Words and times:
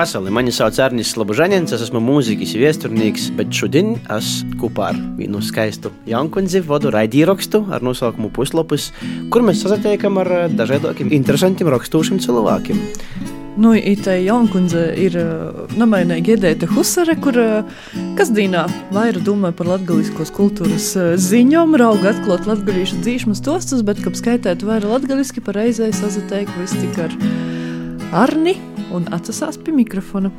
Vasarī 0.00 0.30
mani 0.32 0.48
sauc 0.48 0.78
Arnis 0.80 1.10
Slabužanins, 1.12 1.74
es 1.76 1.82
esmu 1.84 2.00
mūzikas 2.00 2.54
viesturnīgs, 2.56 3.26
bet 3.36 3.50
šodien 3.52 3.98
es 4.14 4.30
kopā 4.56 4.86
ar 4.94 5.00
vienu 5.18 5.42
skaistu 5.44 5.90
jaunkundzi 6.08 6.62
vadu 6.64 6.88
raidīrakstu 6.94 7.66
ar 7.68 7.84
nosaukumu 7.84 8.30
Puslapus, 8.32 8.86
kur 9.28 9.44
mēs 9.44 9.60
sazatiekam 9.60 10.16
ar 10.22 10.30
dažādākiem 10.56 11.12
interesantiem 11.18 11.68
rakstūšiem 11.74 12.22
cilvēkiem. 12.24 12.80
Nu, 13.60 13.74
tā 14.00 14.14
jaunkundze 14.22 14.86
ir 14.96 15.18
namainīga 15.76 16.38
Edēta 16.38 16.70
Husare, 16.72 17.18
kur 17.20 17.36
kasdienā 18.16 18.64
vairāk 18.96 19.20
domā 19.26 19.52
par 19.52 19.68
latgaliskos 19.74 20.32
kultūras 20.32 20.94
ziņām, 21.28 21.76
rauga 21.76 22.14
atklāt 22.14 22.48
latgalīšu 22.48 23.02
dzīšmas 23.04 23.44
tostus, 23.44 23.84
bet, 23.84 24.00
kad 24.00 24.16
skaitētu 24.16 24.72
vairāk 24.72 24.96
latgaliski, 24.96 25.44
pareizai 25.44 25.92
sazatiek 25.92 26.48
viss 26.56 26.80
tik 26.80 27.04
ar 27.04 27.20
Arni 28.24 28.56
un 28.94 29.08
atsasās 29.14 29.58
pie 29.60 29.74
mikrofona. 29.74 30.32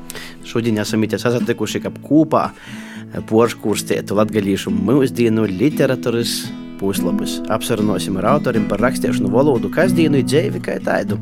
Šodien 0.48 0.80
esam 0.82 1.04
ities 1.04 1.24
sazatikuši 1.26 1.84
kā 1.84 1.94
kopā 2.04 2.50
porškūrstētu 3.28 4.16
latgalīšu 4.16 4.72
mūsdienu 4.72 5.48
literatūras 5.50 6.36
puslapus. 6.82 7.38
Apsarunosim 7.54 8.18
ar 8.22 8.32
autoriem 8.34 8.66
par 8.70 8.82
rakstīšanu 8.82 9.30
valodu, 9.34 9.70
kas 9.74 9.94
dienu 9.94 10.22
ir 10.22 10.28
dzīvi 10.28 10.62
kā 10.66 10.80
tādu. 10.84 11.20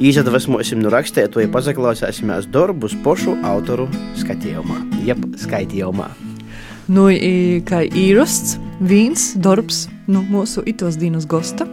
Īsadvesmosim 0.00 0.80
no 0.80 0.92
rakstētoja, 0.94 1.50
pazaklausīsimies 1.52 2.48
darbus 2.54 2.96
pošu 3.04 3.36
autoru 3.46 3.88
skatījumā, 4.20 4.78
jeb 5.06 5.26
skaitījumā. 5.42 6.08
Nu, 6.92 7.06
kā 7.68 7.84
īrasts, 7.86 8.56
viens 8.82 9.32
darbs 9.38 9.86
nu, 10.10 10.24
mūsu 10.32 10.64
itos 10.66 10.98
dienas 10.98 11.28
gosta, 11.30 11.68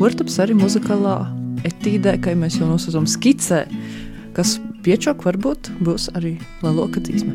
portaps 0.00 0.40
arī 0.42 0.56
muzikālā 0.58 1.20
etīdē, 1.68 2.16
kā 2.22 2.34
mēs 2.38 2.58
jau 2.58 2.68
nosaucam 2.68 3.06
skicē, 3.08 3.64
kas 4.38 4.58
piečok 4.86 5.24
varbūt 5.26 5.72
būs 5.82 6.08
arī 6.14 6.36
lielāka 6.62 7.02
tīsme. 7.02 7.34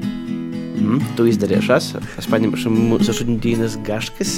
Mm, 0.79 1.01
tu 1.17 1.27
izdarīsi 1.27 1.73
es. 1.75 1.89
Paņemšu 2.31 2.71
mūsu 2.71 3.15
šodienas 3.17 3.75
gaškas, 3.83 4.37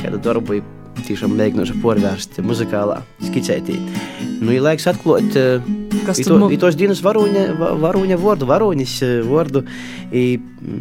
kādu 0.00 0.18
darbu 0.24 0.58
tiešām 1.06 1.36
mēģināšu 1.38 1.76
porvērst 1.82 2.40
muzikālā 2.44 2.98
skicētī. 3.22 3.78
Nu, 4.42 4.50
ir 4.50 4.64
laiks 4.66 4.88
atklāt, 4.90 5.30
kas 6.08 6.20
ir 6.20 6.28
to, 6.28 6.50
tos 6.64 6.78
dienas 6.78 7.04
varoņa, 7.06 7.46
varoņa 7.82 8.18
vārdu, 8.20 8.50
varoņas 8.50 8.96
vārdu. 9.30 9.62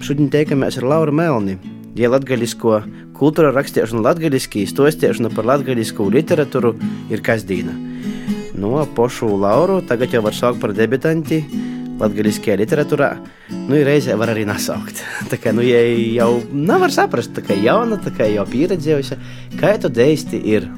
Šodien 0.02 0.34
teikamies 0.34 0.82
ar 0.82 0.90
Lauru 0.90 1.16
Melni. 1.16 1.60
Ja 2.00 2.10
latgaļisko 2.10 2.82
kultūra 3.20 3.54
rakstīšana 3.54 4.02
latgaļiski, 4.08 4.66
stostiešana 4.74 5.30
par 5.36 5.46
latgaļisku 5.54 6.10
literatūru 6.18 6.74
ir 7.14 7.24
kasdīna. 7.26 7.91
Nu, 8.62 8.76
pošu 8.96 9.26
Lauru 9.42 9.80
tagad 9.82 10.14
jau 10.14 10.22
var 10.22 10.36
saukt 10.38 10.60
par 10.62 10.70
debitanti 10.78 11.40
latgaliskajā 12.02 12.60
literatūrā, 12.62 13.08
nu, 13.70 13.78
reizē 13.86 14.14
var 14.18 14.32
arī 14.34 14.44
nesaukt. 14.50 15.02
tā 15.32 15.40
kā, 15.42 15.54
nu, 15.54 15.64
ja 15.66 15.80
jau 16.18 16.44
nevar 16.54 16.94
saprast, 16.94 17.34
tā 17.34 17.44
kā 17.46 17.58
jauna, 17.58 17.98
tā 18.02 18.14
kā 18.14 18.28
jau 18.30 18.46
pieredzējusi, 18.50 19.18
kā 19.58 19.74
tu 19.82 19.90
deisti 19.90 20.42
ir. 20.54 20.70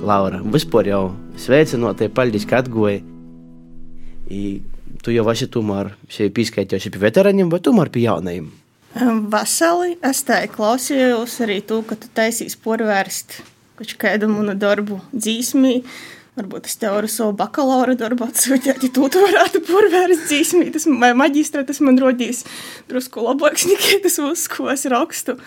Laura, 0.00 0.40
vispār 0.56 0.88
jau 0.90 1.02
sveicinotie, 1.40 2.08
paldies, 2.16 2.48
ka 2.48 2.62
atgoji. 2.64 3.04
Tu 5.00 5.14
jau 5.14 5.28
esi 5.32 5.52
tomēr 5.52 5.94
pieskaitījis 6.08 6.90
pie 6.94 7.04
veteraniem 7.04 7.52
vai 7.52 7.60
tomēr 7.64 7.92
pie 7.92 8.08
jaunajiem? 8.08 8.50
Vasarī 8.90 9.94
es 10.02 10.24
tā 10.26 10.40
klausījos 10.50 11.36
arī 11.44 11.60
to, 11.62 11.78
ka 11.86 11.94
tu 11.94 12.08
taisīs 12.14 12.56
porvērst 12.58 13.38
kādu 14.00 14.28
manu 14.28 14.56
darbu 14.58 14.98
dzīsmī. 15.14 15.80
Varbūt 16.38 16.66
es 16.66 16.76
tev 16.78 16.96
varu 16.96 17.08
savu 17.10 17.34
bakalaura 17.38 17.94
darbu 17.98 18.26
atsūtīt, 18.26 18.66
ja 18.66 18.74
tu 18.74 18.90
to 18.90 19.22
varētu 19.22 19.62
porvērst 19.66 20.26
dzīsmī. 20.26 20.68
Tas 20.74 20.88
vai 20.90 21.12
maģistrā 21.14 21.62
tas 21.66 21.80
man 21.84 21.98
rodīs 22.02 22.44
drusku 22.90 23.22
labāks 23.24 23.68
nekā 23.70 24.02
tas 24.04 24.18
uz, 24.24 24.46
ko 24.50 24.70
es 24.74 24.86
rakstu. 24.90 25.38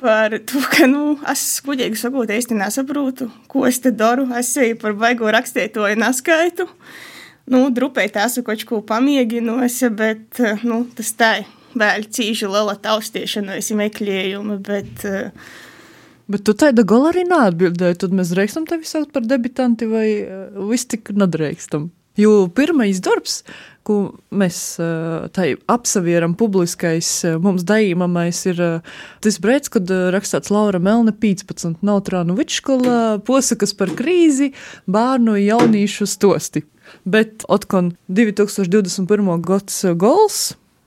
Par 0.00 0.32
to, 0.48 0.62
ka, 0.72 0.86
nu, 0.88 1.18
es 1.28 1.44
gudīgi 1.66 1.98
sakot, 2.00 2.30
īsti 2.32 2.56
nesaprotu, 2.56 3.28
ko 3.50 3.66
es 3.68 3.82
te 3.82 3.90
daru. 3.92 4.30
Es 4.38 4.54
sevi 4.54 4.78
par 4.78 4.94
baigo 4.96 5.28
rakstītoju 5.28 5.98
neskaitu. 6.00 6.70
Nu, 7.50 7.66
drupēji 7.74 8.14
tā 8.14 8.28
esmu 8.30 8.46
kaut 8.46 8.62
ko 8.68 8.80
pamieginusi, 8.86 9.90
bet, 9.92 10.40
nu, 10.64 10.84
tas 10.96 11.12
tā 11.18 11.34
vēl 11.78 12.06
cīži 12.10 12.50
liela 12.50 12.76
taustiešana, 12.80 13.58
es 13.60 13.70
meklējumu, 13.76 14.60
bet 14.66 15.04
uh, 15.08 15.50
Bet 16.30 16.44
tu 16.46 16.52
tāda 16.54 16.84
gala 16.86 17.08
arī 17.10 17.24
neatbildēji. 17.26 17.96
Tad 18.04 18.12
mēs 18.14 18.30
drīkstam 18.30 18.62
tevi 18.70 18.86
saukt 18.86 19.10
par 19.10 19.24
debitanti 19.26 19.88
vai 19.90 20.06
uh, 20.22 20.60
viss 20.70 20.86
tik 20.86 21.10
nedrīkstam. 21.18 21.88
Jo 22.18 22.44
pirmais 22.54 23.00
darbs, 23.02 23.40
ko 23.86 23.96
mēs 24.34 24.58
tā 25.34 25.46
apsavieram, 25.70 26.34
publiskais 26.38 27.08
mums 27.40 27.64
daīmamais, 27.66 28.42
ir 28.50 28.60
tas 29.24 29.38
brīdis, 29.40 29.72
kad 29.72 29.92
rakstīts 30.14 30.52
Laura 30.52 30.82
Melna 30.82 31.14
15 31.16 31.80
Nautrānu 31.86 32.36
vidškolā, 32.38 32.98
posakas 33.26 33.72
par 33.78 33.94
krīzi, 33.96 34.50
bērnu 34.90 35.38
jaunīšu 35.40 36.08
stosti. 36.10 36.64
Bet 37.06 37.46
otkon 37.48 37.94
2021. 38.10 39.30
gads 39.46 39.84
gols 39.96 40.42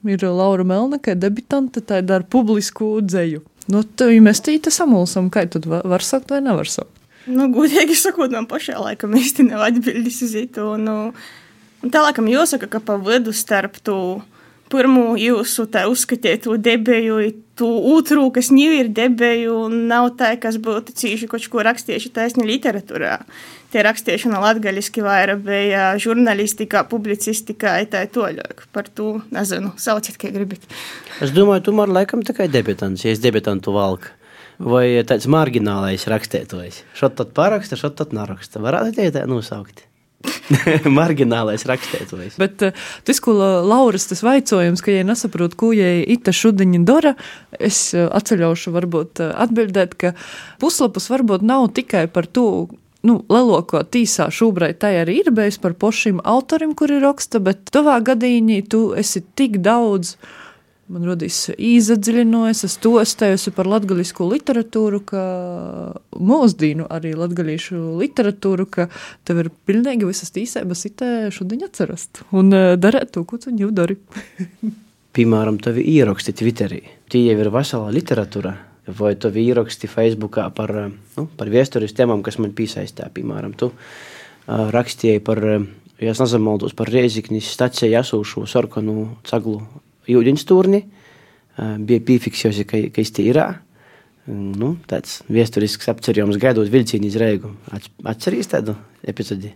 ir 0.07 0.25
Laura 0.27 0.65
Melna, 0.67 0.99
kā 1.01 1.15
debitante, 1.15 1.81
tā 1.81 2.01
ir 2.03 2.11
ar 2.13 2.25
publisku 2.27 2.97
dzēju. 3.05 3.43
Nu, 3.71 3.83
tu 3.83 4.09
investīti 4.11 4.71
samulsam, 4.73 5.29
kā 5.31 5.45
tu 5.47 5.61
var 5.63 6.03
sakt 6.03 6.33
vai 6.33 6.41
nevar 6.43 6.67
sakt? 6.67 6.91
Nu, 7.23 7.47
gudīgi 7.53 7.95
sakot, 7.95 8.33
man 8.35 8.49
pašā 8.51 8.75
laikam 8.81 9.15
īsti 9.15 9.47
nav 9.47 9.63
atbildes 9.69 10.19
uz 10.25 10.35
to. 10.51 10.73
Nu, 10.81 10.97
tā 11.87 12.03
laikam 12.03 12.27
jāsaka, 12.27 12.67
ka 12.67 12.83
pa 12.83 12.97
vidu 12.99 13.31
starp 13.35 13.79
to 13.87 13.97
pirmo 14.73 15.13
jūsu 15.19 15.67
tā 15.71 15.85
uzskatītu 15.91 16.57
debēju, 16.65 17.19
tu 17.59 17.69
otru, 17.93 18.25
kas 18.33 18.49
jau 18.51 18.73
ir 18.73 18.89
debēju, 18.95 19.57
nav 19.91 20.13
tā, 20.19 20.33
kas 20.41 20.57
būtu 20.57 20.95
cīši 20.97 21.29
kaut 21.31 21.45
ko 21.51 21.63
rakstījuši 21.67 22.11
taisni 22.15 22.47
literatūrā 22.49 23.19
tie 23.73 23.83
rakstīšana 23.85 24.41
latgaļiski 24.43 25.03
vairāk 25.05 25.43
bija 25.45 25.85
žurnālistikā, 26.01 26.85
publicistikā, 26.91 27.75
tā 27.91 28.05
toļāk. 28.13 28.67
Par 28.75 28.89
to 28.89 29.17
nezinu, 29.33 29.73
sauciet, 29.81 30.19
kā 30.21 30.33
gribat. 30.33 30.65
Es 31.23 31.33
domāju, 31.35 31.67
tu 31.67 31.77
man 31.77 31.93
laikam 31.93 32.25
tikai 32.25 32.49
debitants, 32.51 33.05
ja 33.05 33.13
es 33.13 33.23
debitantu 33.23 33.75
valku. 33.75 34.13
Vai 34.63 34.85
tāds 35.09 35.25
marginālais 35.27 36.05
rakstītājs. 36.07 36.83
Šot 36.95 37.17
tad 37.17 37.33
paraksta, 37.35 37.79
šot 37.79 37.97
tad 37.99 38.13
naraksta. 38.15 38.61
Varētu 38.63 38.93
tie 38.99 39.09
tā 39.11 39.25
nosaukt. 39.27 39.87
Marginālais 40.99 41.65
rakstītājs. 41.67 42.37
Bet 42.39 42.63
uh, 42.63 42.85
tas, 43.07 43.19
ko 43.23 43.33
Lauras 43.65 44.05
tas 44.07 44.21
vaicojums, 44.23 44.83
ka, 44.83 44.93
ja 44.93 45.03
nesaprot, 45.07 45.57
ko 45.59 45.73
jai 45.75 46.03
ita 46.15 46.31
šudiņa 46.35 46.83
dara, 46.87 47.15
es 47.57 47.89
uh, 47.97 48.07
atceļaušu 48.13 48.73
varbūt 48.75 49.23
uh, 49.23 49.33
atbildēt, 49.43 49.97
ka 49.99 50.13
puslapus 50.63 51.09
varbūt 51.11 51.43
nav 51.47 51.71
tikai 51.75 52.05
par 52.13 52.29
to, 52.29 52.47
nu, 53.07 53.17
lielāko 53.31 53.83
tīsā 53.93 54.29
šobrīd 54.33 54.79
tā 54.83 54.93
arī 55.01 55.19
ir 55.23 55.33
bijis 55.35 55.59
par 55.61 55.75
pašiem 55.79 56.21
autoriem, 56.23 56.73
kuri 56.77 57.01
raksta, 57.03 57.41
bet 57.43 57.67
tavā 57.73 57.99
gadījumā 58.05 58.61
tu 58.71 58.85
esi 58.97 59.23
tik 59.37 59.59
daudz. 59.65 60.15
Man 60.93 61.05
radīs 61.07 61.37
īzadziļinojas, 61.55 62.65
es 62.67 62.73
to 62.83 62.97
stāstu 63.07 63.53
par 63.55 63.69
latgaļisku 63.71 64.25
literatūru, 64.27 64.99
ka 65.07 65.21
mūsdienu 66.19 66.89
arī 66.91 67.13
latgaļīšu 67.17 67.79
literatūru, 68.01 68.67
ka 68.67 68.89
tev 69.23 69.45
ir 69.45 69.51
pilnīgi 69.63 70.09
visas 70.09 70.35
tīsēbas 70.35 70.83
itē 70.91 71.13
šodien 71.33 71.63
atcerast 71.69 72.25
un 72.35 72.51
uh, 72.51 72.73
darēt 72.75 73.15
to, 73.15 73.23
ko 73.23 73.39
tu 73.39 73.55
jau 73.55 73.71
dari. 73.71 73.95
Piemēram, 75.15 75.61
tavi 75.63 75.87
ieraksti 75.93 76.35
Twitterī. 76.35 76.83
Tie 77.09 77.23
jau 77.29 77.39
ir 77.39 77.51
vesela 77.53 77.89
literatūra 77.93 78.53
vai 78.87 79.13
tu 79.15 79.31
ieraksti 79.31 79.87
Facebookā 79.87 80.49
par, 80.55 80.71
eh, 80.75 80.91
nu, 81.17 81.27
par 81.37 81.47
vēstures 81.47 81.95
tēmām, 81.95 82.23
kas 82.23 82.39
man 82.39 82.51
piesaistā. 82.51 83.09
Piemēram, 83.13 83.55
tu 83.55 83.71
uh, 83.71 84.69
rakstīji 84.71 85.23
par, 85.23 85.39
ja 85.99 86.11
es 86.11 86.19
nezamaldos, 86.19 86.75
par 86.75 86.91
Rieziknis 86.91 87.47
stacijā 87.53 88.01
esošo 88.03 88.45
sarkanu 88.45 89.17
caglu 89.23 89.61
jūdiņstūrni. 90.07 90.83
Uh, 90.83 91.77
bija 91.79 92.03
piefiksējusi, 92.03 92.65
ka, 92.67 92.81
ka 92.91 93.01
es 93.01 93.11
te 93.11 93.23
ir. 93.23 93.39
Nu, 94.27 94.77
tāds 94.87 95.19
vēsturisks 95.27 95.89
apcerījums 95.91 96.39
gaidot 96.39 96.69
vilcienu 96.71 97.09
iz 97.09 97.17
Reigu. 97.19 97.51
Atcerīs 98.07 98.47
tādu 98.47 98.77
epizodi? 99.03 99.51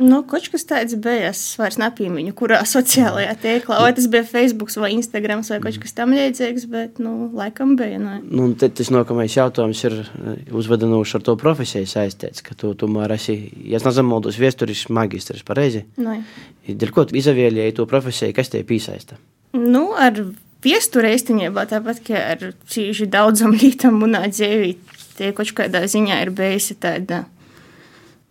Nu, 0.00 0.22
kaut 0.28 0.46
kas 0.52 0.64
tāds 0.68 0.94
bija. 1.02 1.30
Es 1.32 1.40
vairs 1.60 1.76
nepiemiņu, 1.80 2.32
kurā 2.38 2.62
sociālajā 2.74 3.34
tīklā. 3.42 3.80
Vai 3.84 3.92
tas 3.96 4.08
bija 4.12 4.24
Facebook 4.26 4.72
vai 4.80 4.92
Instagram 4.96 5.44
vai 5.48 5.58
kaut 5.64 5.78
kas 5.82 5.96
tamlīdzīgs, 5.98 6.68
bet, 6.72 7.02
nu, 7.02 7.28
laikam 7.36 7.74
bija. 7.78 8.00
Ne? 8.02 8.20
Nu, 8.24 8.48
tas 8.56 8.92
nākamais 8.94 9.36
jautājums 9.36 9.82
ir 9.88 9.98
eh, 10.00 10.46
uzvedinošs 10.54 11.18
ar 11.18 11.26
to 11.28 11.36
profesiju 11.40 11.88
saistīts, 11.90 12.44
ka 12.46 12.56
tu 12.58 12.72
tomēr 12.78 13.16
esi, 13.18 13.36
ja 13.68 13.80
es 13.80 13.86
nezamaldos, 13.86 14.40
viesturis 14.40 14.86
magistrs, 14.92 15.44
pareizi? 15.46 15.84
Nē. 16.00 16.22
Dēļ 16.68 16.94
ko 16.94 17.06
izvēlēji 17.12 17.76
to 17.76 17.86
profesiju, 17.90 18.34
kas 18.36 18.52
te 18.52 18.62
piesaista? 18.66 19.18
Nu, 19.58 19.90
ar 19.98 20.16
viesturi 20.64 21.12
īstenībā 21.16 21.66
tāpat, 21.70 22.00
kā 22.06 22.24
ar 22.32 22.48
cīži 22.70 23.10
daudzam 23.12 23.54
lītam 23.62 24.00
munā 24.00 24.24
dzīvī, 24.30 24.74
tie 25.18 25.32
kaut 25.36 25.52
kādā 25.58 25.84
ziņā 25.90 26.22
ir 26.24 26.34
bijusi 26.36 26.78
tāda 26.80 27.24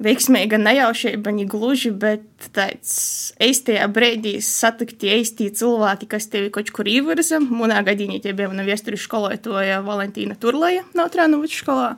veiksmīga 0.02 0.60
nejaušība, 0.62 1.34
ne 1.36 1.46
gluži, 1.50 1.92
bet 1.94 2.48
tāds 2.56 2.94
īstajā 3.42 3.88
brīdī 3.94 4.38
satikt 4.46 5.04
īstie 5.06 5.50
cilvēki, 5.58 6.10
kas 6.12 6.30
tevi 6.32 6.52
kaut 6.54 6.72
kur 6.76 6.90
īvirza. 6.90 7.42
Manā 7.42 7.82
gadījumā 7.88 8.22
tie 8.24 8.34
bija 8.38 8.50
mana 8.52 8.66
vēstures 8.68 9.06
skolotāja 9.06 9.82
Valentīna 9.86 10.38
Turlaja 10.42 10.86
no 10.98 11.08
Trānoviča 11.12 11.62
skolā. 11.62 11.92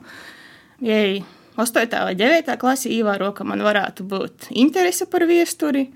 Jai 0.84 1.24
8. 1.56 1.96
vai 2.04 2.14
9. 2.18 2.56
klasē 2.60 2.90
ievēro, 2.90 3.30
ka 3.36 3.46
man 3.46 3.62
varētu 3.64 4.06
būt 4.10 4.50
interese 4.58 5.06
par 5.10 5.24
vēsturi. 5.28 5.88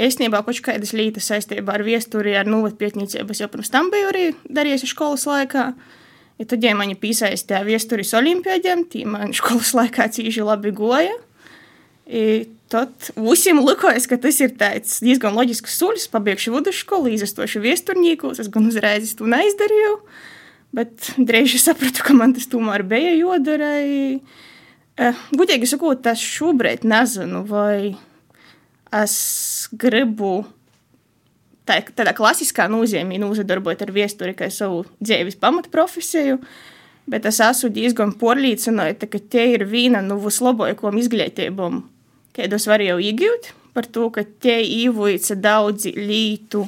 Īstenībā 0.00 0.40
kaut 0.46 0.60
kādas 0.64 0.94
lietas 0.96 1.26
saistībā 1.28 1.74
ar 1.76 1.84
vēsturi, 1.84 2.36
ar 2.38 2.48
novatpietniecību, 2.48 3.34
es 3.34 3.42
jau 3.42 3.50
pirms 3.52 3.72
tam 3.72 3.90
biju 3.92 4.12
arī 4.12 4.28
darījusi 4.48 4.88
skolas 4.88 5.26
laikā. 5.28 5.64
Ja 6.40 6.46
tad, 6.48 6.62
ja 6.64 6.72
mani 6.78 6.94
piesaistīja 6.96 7.66
vēstures 7.66 8.14
olimpiādiem, 8.16 8.86
tī 8.88 9.02
man 9.04 9.34
skolas 9.36 9.74
laikā 9.76 10.06
cīži 10.14 10.46
labi 10.46 10.72
goja. 10.72 11.18
I 12.10 12.48
tad 12.70 13.10
visiem 13.14 13.60
likās, 13.62 14.08
ka 14.10 14.18
tas 14.18 14.40
ir 14.42 14.54
diezgan 14.58 15.36
loģisks 15.36 15.76
solis. 15.78 16.08
Pabeigšu 16.10 16.54
vidusskolu, 16.56 17.12
izrastošu 17.14 17.62
viesturniekus. 17.62 18.42
Es 18.42 18.50
gan 18.50 18.66
uzreiz 18.66 19.14
to 19.18 19.28
neizdarīju, 19.30 19.96
bet 20.74 21.12
drīz 21.18 21.54
sapratu, 21.62 22.02
ka 22.06 22.16
man 22.18 22.34
tas 22.34 22.50
tomēr 22.50 22.86
bija 22.86 23.14
jodara. 23.18 23.74
Uh, 23.80 24.46
Gudīgi 25.32 25.68
sakot, 25.70 26.04
es 26.10 26.20
šobrīd 26.20 26.82
nezinu, 26.88 27.44
vai 27.48 27.94
es 29.00 29.14
gribu 29.72 30.42
tā, 31.64 31.78
tādā 31.96 32.12
klasiskā 32.16 32.66
nozīmē 32.68 33.20
nozadarboties 33.22 33.86
ar 33.86 33.94
viesturi 33.94 34.34
kā 34.36 34.50
savu 34.52 34.82
dzīves 34.98 35.38
pamatprofesiju. 35.40 36.40
Bet 37.10 37.24
es 37.26 37.40
esmu 37.42 37.70
diezgan 37.74 38.12
porlīcināta, 38.18 39.08
ka 39.10 39.18
tie 39.32 39.46
ir 39.54 39.64
viena 39.70 40.02
no 40.04 40.18
vislabākajām 40.20 41.00
izglītībām 41.00 41.80
kādos 42.40 42.66
var 42.70 42.82
jau 42.84 42.98
iegūt, 43.00 43.52
par 43.76 43.86
to, 43.86 44.08
ka 44.14 44.24
te 44.42 44.58
īvojas 44.64 45.34
daudzi 45.40 45.92
lītu, 45.96 46.64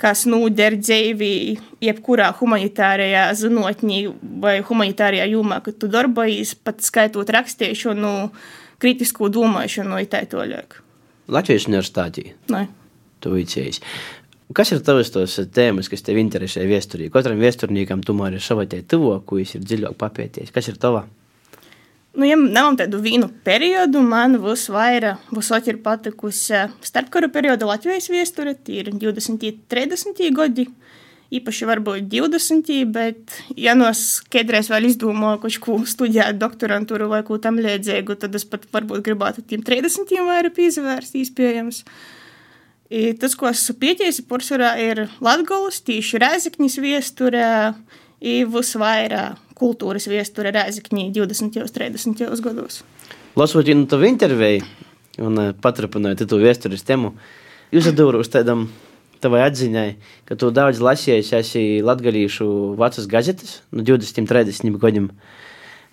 kas 0.00 0.26
noder 0.28 0.76
dzīvī, 0.80 1.56
jebkurā 1.84 2.30
humanitārajā 2.40 3.28
zinātnē 3.38 4.02
vai 4.42 4.58
humanitārajā 4.66 5.28
jomā, 5.32 5.62
kad 5.64 5.78
tu 5.80 5.90
darbojies, 5.92 6.56
pat 6.66 6.84
skaitot 6.84 7.30
rakstīšanu, 7.32 8.12
kritisku 8.82 9.30
domāšanu, 9.32 10.00
ir 10.02 10.10
tā 10.12 10.24
toļāk. 10.28 10.80
Latvijas 11.32 11.66
universitātī? 11.70 12.30
Nē. 12.52 12.66
Tu 13.24 13.32
vicējies. 13.32 13.80
Kas 14.54 14.70
ir 14.70 14.82
tavas 14.86 15.08
tos 15.10 15.40
tēmas, 15.50 15.88
kas 15.90 16.04
tev 16.06 16.20
interesē 16.20 16.62
viesturī? 16.68 17.08
Katram 17.10 17.40
viesturniekam 17.42 18.04
tomēr 18.06 18.36
ir 18.36 18.44
sava 18.44 18.66
tie 18.70 18.84
tuvo, 18.86 19.16
ko 19.26 19.40
viņš 19.40 19.56
ir 19.58 19.64
dziļāk 19.64 19.96
papētījis. 19.98 20.52
Kas 20.54 20.70
ir 20.70 20.78
tavā? 20.82 21.02
Nu, 22.16 22.24
ja 22.24 22.36
nav 22.40 22.78
tādu 22.80 23.02
vienu 23.04 23.28
periodu, 23.44 24.00
man 24.00 24.38
visvairāk 24.40 25.66
ir 25.68 25.80
patikusi 25.84 26.62
starpkara 26.84 27.28
perioda 27.28 27.68
Latvijas 27.68 28.08
viesture, 28.08 28.54
tie 28.56 28.80
ir 28.80 28.88
20. 28.94 29.36
un 29.36 29.58
30. 29.68 30.22
gadi. 30.38 30.64
Īpaši 31.36 31.66
varbūt 31.68 32.06
20, 32.08 32.72
bet, 32.94 33.36
ja 33.58 33.74
no 33.76 33.90
kādreiz 34.32 34.70
vēl 34.70 34.86
izdomāju 34.88 35.42
kaut 35.42 35.60
ko 35.64 35.78
studēt, 35.84 36.38
doktorantūru 36.40 37.10
vai 37.10 37.20
ko 37.26 37.36
tam 37.42 37.58
līdzīgu, 37.60 38.16
tad 38.22 38.38
es 38.38 38.46
pat 38.48 38.64
varbūt 38.72 39.02
gribētu 39.04 39.42
tiem 39.42 39.64
30 39.66 40.14
vairāk 40.16 40.54
pievērst, 40.56 41.18
iespējams. 41.20 41.82
I 42.94 43.10
tas, 43.18 43.34
ko 43.36 43.50
esmu 43.50 44.28
porcelāna 44.30 44.78
ir 44.80 45.08
Latvijas, 45.20 45.82
tieši 45.84 46.22
Rēzaknis 46.22 46.78
viesturē, 46.80 47.74
ir 48.22 48.46
visvairāk 48.54 49.42
kultūras 49.56 50.08
viesture 50.10 50.52
Rēzakņī 50.54 51.08
20. 51.16 51.62
un 51.62 51.72
30. 51.78 52.26
gados. 52.44 52.82
Lasot 53.36 53.68
jau 53.68 53.78
tavu 53.88 54.08
interviju 54.08 54.64
un 55.26 55.40
eh, 55.40 55.54
paturpinot 55.60 56.20
to 56.28 56.40
vēstures 56.40 56.84
tēmu, 56.86 57.14
jūs 57.72 57.88
atdūrāt 57.90 58.24
uz 58.24 58.32
tādam 58.32 58.68
tavai 59.22 59.46
atziņai, 59.46 59.88
ka 60.28 60.36
tu 60.38 60.52
daudz 60.54 60.82
lasījies 60.84 61.32
esi 61.38 61.64
latgalīšu 61.84 62.46
vecas 62.78 63.08
gazetes 63.10 63.60
no 63.72 63.84
20, 63.86 64.28
30 64.28 64.80
gadiem. 64.82 65.10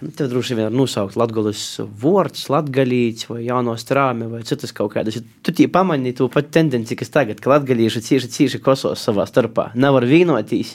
Nu, 0.03 0.09
tev 0.11 0.27
droši 0.33 0.57
vien 0.57 0.67
var 0.67 0.75
nosaukt 0.75 1.15
latgulis 1.15 1.61
vārds, 1.79 2.49
latgalīts 2.51 3.29
vai 3.29 3.45
jauno 3.45 3.77
strāmi 3.79 4.27
vai 4.27 4.41
citas 4.47 4.73
kaut 4.75 4.91
kādas. 4.97 5.21
Tu 5.45 5.53
tī 5.55 5.69
pamanīji 5.71 6.17
to 6.19 6.27
pat 6.33 6.49
tendenci, 6.51 6.97
kas 6.99 7.13
tagad, 7.13 7.39
ka 7.39 7.53
latgalīši 7.53 8.01
cīši, 8.09 8.31
cīši 8.33 8.61
kosos 8.65 9.05
savā 9.05 9.23
starpā. 9.29 9.69
Nav 9.79 10.01
ar 10.01 10.07
vīnotīs, 10.09 10.73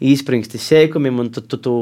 īspringsti 0.00 0.60
sēkumiem 0.62 1.20
un 1.20 1.28
tu, 1.34 1.44
tu, 1.44 1.60
tu 1.60 1.74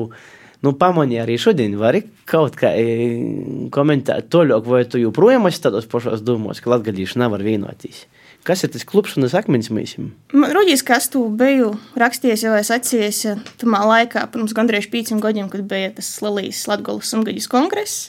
nu, 0.66 0.72
pamanīji 0.76 1.22
arī 1.22 1.36
šodien, 1.40 1.76
vari 1.80 2.04
kaut 2.28 2.56
kā 2.60 2.72
e, 2.76 3.68
komentēt 3.72 4.30
to 4.32 4.44
vai 4.66 4.84
tu 4.88 5.00
joprojām 5.00 5.48
esi 5.50 5.62
tādos 5.64 5.88
pašos 5.90 6.24
domos, 6.26 6.60
ka 6.60 6.72
latgadījuši 6.74 7.20
nevar 7.22 7.44
vienotīs. 7.44 8.04
Kas 8.44 8.64
ir 8.64 8.70
tas 8.72 8.86
klupšanas 8.88 9.34
akmens 9.36 9.68
mīsim? 9.68 10.14
Ruģis, 10.32 10.80
kas 10.86 11.10
tu 11.12 11.26
biju 11.28 11.74
rakstījis 12.00 12.46
jau 12.46 12.54
es 12.56 12.70
atcies 12.72 13.18
tamā 13.60 13.82
laikā, 13.84 14.24
pirms 14.32 14.54
gandrīz 14.56 14.88
pīcim 14.88 15.20
gadiem, 15.20 15.50
kad 15.52 15.66
bija 15.68 15.92
tas 15.98 16.08
Lalijas 16.24 16.62
Latgolas 16.70 17.12
sungaģis 17.12 17.50
kongress. 17.52 18.08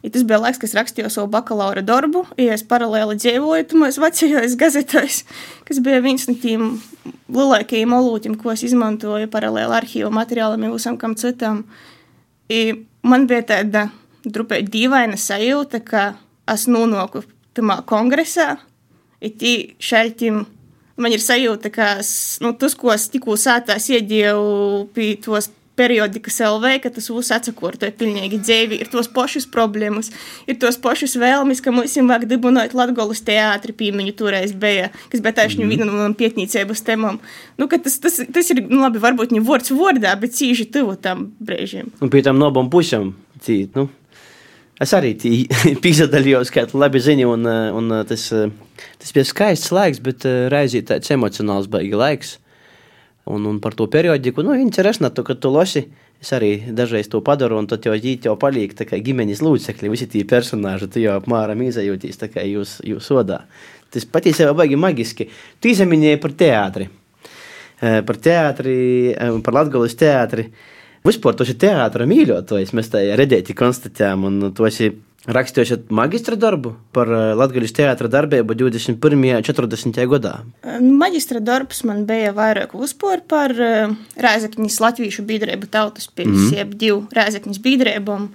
Ja 0.00 0.08
tas 0.10 0.24
bija 0.24 0.38
laiks, 0.40 0.56
kad 0.62 0.72
rakstīju 0.78 1.10
savu 1.12 1.28
bakalaura 1.32 1.82
darbu, 1.84 2.22
ja 2.40 2.54
es 2.56 2.62
paralēli 2.64 3.18
dzīvoju 3.20 3.66
tajos 3.68 3.98
vecajos 4.00 4.56
gazetēs, 4.60 5.18
kas 5.68 5.80
bija 5.84 6.00
viens 6.00 6.24
no 6.28 6.36
tiem 6.40 6.70
lielākajiem 7.28 7.92
olūtiem, 7.98 8.38
ko 8.40 8.54
es 8.54 8.64
izmantoju 8.64 9.28
paralēli 9.32 9.76
arhīvu 9.76 10.12
materiālam 10.16 10.64
un 10.68 10.72
visam 10.78 10.96
kam 11.00 11.18
citam. 11.20 11.66
I 12.48 12.80
man 13.04 13.28
bija 13.28 13.44
tāda 13.52 13.84
drupē 14.24 14.62
dīvaina 14.64 15.20
sajūta, 15.20 15.82
ka 15.84 16.06
es 16.48 16.66
nonāku 16.70 17.22
tajā 17.56 17.78
kongresā, 17.88 18.54
ir 19.20 19.36
tī 19.36 19.54
šeit. 19.78 20.24
Man 21.00 21.12
ir 21.12 21.22
sajūta, 21.22 21.70
ka 21.72 21.94
es, 22.00 22.38
nu, 22.44 22.52
tas, 22.60 22.74
ko 22.76 22.90
es 22.92 23.06
tikko 23.12 23.36
sātās 23.40 23.86
iedēju 23.92 24.88
pie 24.96 25.14
tos 25.24 25.48
periodikas 25.80 26.38
LV, 26.44 26.74
ka 26.84 26.92
tas 26.92 27.08
viss 27.10 27.32
atsakortoja 27.34 27.94
pilnīgi 27.96 28.40
dzīvi, 28.44 28.80
ir 28.84 28.90
tos 28.92 29.08
pašus 29.12 29.46
problēmas, 29.50 30.12
ir 30.50 30.58
tos 30.60 30.76
pašus 30.82 31.16
vēlmes, 31.20 31.62
ka 31.64 31.72
mums 31.74 31.96
vajag 31.96 32.26
dibināt 32.30 32.76
Latgolas 32.76 33.22
teātri 33.24 33.74
pīmiņu 33.76 34.16
toreiz 34.18 34.52
bija, 34.52 34.90
kas 35.12 35.24
bija 35.24 35.38
tieši 35.40 35.62
mm. 35.62 35.70
viena 35.72 35.88
no 35.88 36.10
pietnīcības 36.18 36.84
temām. 36.86 37.20
Nu, 37.60 37.70
tas, 37.70 37.96
tas, 38.02 38.20
tas 38.20 38.52
ir, 38.52 38.64
nu, 38.68 38.82
labi, 38.84 39.00
varbūt 39.02 39.32
ne 39.36 39.44
vārds 39.44 39.72
vārdā, 39.76 40.12
bet 40.20 40.36
cīži 40.36 40.68
tuvu 40.74 40.98
tam 41.00 41.30
brīžiem. 41.40 41.92
Un 42.04 42.12
pie 42.12 42.24
tam 42.26 42.40
nobam 42.40 42.70
pušam, 42.72 43.14
cīt, 43.44 43.78
nu. 43.78 43.88
Es 44.80 44.94
arī 44.96 45.12
pīzdaļījos, 45.84 46.52
kā 46.54 46.66
labi 46.72 47.02
zini, 47.04 47.26
un, 47.28 47.44
un 47.46 47.96
tas, 48.08 48.28
tas 49.00 49.16
bija 49.16 49.26
skaists 49.28 49.72
laiks, 49.76 50.00
bet 50.04 50.24
reizē 50.52 50.84
tāds 50.92 51.12
emocionāls 51.12 51.68
baigi 51.72 51.98
laiks. 52.00 52.38
Un, 53.30 53.44
un 53.46 53.58
par 53.62 53.76
to 53.78 53.86
periodiku, 53.90 54.42
nu, 54.42 54.56
interesanti, 54.58 55.22
ka 55.26 55.36
tu 55.38 55.52
lasi. 55.54 55.84
Es 56.20 56.34
arī 56.36 56.50
dažreiz 56.76 57.08
to 57.08 57.22
padaru, 57.24 57.56
un 57.62 57.68
tad 57.70 57.86
jau 57.86 57.94
ģīt 57.96 58.26
jau 58.28 58.34
paliek 58.36 58.74
tā 58.76 58.84
kā 58.84 58.98
ģimenes 59.00 59.40
lūdzekļi, 59.40 59.92
visi 59.92 60.08
tie 60.10 60.26
personāži, 60.28 60.90
tu 60.92 61.00
jau 61.00 61.14
apmēram 61.16 61.62
izjūties 61.64 62.20
tā 62.20 62.28
kā 62.28 62.44
jūs, 62.44 62.80
jūs 62.84 63.06
sodā. 63.08 63.44
Tas 63.90 64.04
patiesībā 64.04 64.52
baigi 64.58 64.76
magiski. 64.76 65.28
Tu 65.60 65.72
izminēji 65.72 66.20
par 66.20 66.34
teātri. 66.42 66.90
Par 67.80 68.18
teātri, 68.20 68.74
par 69.46 69.56
Latgolas 69.56 69.96
teātri. 69.96 70.50
Vispār 71.06 71.38
tu 71.38 71.46
esi 71.46 71.56
teātra 71.56 72.04
mīļotājs, 72.04 72.74
mēs 72.76 72.92
tā 72.92 73.00
redzēti 73.16 73.56
konstatējām, 73.56 74.26
un 74.28 74.50
tu 74.52 74.68
esi 74.68 74.90
Rakstījāt 75.28 75.90
maģistra 75.92 76.36
darbu 76.40 76.70
par 76.96 77.10
eh, 77.12 77.32
Latvijas 77.36 77.74
teātra 77.76 78.08
darbību 78.08 78.54
21. 78.56 79.18
un 79.20 79.44
40. 79.44 79.98
gadā. 80.08 80.32
Maģistra 80.80 81.42
darbs 81.44 81.82
man 81.84 82.06
bija 82.08 82.30
vairāk 82.32 82.72
uzpūr 82.72 83.26
par 83.28 83.52
eh, 83.52 83.92
Rēzakņas 84.16 84.80
latviešu 84.80 85.26
biedrību 85.28 85.68
tautas 85.68 86.08
pils, 86.08 86.32
mm 86.32 86.56
jeb 86.56 86.72
divu 86.80 87.04
Rēzakņas 87.12 87.60
biedrībām. 87.60 88.30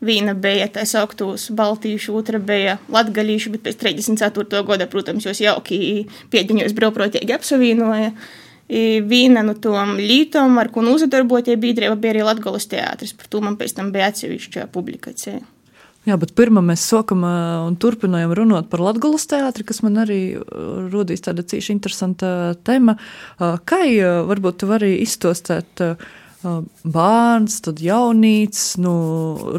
Viena 0.00 0.32
bija 0.32 0.64
tā 0.72 0.86
sauktūs 0.88 1.50
Baltiešu, 1.52 2.16
otra 2.16 2.40
bija 2.40 2.78
Latgalīšu, 2.88 3.52
bet 3.52 3.66
pēc 3.66 3.76
34. 3.84 4.64
gada, 4.64 4.88
protams, 4.88 5.28
jūs 5.28 5.42
jauki 5.44 6.06
piediņos 6.32 6.72
brīvprātīgi 6.72 7.36
apsavienoja. 7.36 8.14
Viena 9.12 9.44
no 9.44 9.52
tām 9.60 9.98
lītām, 10.00 10.56
ar 10.62 10.72
ko 10.72 10.80
nozadarbotie 10.86 11.60
biedrība, 11.60 12.00
bija 12.00 12.16
arī 12.16 12.24
Latgolas 12.30 12.70
teātris. 12.70 13.12
Par 13.12 13.28
to 13.28 13.44
man 13.44 13.60
pēc 13.60 13.76
tam 13.76 13.92
bija 13.92 14.08
atsevišķa 14.08 14.70
publikācija. 14.72 15.42
Jā, 16.08 16.16
bet 16.16 16.32
pirmā 16.32 16.62
mēs 16.64 16.86
sākam 16.88 17.26
un 17.26 17.74
turpinājām 17.76 18.32
runāt 18.38 18.70
par 18.72 18.80
Latvijas 18.80 19.26
teātri, 19.28 19.66
kas 19.68 19.82
man 19.84 20.00
arī 20.00 20.22
rodīs 20.92 21.20
tāda 21.26 21.44
cīši 21.44 21.74
interesanta 21.74 22.30
tēma. 22.64 22.96
Kā 23.68 23.80
varbūt 24.30 24.62
tu 24.62 24.68
vari 24.70 24.94
izstostēt 25.02 25.84
bērns, 26.40 27.58
tad 27.66 27.82
jaunīts, 27.84 28.62
nu, 28.80 28.92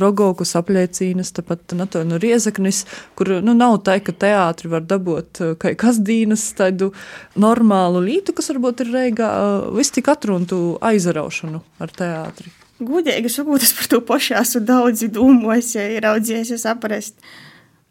rogokus 0.02 0.56
apliecīnas, 0.58 1.30
tāpat 1.38 1.76
nu, 1.78 1.86
no 2.10 2.18
riezaknis, 2.22 2.88
kur 3.14 3.36
nu, 3.46 3.54
nav 3.54 3.78
tā, 3.86 4.00
ka 4.02 4.16
teātri 4.26 4.72
var 4.72 4.88
dabūt 4.90 5.44
kā 5.62 5.76
kasdienas 5.78 6.48
tādu 6.58 6.90
normālu 7.38 8.02
lītu, 8.08 8.34
kas 8.34 8.50
varbūt 8.54 8.82
ir 8.88 8.96
reigā, 8.96 9.30
viss 9.78 9.94
tik 9.94 10.10
atruntu 10.10 10.80
aizraušanu 10.82 11.62
ar 11.86 11.94
teātri. 12.02 12.50
Gudīgi 12.82 13.30
sakot, 13.30 13.62
es 13.62 13.76
par 13.78 13.88
to 13.92 14.02
pašu 14.02 14.34
esmu 14.40 14.64
daudz 14.66 15.06
domājis, 15.14 15.76
ja 15.78 15.86
ir 15.94 16.06
audzies, 16.10 16.50
saprast. 16.64 17.20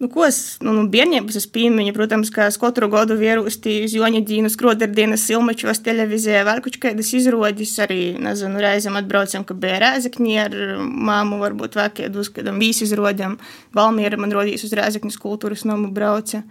Nu, 0.00 0.09
ko 0.09 0.25
es 0.25 0.56
nu, 0.64 0.73
nu, 0.73 0.87
bērnības 0.90 1.37
es 1.37 1.44
piemiņu, 1.52 1.92
protams, 1.92 2.30
kā 2.32 2.47
es 2.49 2.56
katru 2.59 2.88
gadu 2.90 3.18
vierūstīju 3.20 3.85
uz 3.85 3.94
Joņa 3.94 4.23
Dīnas, 4.26 4.56
Krodardienas, 4.59 5.26
Silmačos 5.28 5.82
televīzijā, 5.85 6.40
kādas 6.80 7.12
izrodas, 7.18 7.75
arī, 7.85 8.16
nezinu, 8.16 8.62
reizēm 8.64 8.97
atbraucam, 8.99 9.44
ka 9.44 9.59
bija 9.61 9.76
Rēzekņi 9.85 10.38
ar 10.40 10.59
māmu, 10.80 11.38
varbūt 11.44 11.76
vēl 11.76 11.92
kādus, 12.00 12.32
kādam 12.32 12.59
vīsi 12.64 12.88
izrodam, 12.88 13.37
Valmiera 13.76 14.18
man 14.18 14.32
rodīs 14.32 14.64
uz 14.64 14.73
Rēzekņas 14.75 15.20
kultūras 15.20 15.68
nomu 15.68 15.92
brauca. 15.92 16.42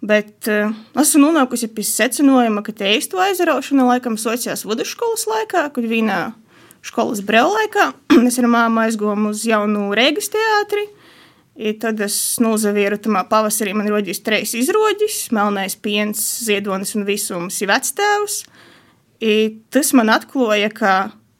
Bet 0.00 0.48
uh, 0.48 0.72
esmu 0.96 1.26
nonākusi 1.28 1.68
pie 1.76 1.84
secinājuma, 1.84 2.64
ka 2.64 2.72
te 2.72 2.88
īsto 2.96 3.20
aizraušana 3.20 3.92
laikam 3.92 4.16
sociās 4.16 4.64
vidusskolas 4.64 5.28
laikā, 5.28 5.68
kad 5.76 5.84
vienā 5.84 6.30
skolas 6.86 7.22
brīvā 7.26 7.48
laikā 7.56 7.90
mēs 8.20 8.38
ar 8.40 8.48
māmu 8.50 8.84
aizgājām 8.84 9.28
uz 9.30 9.44
jaunu 9.48 9.90
Rīgas 9.96 10.32
teātri. 10.32 10.86
I 11.60 11.74
tad 11.76 12.00
es 12.00 12.14
nozavieru 12.40 12.96
tamā 13.02 13.26
pavasarī, 13.28 13.74
man 13.76 13.88
rodīs 13.90 14.22
trīs 14.24 14.54
izroģis, 14.56 15.26
melnais 15.36 15.74
piens, 15.76 16.20
ziedonis 16.46 16.94
un 16.96 17.04
visums 17.04 17.58
ir 17.60 17.68
vectēvs. 17.68 18.36
Tas 19.74 19.90
man 19.92 20.12
atklāja, 20.14 20.70
ka 20.72 20.92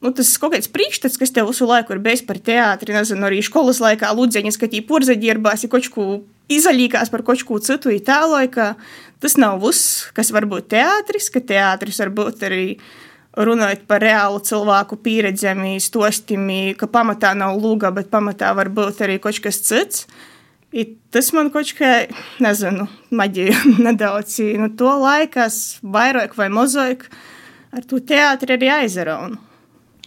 nu, 0.05 0.13
tas 0.17 0.35
kaut 0.43 0.53
kāds 0.57 0.69
priekšstats, 0.73 1.17
kas 1.21 1.33
tev 1.33 1.49
visu 1.49 1.69
laiku 1.69 1.95
ir 1.95 2.03
bijis 2.05 2.25
par 2.27 2.41
teātri, 2.43 2.93
nezinu, 2.97 3.25
arī 3.29 3.41
skolas 3.45 3.81
laikā 3.81 4.11
lūdzeņas, 4.17 4.61
ka 4.61 4.69
tī 4.69 4.83
porzaģierbās, 4.85 5.65
ja 5.65 5.73
kaut 5.73 5.89
ko 5.95 6.09
izaļīkās 6.53 7.13
par 7.13 7.25
kaut 7.25 7.45
ko 7.47 7.61
citu, 7.63 7.93
ir 7.95 8.05
tālāk, 8.05 8.57
ka 8.59 8.75
tas 9.23 9.37
nav 9.41 9.61
viss, 9.63 10.09
kas 10.17 10.33
var 10.37 10.49
būt 10.51 10.69
teātris, 10.75 11.31
ka 11.33 11.41
teātris 11.45 12.01
var 12.03 12.13
būt 12.17 12.45
arī 12.49 12.65
runājot 13.39 13.85
par 13.91 14.03
reālu 14.03 14.41
cilvēku 14.45 14.99
pieredzēm, 15.05 15.63
stostiem, 15.83 16.49
ka 16.79 16.89
pamatā 16.91 17.33
nav 17.39 17.59
lūga, 17.61 17.93
bet 17.95 18.11
pamatā 18.11 18.53
var 18.57 18.71
būt 18.75 19.05
arī 19.07 19.21
kaut 19.23 19.39
kas 19.43 19.61
cits. 19.67 20.07
I 20.71 20.87
tas 21.11 21.33
man 21.35 21.51
kaut 21.51 21.73
kā, 21.75 22.07
nezinu, 22.43 22.87
maģija 23.11 23.59
nedaudz. 23.87 24.39
Nu, 24.59 24.71
to 24.79 24.91
laikās 25.03 25.81
vairāk 25.83 26.37
vai 26.39 26.51
mazāk 26.53 27.09
ar 27.75 27.87
to 27.87 27.99
teātri 28.03 28.55
arī 28.59 28.71
aizraunu. 28.81 29.41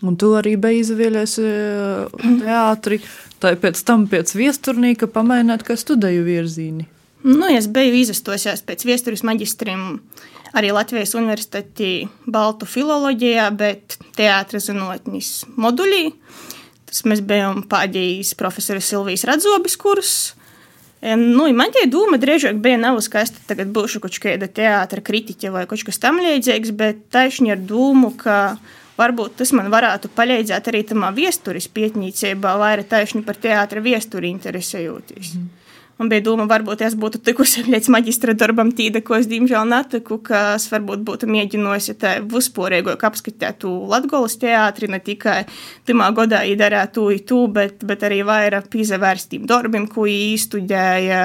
Un 0.04 0.18
tu 0.20 0.34
arī 0.36 0.58
biji 0.60 0.82
izvēlējies 0.84 1.34
e, 1.40 1.52
teātri, 2.44 2.98
tā 3.40 3.54
pēc 3.60 3.80
tam 3.88 4.04
pēc 4.12 4.34
viesturnīka 4.36 5.08
pamaināt, 5.08 5.64
kā 5.64 5.78
studēju 5.80 6.26
virzīni. 6.28 6.90
Nu, 7.24 7.48
es 7.48 7.70
biju 7.72 7.96
izastosies 7.96 8.64
pēc 8.68 8.84
viesturis 8.84 9.24
maģistrim 9.24 10.02
arī 10.54 10.74
Latvijas 10.76 11.16
Universitātī 11.16 12.10
Baltu 12.28 12.68
filoloģijā, 12.68 13.48
bet 13.56 13.98
teātris 14.18 14.68
zinātnis 14.68 15.32
modulī. 15.56 16.12
Tas 16.90 17.06
mēs 17.10 17.24
bijām 17.26 17.64
pādījis 17.72 18.36
profesora 18.38 18.84
Silvijas 18.84 19.24
Radzobis 19.30 19.80
kurs. 19.80 20.14
Nu, 21.04 21.48
man 21.56 21.74
tie 21.76 21.88
doma 21.92 22.20
drīzāk 22.20 22.60
bija 22.64 22.78
nav 22.80 23.00
skaista, 23.04 23.42
tagad 23.48 23.72
būšu 23.76 24.04
kaut 24.04 24.20
kāda 24.24 24.48
teātra 24.48 25.04
kritiķa 25.04 25.52
vai 25.52 25.66
kaut 25.68 25.84
kas 25.88 26.00
tam 26.04 26.22
līdzīgs, 26.24 26.76
bet 26.80 27.02
taisni 27.12 27.52
ar 27.56 27.60
domu, 27.60 28.14
ka 28.20 28.60
varbūt 29.00 29.40
tas 29.42 29.52
man 29.56 29.72
varētu 29.74 30.12
palīdzēt 30.16 30.70
arī 30.72 30.84
tamā 30.92 31.10
viesturis 31.16 31.68
pietnīcībā, 31.72 32.56
vairāk 32.62 32.92
taisni 32.94 33.24
par 33.26 33.40
teātra 33.42 33.84
viesturi 33.84 34.32
interesējoties. 34.32 35.36
Mm. 35.40 35.63
Man 36.02 36.10
bija 36.10 36.24
doma, 36.26 36.48
varbūt 36.50 36.82
es 36.88 36.96
būtu 36.98 37.20
tikusi 37.22 37.64
līdz 37.70 37.90
maģistra 37.94 38.34
darbam 38.38 38.72
tīda, 38.74 39.04
ko 39.06 39.18
es 39.20 39.28
diemžēl 39.30 39.68
netiku, 39.70 40.18
ka 40.26 40.56
es 40.58 40.66
varbūt 40.72 41.04
būtu 41.06 41.30
mēģinājusi 41.30 41.98
tā 42.02 42.16
vispārējo 42.30 42.98
apskatīt 42.98 43.68
Latgolas 43.92 44.36
teātri, 44.42 44.90
ne 44.90 45.00
tikai 45.04 45.44
timā 45.86 46.10
godā 46.18 46.42
īdarā 46.50 46.88
tu, 46.94 47.12
tu, 47.28 47.46
bet, 47.54 47.86
bet 47.86 48.06
arī 48.08 48.24
vairāk 48.26 48.72
pīzavērstiem 48.74 49.46
darbiem, 49.50 49.86
ko 49.92 50.08
īstudēja. 50.10 51.24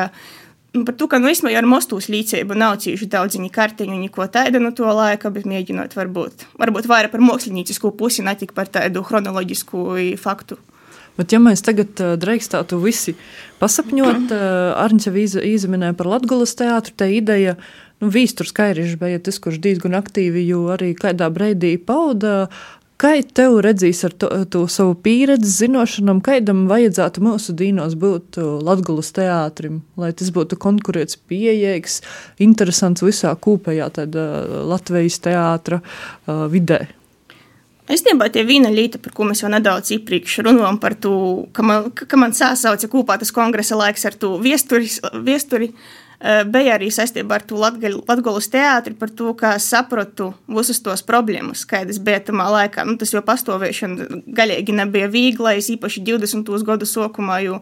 Par 0.85 0.95
to, 1.01 1.09
ka 1.09 1.19
nu, 1.19 1.31
vismaz 1.33 1.57
ar 1.57 1.67
mostūs 1.67 2.11
līdzību 2.13 2.59
nav 2.61 2.77
cīši 2.83 3.09
daudz 3.09 3.39
viņa 3.39 3.49
kartiņu, 3.55 3.97
neko 4.05 4.29
tādu 4.31 4.61
no 4.61 4.75
to 4.77 4.85
laika, 4.85 5.33
bet 5.33 5.49
mēģinot 5.49 5.97
varbūt, 5.97 6.45
varbūt 6.61 6.91
vairāk 6.91 7.15
par 7.15 7.25
māksliniecisko 7.25 7.97
pusi, 7.97 8.23
ne 8.27 8.37
tik 8.37 8.53
par 8.55 8.69
tādu 8.69 9.03
chronoloģisku 9.07 9.87
faktu. 10.21 10.61
Bet, 11.19 11.35
ja 11.35 11.41
mēs 11.43 11.65
tagad 11.67 11.99
uh, 11.99 12.15
drīkstātu 12.21 12.79
visi 12.83 13.17
pasapņot, 13.59 14.31
uh, 14.31 14.79
Arņķa 14.79 15.13
izminēja 15.51 15.97
par 15.99 16.13
Latgulas 16.15 16.55
teātru, 16.59 16.95
tā 16.95 17.11
ideja, 17.11 17.57
nu, 17.99 18.11
Vīsturs 18.15 18.55
Kairišs 18.55 18.99
bija 19.01 19.19
tas, 19.19 19.41
kurš 19.43 19.59
diezgan 19.65 19.99
aktīvi 19.99 20.47
jau 20.47 20.69
arī 20.77 20.93
kādā 20.99 21.27
breidī 21.35 21.75
pauda. 21.79 22.47
Kā 22.99 23.13
tev 23.23 23.61
redzīs 23.63 24.01
ar 24.07 24.15
to, 24.19 24.29
to 24.51 24.65
savu 24.67 24.97
pieredzi, 24.99 25.47
zināšanām, 25.53 26.19
kādam 26.27 26.65
vajadzētu 26.71 27.23
mūsu 27.23 27.55
dīnos 27.55 27.95
būt 27.95 28.41
Latvijas 28.67 29.13
teātrim, 29.15 29.85
lai 29.99 30.11
tas 30.19 30.33
būtu 30.35 30.59
konkurēts, 30.59 31.21
pieejams, 31.31 32.01
interesants 32.43 33.07
visā 33.07 33.37
kopējā 33.39 33.91
Latvijas 34.67 35.23
teātra 35.23 35.79
uh, 35.79 36.49
vidē? 36.51 36.89
Īstenībā 37.89 38.29
tie 38.33 38.43
viena 38.45 38.69
lieta, 38.73 39.01
par 39.01 39.15
ko 39.17 39.25
mēs 39.29 39.41
jau 39.41 39.49
nedaudz 39.53 39.95
iepriekš 39.97 40.43
runājām, 40.45 40.81
par 40.83 40.97
to, 41.01 41.15
ka 41.57 41.65
man, 41.65 41.89
ka 41.93 42.21
man 42.21 42.35
sāsauca 42.37 42.91
kopā 42.93 43.17
tas 43.21 43.33
kongresa 43.33 43.79
laiks 43.81 44.05
ar 44.09 44.19
to 44.21 44.35
viesturi, 44.43 44.91
viesturi 45.25 45.73
Eh, 45.73 46.08
bija 46.19 46.75
arī 46.75 46.89
saistībā 46.91 47.39
ar 47.39 47.45
to 47.47 47.59
Latvijas 47.61 48.51
teātri, 48.51 48.95
par 48.99 49.11
to, 49.15 49.31
kā 49.39 49.53
sapratu 49.63 50.33
visus 50.51 50.81
tos 50.83 51.05
problēmas, 51.07 51.63
kādas 51.69 52.01
bija 52.03 52.19
tajā 52.27 52.49
laikā. 52.55 52.85
Nu, 52.89 52.97
tas 52.99 53.13
jau 53.15 53.23
pastāvēšana 53.23 54.25
galīgi 54.27 54.75
nebija 54.75 55.07
viegla, 55.13 55.55
īpaši 55.59 56.03
20. 56.07 56.51
gadu 56.67 56.89
sākumā 56.89 57.39
jau 57.45 57.61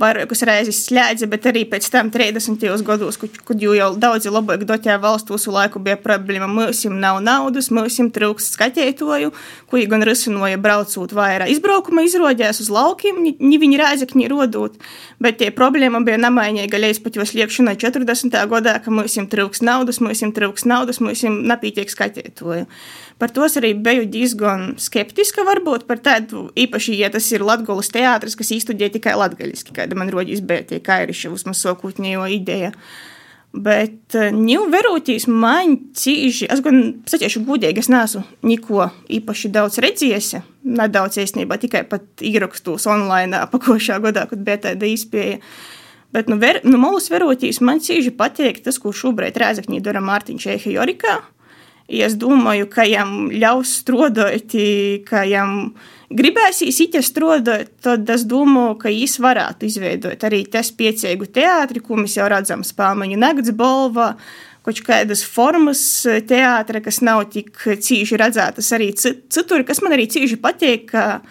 vairākas 0.00 0.44
reizes 0.46 0.80
slēdza, 0.86 1.28
bet 1.28 1.48
arī 1.50 1.64
pēc 1.68 1.88
tam 1.92 2.12
30. 2.14 2.64
gados, 2.86 3.18
kad 3.18 3.60
jau, 3.60 3.74
jau 3.76 3.90
daudzi 3.98 4.32
labāk 4.32 4.64
dotē 4.68 4.96
valstu 5.02 5.36
visu 5.36 5.52
laiku 5.52 5.82
bija 5.82 5.98
problēma, 6.00 6.48
mums 6.48 6.84
nav 6.88 7.20
naudas, 7.24 7.68
mums 7.74 7.98
trūkst 7.98 8.56
skatītāju, 8.56 9.32
ko 9.68 9.82
gan 9.90 10.04
risinoja 10.06 10.58
braucot 10.62 11.12
vairāk 11.12 11.50
izbraukuma 11.52 12.06
izrodēs 12.06 12.62
uz 12.62 12.70
laukiem, 12.72 13.20
ne 13.26 13.58
viņi 13.60 13.80
rēzekņi 13.82 14.30
rodot, 14.30 14.78
bet 15.20 15.40
tie 15.42 15.50
problēma 15.54 16.00
bija 16.06 16.20
nemainīga, 16.22 16.80
līdz 16.80 17.02
pat 17.02 17.18
jau 17.18 17.26
sliekšanai 17.26 17.74
4 17.80 17.97
40. 17.98 18.38
gadā, 18.52 18.76
ka 18.84 18.92
mums 18.94 19.18
trūks 19.32 19.62
naudas, 19.66 19.98
mums 20.04 20.22
trūks 20.22 20.64
naudas, 20.68 21.00
mums 21.02 21.24
nepietiek 21.26 21.90
skatītāju. 21.90 22.64
Par 23.18 23.34
to 23.34 23.42
arī 23.48 23.72
biju 23.74 24.06
diezgan 24.06 24.76
skeptiska, 24.78 25.42
varbūt 25.46 25.88
par 25.88 25.98
tādu 25.98 26.48
īpaši, 26.54 26.94
ja 27.00 27.10
tas 27.10 27.26
ir 27.34 27.42
Latvijas 27.42 27.90
teātris, 27.94 28.38
kas 28.38 28.54
īstenībā 28.54 28.92
tikai 28.94 29.16
latviešu, 29.18 29.74
kāda 29.74 29.98
man 29.98 30.12
rodīs 30.14 30.44
bija 30.44 30.66
tie 30.70 30.78
kairiši 30.84 31.32
uzmas 31.34 31.62
sokūtņējo 31.66 32.28
ideja. 32.38 32.74
Bet 33.48 34.12
ņū 34.12 34.58
eh, 34.60 34.70
verūtīs 34.74 35.24
man 35.32 35.78
cīži, 35.96 36.46
es 36.52 36.60
gan 36.62 37.00
saķiešu 37.08 37.42
gudīgi, 37.48 37.80
es 37.80 37.88
neesmu 37.88 38.20
neko 38.44 38.90
īpaši 39.18 39.50
daudz 39.54 39.80
redzējis, 39.80 40.34
nedaudz 40.68 41.16
īstenībā 41.24 41.56
tikai 41.58 41.82
pat 41.88 42.22
ierakstos 42.22 42.84
online 42.92 43.40
pakošā 43.50 43.98
gadā, 44.04 44.26
kad 44.28 44.44
bija 44.44 44.60
tāda 44.68 44.92
izpēja. 44.92 45.40
Bet 46.12 46.28
nu, 46.28 46.38
ver, 46.40 46.62
nu, 46.64 46.78
Molus 46.80 47.10
verotīs 47.12 47.60
man 47.60 47.82
cīži 47.84 48.14
patīk 48.16 48.62
tas, 48.64 48.78
ko 48.80 48.94
šobrīd 48.96 49.36
Rēzakņī 49.36 49.82
dara 49.84 50.00
Mārtiņš 50.04 50.46
Eiha 50.54 50.78
Jorikā. 50.78 51.18
Es 51.88 52.18
domāju, 52.20 52.66
ka 52.68 52.84
jam 52.84 53.30
ļaus 53.32 53.70
strādāt, 53.80 54.52
ka 55.08 55.22
jam 55.24 55.54
gribēsīs 56.12 56.82
iķa 56.84 57.00
strādāt, 57.04 57.70
tad 57.84 58.08
es 58.12 58.26
domāju, 58.28 58.74
ka 58.82 58.92
viņš 58.92 59.14
varētu 59.24 59.68
izveidot 59.68 60.26
arī 60.28 60.42
tas 60.52 60.68
piecīgu 60.76 61.30
teātri, 61.32 61.80
ko 61.84 61.96
mēs 61.96 62.18
jau 62.18 62.28
redzam 62.28 62.64
Spāmaņu 62.64 63.16
nakts 63.20 63.54
balvā, 63.56 64.10
kaut 64.68 64.82
kādas 64.84 65.24
formas 65.24 65.80
teātra, 66.28 66.84
kas 66.84 67.00
nav 67.00 67.24
tik 67.32 67.56
cīži 67.56 68.20
redzētas 68.20 68.68
arī 68.76 68.90
citur, 68.92 69.64
kas 69.64 69.80
man 69.80 69.96
arī 69.96 70.08
cīži 70.12 70.36
patīk, 70.44 70.90
ka 70.92 71.22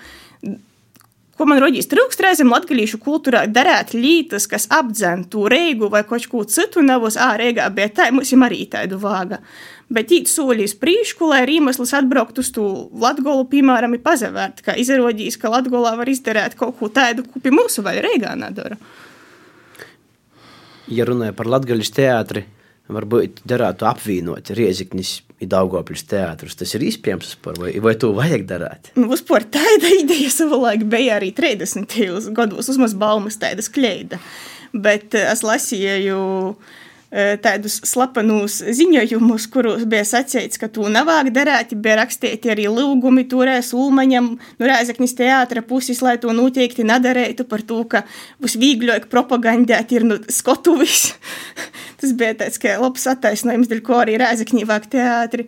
Ko 1.38 1.46
man 1.46 1.60
rodīs 1.62 1.86
trūkst 1.86 2.22
reizēm 2.26 2.50
latgalīšu 2.50 2.98
kultūrā 2.98 3.44
darēt 3.54 3.92
lītas, 3.94 4.48
kas 4.50 4.66
apdzentu 4.74 5.44
reigu 5.54 5.92
vai 5.94 6.02
kaut 6.08 6.26
ko 6.32 6.42
citu, 6.50 6.82
nevos, 6.82 7.14
ā, 7.14 7.36
reigā 7.38 7.68
bija 7.74 7.92
tā, 8.00 8.08
mums 8.14 8.32
ir 8.34 8.46
arī 8.48 8.64
tādu 8.72 8.98
vāga. 9.02 9.38
Bet 9.94 10.10
īt 10.12 10.32
soļīs 10.32 10.74
prīšku, 10.82 11.30
lai 11.30 11.44
arī 11.46 11.60
iemesls 11.62 11.94
atbraukt 11.96 12.42
uz 12.42 12.50
to 12.56 12.66
Latgolu, 12.98 13.46
piemēram, 13.54 13.94
ir 13.94 14.02
pazavērt, 14.04 14.66
ka 14.66 14.76
izrādīs, 14.82 15.38
ka 15.38 15.54
Latgolā 15.54 15.94
var 16.00 16.10
izdarīt 16.10 16.58
kaut 16.58 16.76
ko 16.80 16.90
tādu, 16.90 17.28
ko 17.30 17.40
pie 17.44 17.54
mūsu 17.54 17.86
vai 17.86 18.00
reigā 18.02 18.34
nedara. 18.36 18.80
Ja 20.90 21.06
runāja 21.06 21.36
par 21.38 21.52
latgaļu 21.54 21.86
teātri, 21.94 22.48
varbūt 22.92 23.42
derētu 23.48 23.88
apvienot 23.90 24.52
Rieziknis 24.56 25.22
ir 25.44 25.50
Daugopļus 25.52 26.06
teātris. 26.10 26.58
Tas 26.58 26.74
ir 26.78 26.86
iespējams, 26.88 27.36
vai, 27.60 27.74
vai 27.84 27.94
to 28.00 28.12
vajag 28.18 28.48
darīt? 28.50 28.92
Nu, 28.98 29.08
vispār 29.12 29.46
tāda 29.54 29.92
ideja 30.00 30.32
savulaik 30.34 30.88
bija 30.90 31.18
arī 31.20 31.34
30. 31.38 32.32
gados, 32.38 32.72
uzmaz 32.74 32.96
baumas 32.98 33.40
tādas 33.42 33.70
kleida. 33.74 34.22
Bet 34.74 35.16
eh, 35.16 35.30
es 35.32 35.44
lasīju 35.46 36.20
tādus 37.08 37.78
slepenus 37.88 38.58
ziņojumus, 38.76 39.46
kuros 39.52 39.86
bija 39.88 40.04
sacīts, 40.08 40.60
ka 40.60 40.68
tu 40.68 40.90
nevāk 40.92 41.30
darīt, 41.36 41.72
bija 41.80 42.02
rakstīti 42.02 42.52
arī 42.52 42.68
lūgumi 42.68 43.24
turēs 43.32 43.72
Ulmaņam, 43.78 44.34
nu 44.60 44.68
Rēzeknis 44.68 45.16
teātra 45.16 45.64
puses, 45.64 46.02
lai 46.04 46.18
to 46.20 46.36
noteikti 46.36 46.84
nedarītu 46.88 47.48
par 47.48 47.64
to, 47.64 47.80
ka 47.88 48.04
būs 48.44 48.58
vīgļāk 48.60 49.08
propagandēt 49.14 49.96
ir 49.96 50.08
nu 50.10 50.20
skotuvis. 50.28 51.14
Tas 52.02 52.14
bija 52.18 52.36
tāds, 52.44 52.60
ka 52.62 52.76
labs 52.82 53.08
attaisnojums, 53.08 53.72
dēļ 53.72 53.84
ko 53.88 54.04
arī 54.04 54.20
Rēzekņī 54.20 54.68
vāk 54.68 54.92
teātri. 54.92 55.48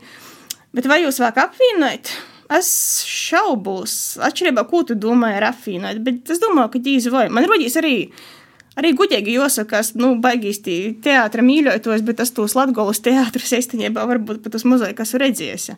Bet 0.72 0.88
vai 0.88 1.04
jūs 1.04 1.20
vāk 1.20 1.44
apvienot? 1.44 2.16
Es 2.50 2.70
šaubos, 3.06 4.18
atšķirībā, 4.26 4.64
ko 4.72 4.82
tu 4.88 4.96
domāji 4.98 5.38
ar 5.38 5.52
apvienot, 5.52 6.00
bet 6.02 6.32
es 6.34 6.40
domāju, 6.42 6.72
ka 6.74 6.82
ģīzi 6.88 7.12
vai. 7.14 7.28
Man 7.30 7.46
rodīs 7.46 7.76
arī 7.78 7.98
arī 8.80 8.94
gudīgi 8.98 9.36
jāsaka, 9.38 9.82
nu, 10.00 10.14
baigīs 10.24 10.62
tie 10.66 10.80
teātra 11.04 11.46
mīļotos, 11.46 12.04
bet 12.08 12.22
tas 12.22 12.34
tos 12.36 12.56
latgolas 12.58 13.04
teātras 13.06 13.54
īstenībā 13.60 14.06
varbūt 14.10 14.44
pat 14.46 14.56
tas 14.56 14.66
mazai 14.68 14.94
kas 14.98 15.16
redzēs. 15.20 15.72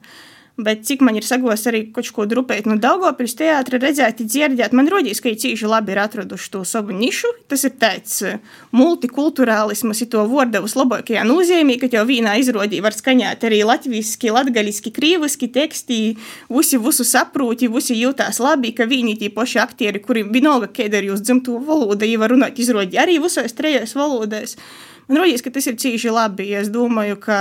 Bet 0.59 0.83
cik 0.83 0.99
man 1.01 1.15
ir 1.15 1.23
sagos 1.23 1.63
arī 1.69 1.85
kaut 1.95 2.09
ko 2.11 2.25
drupēt 2.27 2.65
no 2.67 2.75
Daugopils 2.75 3.37
teātra, 3.39 3.79
redzēt, 3.79 4.19
dzirdēt, 4.19 4.73
man 4.75 4.89
rodīs, 4.91 5.21
ka 5.23 5.31
cīši 5.31 5.69
labi 5.69 5.93
ir 5.93 6.01
atraduši 6.03 6.49
to 6.51 6.63
savu 6.67 6.91
nišu. 6.91 7.31
Tas 7.47 7.63
ir 7.63 7.77
tāds 7.79 8.17
eh, 8.27 8.41
multikulturālismas, 8.75 10.03
to 10.11 10.25
vārdavus 10.27 10.75
labākajā 10.75 11.23
nozīmē, 11.27 11.79
ka 11.79 11.87
jau 11.93 12.03
vīnā 12.09 12.35
izrodī 12.43 12.81
var 12.83 12.97
skaņāt 12.97 13.47
arī 13.47 13.61
latviski, 13.63 14.33
latgaliski, 14.35 14.91
krīviski 14.91 15.49
teksti, 15.55 15.99
visi 16.51 16.81
visu 16.83 17.07
saprūti, 17.07 17.71
visi 17.71 17.95
jūtās 18.01 18.43
labi, 18.43 18.75
ka 18.75 18.89
viņi 18.91 19.21
tie 19.23 19.31
paši 19.31 19.63
aktieri, 19.63 20.03
kuri 20.03 20.27
vienalga, 20.27 20.67
kāda 20.67 20.99
ir 20.99 21.13
jūs 21.13 21.23
dzimto 21.23 21.61
valoda, 21.63 22.03
jau 22.05 22.19
var 22.19 22.35
runāt 22.35 22.59
izrodī 22.59 22.99
arī 22.99 23.21
visos 23.23 23.55
trejos 23.55 23.95
valodās. 23.95 24.59
Man 25.07 25.23
rodīs, 25.23 25.41
ka 25.43 25.51
tas 25.55 25.71
ir 25.71 25.79
cīši 25.79 26.11
labi, 26.11 26.51
es 26.59 26.69
domāju, 26.71 27.17
ka 27.23 27.39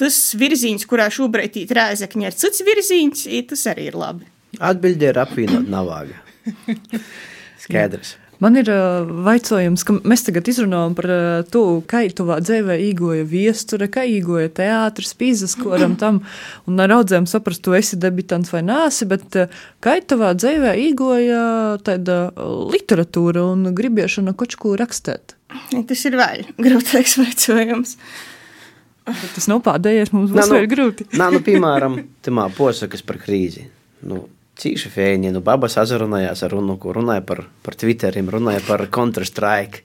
tas 0.00 0.18
virziens, 0.38 0.86
kurā 0.88 1.08
šobrīd 1.12 1.56
ir 1.62 1.74
rēzakņa, 1.78 2.28
ir 2.30 2.36
cits 2.36 2.64
virziens, 2.66 3.26
tas 3.50 3.66
arī 3.72 3.90
ir 3.90 3.98
labi. 3.98 4.28
Atbilde 4.60 5.10
ir 5.10 5.18
apvienot 5.20 5.66
navāga. 5.72 6.20
Skaidrs. 7.64 8.16
Man 8.36 8.58
ir 8.60 8.68
uh, 8.68 9.08
jautājums, 9.24 9.80
ka 9.86 9.94
mēs 10.04 10.26
tagad 10.26 10.48
izrunājam 10.50 10.92
par 10.98 11.06
uh, 11.08 11.20
to, 11.48 11.62
kā 11.88 12.02
tuvā 12.12 12.36
dzīvē 12.44 12.76
īgoja 12.90 13.24
viesture, 13.28 13.88
kā 13.88 14.04
īgoja 14.04 14.50
teātris, 14.58 15.14
pīzes, 15.16 15.54
koram 15.56 15.94
tam, 16.02 16.20
un 16.68 16.84
ar 16.84 16.92
audzēm 16.98 17.28
saprast, 17.30 17.64
tu 17.64 17.72
esi 17.76 17.96
debitants 18.00 18.52
vai 18.52 18.60
nāsi, 18.66 19.08
bet 19.08 19.40
uh, 19.40 19.64
kā 19.80 19.96
tuvā 20.04 20.34
dzīvē 20.36 20.74
īgoja 20.84 21.40
tāda 21.86 22.18
literatūra 22.74 23.46
un 23.54 23.70
gribiešana 23.76 24.36
kaut 24.36 24.58
ko 24.60 24.76
rakstēt? 24.76 25.32
Tas 25.72 26.04
ir 26.04 26.20
vēl 26.20 26.44
grūtāks 26.60 27.16
jautājums. 27.22 27.96
Bet 29.06 29.36
tas 29.36 29.46
nav 29.50 29.60
pēdējais, 29.66 30.10
mums 30.14 30.32
būs 30.34 30.50
nu, 30.50 30.62
grūti. 30.70 31.06
Nā, 31.20 31.28
nu, 31.34 31.42
piemēram, 31.46 32.00
tamā 32.26 32.48
posakas 32.54 33.04
par 33.06 33.20
krīzi. 33.22 33.68
Nu, 34.06 34.24
cīši 34.58 34.90
fēņi, 34.92 35.30
nu, 35.34 35.42
babas 35.46 35.78
azarunājās 35.80 36.42
ar 36.46 36.56
runu, 36.56 36.78
ko 36.82 36.94
runāja 36.96 37.22
par, 37.26 37.44
par 37.66 37.78
Twitterim, 37.78 38.30
runāja 38.32 38.64
par 38.66 38.82
Counter-Strike. 38.92 39.84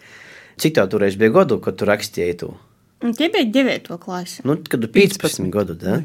Cik 0.62 0.78
tev 0.78 0.90
toreiz 0.92 1.18
bija 1.20 1.36
gadu, 1.38 1.60
kad 1.64 1.78
tu 1.78 1.88
rakstīji 1.90 2.40
to? 2.42 2.56
Tie 3.18 3.30
bija 3.34 3.46
9. 3.50 3.94
klasi. 4.02 4.42
Nu, 4.46 4.58
kad 4.58 4.82
tu 4.82 4.90
15, 4.90 5.22
15. 5.22 5.54
gadu, 5.54 5.78
da? 5.78 6.02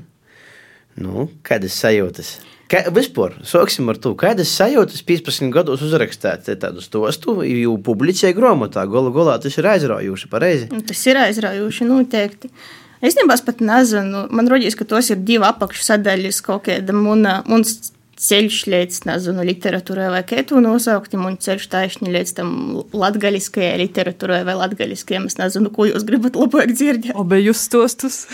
Nu, 0.96 1.26
kādas 1.44 1.76
sajūtas? 1.76 2.38
Kā, 2.66 2.80
vispār, 2.90 3.36
sāksim 3.46 3.86
ar 3.92 3.98
to, 4.02 4.10
kādas 4.18 4.50
sajūtas 4.56 5.04
15 5.06 5.52
gados 5.54 5.84
uzrakstīt 5.86 6.48
tādu 6.62 6.82
stostu, 6.82 7.36
jau 7.46 7.76
publicēja 7.86 8.34
grāmatā. 8.34 8.82
Galu 8.90 9.12
galā 9.14 9.36
tas 9.42 9.54
ir 9.60 9.68
aizraujoši, 9.70 10.30
pareizi. 10.32 10.66
Nu, 10.72 10.80
tas 10.86 11.04
ir 11.06 11.20
aizraujoši, 11.20 11.86
noteikti. 11.86 12.50
Īstenībā 12.50 12.85
es 13.04 13.44
pat 13.44 13.60
nezinu, 13.64 14.26
man 14.30 14.48
liekas, 14.48 14.78
ka 14.78 14.86
tos 14.88 15.10
ir 15.12 15.20
divi 15.26 15.44
apakšsadaļas 15.48 16.40
kaut 16.46 16.66
kāda 16.68 16.96
muna, 16.96 17.40
mums 17.50 17.92
ceļš 18.16 18.60
līdz, 18.72 19.00
nezinu, 19.08 19.44
literatūrai 19.44 20.08
vai 20.14 20.22
kā 20.26 20.40
to 20.48 20.60
nosaukt, 20.64 21.14
un 21.18 21.36
ceļš 21.40 21.68
taisni 21.72 22.12
līdz 22.14 22.32
tam 22.38 22.50
latgaliskajai 22.96 23.76
literatūrai 23.82 24.40
vai 24.48 24.56
latgaliskajai, 24.56 25.26
es 25.28 25.36
nezinu, 25.40 25.72
ko 25.74 25.88
jūs 25.90 26.06
gribat 26.08 26.38
labāk 26.40 26.72
dzirdēt. 26.72 27.12
Obe 27.18 27.42
jūs 27.42 27.66
stostus. 27.68 28.24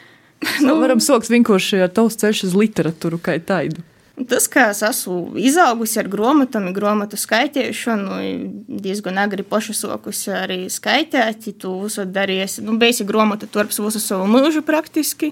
nu, 0.64 0.78
varam 0.80 1.02
sokt 1.04 1.28
vienkārši 1.32 1.84
ar 1.84 1.92
tavs 1.92 2.16
ceļš 2.22 2.46
uz 2.48 2.56
literatūru 2.56 3.20
kā 3.20 3.36
taidu. 3.44 3.84
Tas, 4.26 4.48
kā 4.50 4.70
es 4.72 4.80
esmu 4.82 5.36
izaugusi 5.38 6.00
ar 6.00 6.08
grāmatām, 6.10 6.72
grāmatu 6.74 7.18
skaitīšanu, 7.20 8.18
diezgan 8.82 9.20
agri 9.22 9.44
pašasokusi 9.46 10.32
arī 10.34 10.58
skaitīt, 10.72 11.46
tu 11.62 11.76
visu 11.84 12.06
darīsi, 12.08 12.64
nu, 12.66 12.74
beigsi 12.80 13.06
grāmatu 13.06 13.46
turps 13.46 13.78
visu 13.78 14.02
savu 14.02 14.26
mūžu 14.30 14.64
praktiski. 14.66 15.30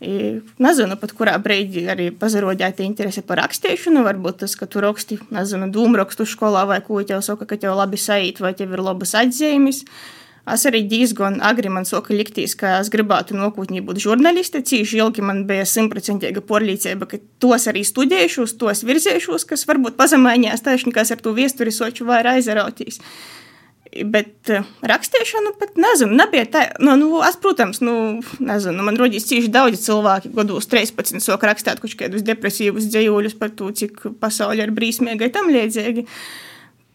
I, 0.00 0.40
nezinu, 0.58 0.96
pat 0.98 1.12
kurā 1.14 1.36
brīdī 1.44 1.84
arī 1.92 2.08
pazarodēta 2.16 2.82
interese 2.82 3.22
par 3.22 3.42
rakstīšanu. 3.44 4.02
Varbūt 4.06 4.40
tas, 4.42 4.56
ka 4.56 4.66
tu 4.66 4.80
raksti, 4.82 5.20
nezinu, 5.30 5.68
dūmrakstu 5.70 6.24
skolā 6.26 6.64
vai 6.66 6.80
ko 6.82 7.02
tev 7.04 7.20
saka, 7.22 7.46
ka 7.46 7.60
tev 7.60 7.76
labi 7.78 8.00
sajūt 8.00 8.40
vai 8.40 8.54
tev 8.56 8.72
ir 8.74 8.82
labas 8.86 9.12
atzīmes. 9.20 9.84
Uh, 9.84 10.19
Es 10.48 10.64
arī 10.64 10.80
diezgan 10.88 11.36
agri 11.44 11.68
man 11.72 11.84
soka 11.84 12.14
liktīs, 12.16 12.54
ka 12.58 12.78
es 12.80 12.88
gribētu 12.92 13.36
nākotnē 13.36 13.82
būt 13.84 14.00
žurnāliste. 14.00 14.62
Cīši 14.64 15.00
ilgi 15.02 15.24
man 15.24 15.42
bija 15.48 15.66
simtprocentīga 15.68 16.40
porlīdzība, 16.46 17.08
ka 17.10 17.20
tos 17.42 17.68
arī 17.70 17.82
studējušos, 17.84 18.56
tos 18.60 18.80
virzējušos, 18.88 19.44
kas 19.50 19.66
varbūt 19.68 19.98
pazemēņās 20.00 20.64
taisnīgās 20.64 21.12
ar 21.12 21.20
to 21.20 21.34
viesturi 21.36 21.74
soču 21.74 22.08
vai 22.08 22.22
aizrautīs. 22.32 23.02
Bet 23.90 24.46
rakstīšanu 24.86 25.52
pat 25.58 25.74
nezinu, 25.80 26.14
nebija 26.14 26.46
tā, 26.46 26.62
nu, 26.78 26.94
nu, 26.98 27.08
es, 27.26 27.34
protams, 27.42 27.80
nu, 27.82 27.94
nezinu, 28.38 28.84
man 28.86 28.98
rodīs 29.00 29.26
cīši 29.26 29.50
daudzi 29.50 29.82
cilvēki, 29.82 30.30
gados 30.36 30.70
13, 30.70 31.18
sok 31.24 31.46
rakstīt 31.50 31.82
kaut 31.82 31.96
kādus 31.98 32.22
depresīvus 32.26 32.86
dzējuļus 32.86 33.34
par 33.40 33.50
to, 33.58 33.72
cik 33.74 34.06
pasauli 34.22 34.62
ir 34.62 34.72
brīsmīga 34.76 35.32
tam 35.34 35.50
līdzīgi. 35.50 36.06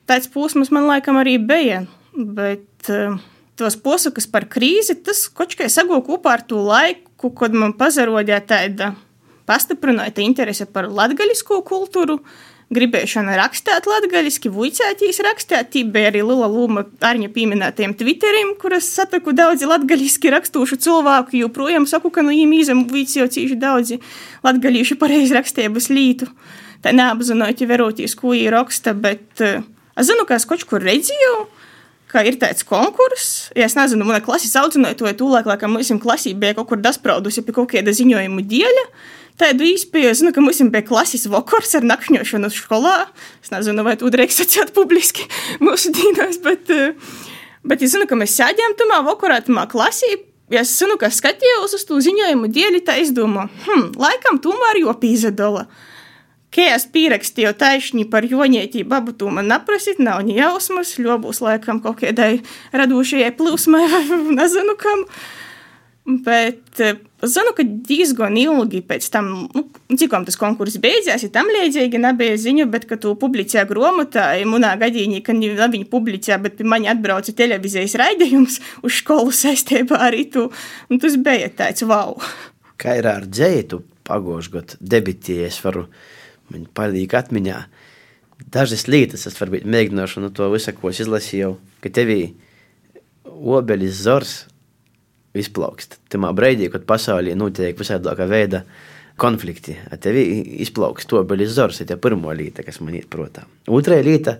Tāds 0.07 0.31
posms 0.31 0.71
man 0.71 0.87
laikam 0.87 1.19
arī 1.19 1.35
bija, 1.41 1.83
bet 2.15 2.93
uh, 2.93 3.19
tos 3.59 3.77
posakas 3.79 4.27
par 4.27 4.47
krīzi, 4.51 4.97
tas 5.05 5.27
kā 5.31 5.69
sagūda 5.71 6.03
kopā 6.05 6.35
ar 6.37 6.43
to 6.47 6.59
laiku, 6.63 7.31
kad 7.35 7.55
man 7.55 7.75
pazarodīja 7.77 8.41
tāda 8.47 8.93
pastiprināta 9.47 10.23
interese 10.25 10.67
par 10.67 10.89
latgaļisko 10.91 11.61
kultūru. 11.67 12.19
Gribēšana 12.73 13.35
rakstīt 13.37 13.85
latviešu, 13.85 14.49
vuicētīs 14.49 15.19
rakstīt. 15.21 15.67
Tī 15.69 15.83
bija 15.85 16.09
arī 16.09 16.23
liela 16.25 16.47
loma 16.49 16.81
Arņa 17.05 17.29
pieminētajiem 17.35 17.93
Twitterim, 17.99 18.55
kuras 18.57 18.87
sataku 18.89 19.35
daudzi 19.37 19.69
latviešu 19.69 20.31
rakstušu 20.33 20.79
cilvēku. 20.81 21.37
Joprojām 21.43 21.85
saku, 21.85 22.09
ka 22.09 22.23
no 22.25 22.33
viņiem 22.33 22.55
izemvuici 22.57 23.21
jau 23.21 23.29
cīši 23.29 23.59
daudzi 23.61 23.99
latviešu 24.43 24.97
pareizrakstības 24.97 25.91
lītu. 25.93 26.31
Tā 26.81 26.89
neapzināti 26.97 27.69
verotīs, 27.69 28.17
ko 28.17 28.33
viņi 28.33 28.49
raksta, 28.57 28.95
bet 28.97 29.45
uh, 29.45 29.61
es 29.93 30.09
zinu, 30.09 30.25
ka 30.25 30.41
es 30.41 30.49
kaut 30.49 30.65
kur 30.65 30.81
redzēju 30.81 31.37
ka 32.15 32.23
ir 32.23 32.39
tāds 32.39 32.63
konkurss. 32.67 33.49
Ja 33.57 33.67
es 33.67 33.75
nezinu, 33.75 34.07
mana 34.07 34.23
klases 34.23 34.55
audzināja 34.59 34.97
to 35.01 35.11
tūlēk, 35.19 35.47
lai 35.49 35.59
mums 35.67 35.91
klasī 36.03 36.31
bija 36.37 36.55
kaut 36.55 36.71
kur 36.71 36.81
daspraudusi 36.81 37.43
pie 37.43 37.55
kaut 37.55 37.73
kāda 37.73 37.93
ziņojuma 37.95 38.45
dieļa. 38.51 38.85
Tādu 39.35 39.65
īstenībā, 39.67 40.13
zinu, 40.15 40.31
ka 40.31 40.43
mums 40.43 40.61
bija 40.71 40.85
klases 40.87 41.25
vakars 41.27 41.75
ar 41.75 41.87
nakšņošanu 41.89 42.49
skolā. 42.55 43.09
Es 43.43 43.51
nezinu, 43.51 43.83
vai 43.83 43.97
to 43.99 44.07
drīkst 44.11 44.45
sacīt 44.45 44.71
publiski 44.75 45.27
mūsu 45.65 45.91
dīnās, 45.95 46.39
bet, 46.45 46.71
eh, 46.71 46.95
bet 47.67 47.83
es 47.83 47.97
zinu, 47.97 48.07
ka 48.07 48.15
mēs 48.19 48.37
sēdējām 48.39 48.77
tamā 48.79 49.01
vakarā, 49.09 49.41
tamā 49.43 49.67
klasī. 49.71 50.13
Ja 50.53 50.61
es 50.61 50.71
zinu, 50.77 50.95
ka 51.01 51.09
skatījos 51.11 51.75
uz 51.75 51.83
to 51.89 51.97
ziņojumu 52.05 52.47
dieļu, 52.53 52.83
tā 52.87 52.95
es 53.01 53.11
domāju, 53.15 53.51
hm, 53.65 53.85
laikam 53.99 54.39
tomēr 54.39 54.79
jo 54.85 54.95
pīzadala. 55.01 55.65
Kā 56.55 56.69
es 56.71 56.85
pierakstīju 56.87 57.51
taisni 57.59 58.05
par 58.07 58.23
joņētību, 58.31 58.93
abu 58.95 59.15
to 59.19 59.31
man 59.33 59.49
neprasīt, 59.51 59.99
nav 59.99 60.21
ne 60.23 60.37
jausmas, 60.37 60.93
ļobūs 61.01 61.41
laikam 61.43 61.81
kaut 61.83 61.99
kādai 61.99 62.37
radošajai 62.71 63.33
plūsmai 63.35 63.83
nezinu 64.39 64.77
kam. 64.79 65.03
Bet 66.05 66.79
zinu, 67.25 67.51
ka 67.57 67.63
diezgan 67.65 68.37
ilgi 68.37 68.83
pēc 68.85 69.07
tam, 69.09 69.29
nu, 69.57 69.63
cikam 69.97 70.23
tas 70.27 70.37
konkurss 70.37 70.77
beidzās, 70.81 71.23
ja 71.25 71.31
tam 71.33 71.49
līdzīgi 71.49 71.97
nebija 72.01 72.35
ziņu, 72.39 72.67
bet, 72.71 72.85
ka 72.85 72.99
tu 73.01 73.15
publicēji 73.19 73.65
grāmatā, 73.71 74.27
ja 74.37 74.45
manā 74.47 74.75
gadījumā, 74.79 75.23
ka 75.25 75.33
ne 75.33 75.49
viņa 75.57 75.89
publicēja, 75.89 76.37
bet 76.43 76.59
pie 76.59 76.67
mani 76.69 76.91
atbrauca 76.93 77.33
televīzijas 77.35 77.97
raidījums 77.99 78.59
uz 78.85 78.99
skolu 79.01 79.33
saistībā 79.33 79.97
ar 80.07 80.19
to, 80.31 80.51
un 80.93 81.01
tas 81.01 81.17
bija 81.17 81.49
tāds 81.57 81.83
wow. 81.89 82.13
Kā 82.77 82.99
ir 83.01 83.09
ar 83.09 83.25
dzēju, 83.25 83.81
pagošu 84.05 84.59
gadu 84.59 84.77
debitījies 84.93 85.57
varu 85.65 85.87
man 86.53 86.65
palīk 86.77 87.15
atmiņā. 87.17 87.59
Dažas 88.51 88.87
lietas 88.91 89.25
es 89.29 89.37
varbūt 89.39 89.67
mēģināšu 89.69 90.23
no 90.23 90.31
to 90.35 90.49
visu, 90.51 90.73
ko 90.75 90.91
es 90.91 90.99
izlasīju, 91.03 91.55
ka 91.83 91.91
tevī 91.93 92.19
obelis 93.25 94.01
zors 94.03 94.43
izplaukst. 95.35 95.99
Tamā 96.11 96.31
breidī, 96.35 96.69
kad 96.71 96.87
pasaulī 96.87 97.35
notiek 97.37 97.77
visādākā 97.79 98.27
veida 98.29 98.63
konflikti, 99.19 99.77
tevi 100.03 100.25
izplaukst 100.63 101.13
obelis 101.15 101.55
zors, 101.55 101.79
ir 101.79 101.89
tā 101.91 101.97
pirmo 102.01 102.33
lieta, 102.35 102.65
kas 102.67 102.81
man 102.83 102.97
iet 102.97 103.07
protā. 103.11 103.45
Otrā 103.71 104.01
lieta, 104.03 104.37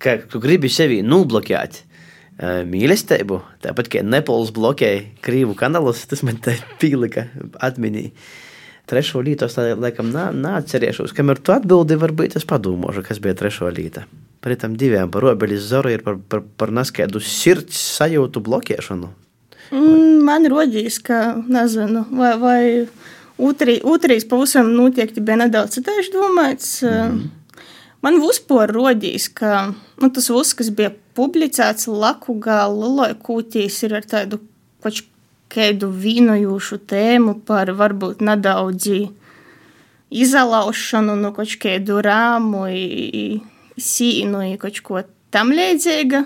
ka 0.00 0.16
tu 0.28 0.40
gribi 0.40 0.70
sevi 0.72 1.00
nubloķēt, 1.04 1.80
uh, 1.80 1.88
mīlestību. 2.68 3.40
Tāpat 3.64 3.90
kā 3.92 4.04
Nepāls 4.06 4.52
bloķēja 4.56 5.02
krīvu 5.24 5.56
kanālus, 5.58 6.06
tas 6.10 6.24
man 6.26 6.40
te 6.42 6.56
pīlika 6.80 7.28
atminī. 7.60 8.10
Trešo 8.90 9.22
lītu 9.22 9.46
es 9.46 9.54
tā, 9.54 9.68
laikam 9.78 10.10
neatcerēšos. 10.10 11.14
Kamēr 11.14 11.38
tu 11.38 11.54
atbildi, 11.54 11.98
varbūt 12.00 12.34
es 12.40 12.46
padomāšu, 12.48 13.04
kas 13.06 13.20
bija 13.22 13.36
trešo 13.38 13.70
līta. 13.70 14.02
Par 14.42 14.54
tām 14.58 14.74
divām, 14.80 15.12
par 15.14 15.22
robeļas 15.28 15.68
zoru 15.70 15.92
ir 15.94 16.02
par, 16.02 16.16
par, 16.32 16.42
par 16.58 16.72
neskaidru 16.74 17.22
sirds 17.22 17.78
sajūtu 18.00 18.42
bloķēšanu. 18.42 19.10
Mm, 19.70 20.16
man 20.26 20.48
rodīs, 20.50 20.98
ka, 21.06 21.36
nezinu, 21.46 22.02
vai, 22.18 22.32
vai 22.40 22.62
otrī, 23.38 23.78
otrīs 23.86 24.26
pavisam 24.26 24.72
noteikti 24.74 25.22
bija 25.22 25.38
nedaudz 25.44 25.78
citādi 25.78 26.10
domāts. 26.14 26.80
Mm. 26.82 27.28
Man 28.00 28.16
vispār 28.22 28.72
rodīs, 28.72 29.28
ka 29.28 29.68
nu, 29.70 30.08
tas 30.08 30.30
kas 30.56 30.72
bija 30.74 30.90
publicēts 31.14 31.86
Lakugā, 31.86 32.64
Liloja 32.72 33.14
kūtīs, 33.20 33.82
ir 33.84 33.98
ar 34.00 34.08
tādu 34.08 34.40
pašu 34.82 35.04
kādu 35.50 35.90
vīnojošu 35.92 36.80
tēmu 36.90 37.40
par 37.46 37.72
varbūt 37.76 38.22
nedaudz 38.24 38.88
izlaušanu 40.10 41.16
no 41.18 41.32
kaut 41.34 41.54
kādu 41.62 42.00
rāmu, 42.04 42.64
sīnu, 43.80 44.42
kaut 44.60 44.80
ko 44.86 45.02
tam 45.30 45.52
līdzīga, 45.54 46.24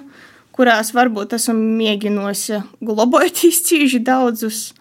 kurās 0.54 0.94
varbūt 0.96 1.36
esam 1.36 1.60
mēģinosi 1.78 2.62
glabājot 2.84 3.44
cīži 3.68 4.00
daudzus 4.04 4.72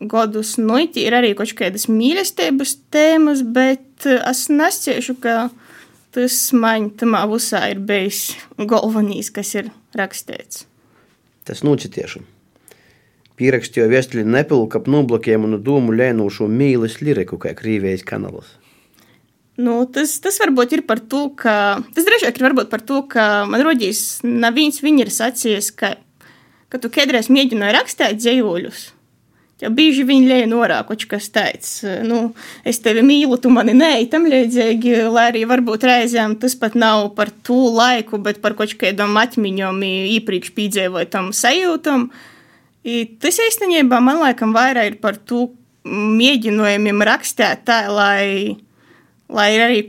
gadus. 0.00 0.56
Nu, 0.60 0.78
ir 0.80 1.16
arī 1.16 1.32
kaut 1.38 1.54
kādas 1.56 1.88
mīlestības 1.88 2.76
tēmas, 2.92 3.42
bet 3.42 4.06
es 4.06 4.46
nesciešu, 4.52 5.16
ka 5.22 5.48
tas 6.16 6.38
man 6.56 6.90
tamā 6.96 7.24
visā 7.30 7.66
ir 7.72 7.80
bijis 7.84 8.30
galvenais, 8.56 9.32
kas 9.32 9.54
ir 9.56 9.72
rakstīts. 9.96 10.64
Tas 11.46 11.62
nocitiešu. 11.64 12.24
Pierakstīju 13.36 13.90
vēstuli 13.92 14.24
Nepilu, 14.24 14.64
kap 14.72 14.86
nobloķējumu 14.88 15.50
no 15.52 15.58
domu 15.60 15.92
lēnošu 15.96 16.48
mīlis 16.48 17.02
liriku, 17.02 17.36
kā 17.40 17.52
Krīvijas 17.56 18.06
kanāls. 18.08 18.54
Nu, 19.56 19.78
tas, 19.88 20.18
tas 20.20 20.36
varbūt 20.40 20.74
ir 20.76 20.82
par 20.88 21.00
to, 21.00 21.28
ka. 21.36 21.78
Tas 21.96 22.04
drīzāk 22.04 22.40
ir 22.40 22.56
par 22.68 22.82
to, 22.84 23.02
ka 23.08 23.46
man 23.48 23.64
rodīs, 23.64 24.20
nav 24.24 24.56
viens 24.56 24.82
viņi 24.84 25.06
ir 25.06 25.12
sacījis, 25.12 25.70
ka, 25.76 25.94
ka 26.68 26.80
tu 26.80 26.92
kādreiz 26.92 27.30
mēģināji 27.32 27.76
rakstīt 27.76 28.20
dzējuļus. 28.20 28.84
Ja 29.64 29.70
bieži 29.72 30.02
viņi 30.04 30.28
lēja 30.28 30.48
norā 30.50 30.82
kaut 30.84 31.06
kas 31.08 31.30
tāds, 31.32 31.78
nu, 32.04 32.34
es 32.68 32.76
tevi 32.84 33.00
mīlu, 33.00 33.38
tu 33.40 33.48
mani 33.48 33.72
nē, 33.72 33.92
tam 34.12 34.26
līdzīgi, 34.28 34.98
lai 35.08 35.30
arī 35.30 35.46
varbūt 35.48 35.86
reizēm 35.88 36.34
tas 36.42 36.52
pat 36.60 36.76
nav 36.76 37.14
par 37.16 37.32
to 37.48 37.56
laiku, 37.72 38.20
bet 38.20 38.42
par 38.44 38.52
kaut 38.58 38.74
kādām 38.76 39.16
atmiņām 39.16 39.80
iepriekš 39.88 40.52
piedzīvotam 40.58 41.32
sajūtam. 41.32 42.10
I 42.86 43.02
tas 43.18 43.40
īstenībā 43.42 43.98
man 44.02 44.20
laikam 44.22 44.52
vairāk 44.54 44.92
ir 44.92 44.98
par 45.02 45.18
to 45.18 45.48
mēģinājumiem 45.86 47.02
rakstīt 47.06 47.64
tā, 47.66 47.80
lai, 47.90 48.56
lai 49.30 49.46
ir 49.54 49.64
arī 49.64 49.80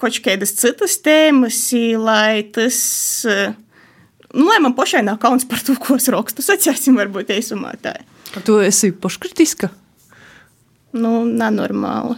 kaut 0.00 0.16
kādas 0.24 0.54
citas 0.56 0.96
tēmas, 1.04 1.58
lai 2.00 2.46
tas, 2.54 2.78
nu, 4.32 4.46
lai 4.48 4.60
man 4.64 4.76
pašai 4.76 5.02
nav 5.04 5.20
kauns 5.20 5.44
par 5.48 5.60
to, 5.64 5.76
ko 5.80 5.98
es 6.00 6.08
rakstu, 6.12 6.44
sacēsim 6.44 6.96
varbūt 7.00 7.32
eisumā 7.36 7.74
tā. 7.84 7.98
Tu 8.46 8.56
esi 8.64 8.92
paškritiska? 8.96 9.68
Nu, 10.96 11.20
nenormāli. 11.28 12.16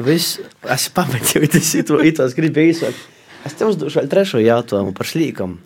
Viss, 0.00 0.38
es 0.72 0.86
pametu, 0.94 1.42
tas 1.52 1.74
ir 1.76 2.14
tas, 2.16 2.36
gribēju 2.36 2.76
īsāk. 2.76 3.02
Es 3.44 3.56
tev 3.56 3.72
uzdošu 3.72 4.00
vēl 4.00 4.08
trešo 4.12 4.40
jautājumu 4.40 4.94
par 4.96 5.08
slīkam. 5.08 5.58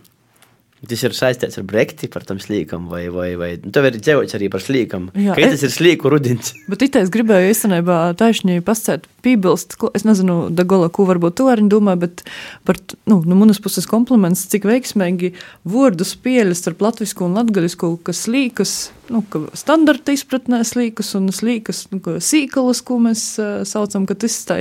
Tas 0.88 1.04
ir 1.06 1.14
saistīts 1.16 1.58
ar 1.60 1.66
brekti, 1.68 2.08
par 2.12 2.26
tam 2.28 2.40
slīkam, 2.42 2.88
vai, 2.90 3.06
vai, 3.12 3.30
vai 3.40 3.50
nu, 3.62 3.72
tev 3.74 3.88
ir 3.88 3.98
ģevots 4.04 4.36
arī 4.36 4.50
par 4.52 4.64
slīkam. 4.64 5.08
Jā, 5.16 5.36
Kā 5.38 5.48
tas 5.52 5.64
ir 5.64 5.72
slīku 5.72 6.12
rudins? 6.12 6.52
Bet 6.70 6.84
it 6.86 6.98
es 7.00 7.12
gribēju 7.14 7.52
īstenībā 7.52 7.98
taisnīgi 8.20 8.64
pascēt, 8.66 9.08
pībilst, 9.24 9.78
es 9.96 10.04
nezinu, 10.06 10.48
Dagola, 10.54 10.90
ko 10.92 11.06
varbūt 11.08 11.38
tu 11.40 11.48
arī 11.48 11.64
domā, 11.70 11.94
bet 12.00 12.24
par, 12.68 12.76
nu, 13.08 13.22
no 13.24 13.38
manas 13.38 13.60
puses 13.64 13.88
kompliments, 13.88 14.44
cik 14.52 14.66
veiksmīgi 14.68 15.32
vārdus 15.64 16.12
pieļas 16.20 16.60
starp 16.64 16.84
latvisku 16.84 17.24
un 17.28 17.38
latgaļisku, 17.38 17.94
kas 18.04 18.26
slīkas, 18.26 18.74
nu, 19.12 19.20
ka 19.30 19.40
standarta 19.56 20.14
izpratnē 20.14 20.60
slīkas 20.66 21.14
un 21.18 21.28
slīkas, 21.34 21.84
nu, 21.92 22.00
ka 22.04 22.16
sīkalas, 22.22 22.80
ko 22.86 22.98
mēs 23.02 23.24
uh, 23.42 23.64
saucam, 23.68 24.06
ka 24.08 24.16
tas 24.24 24.36
tā 24.48 24.58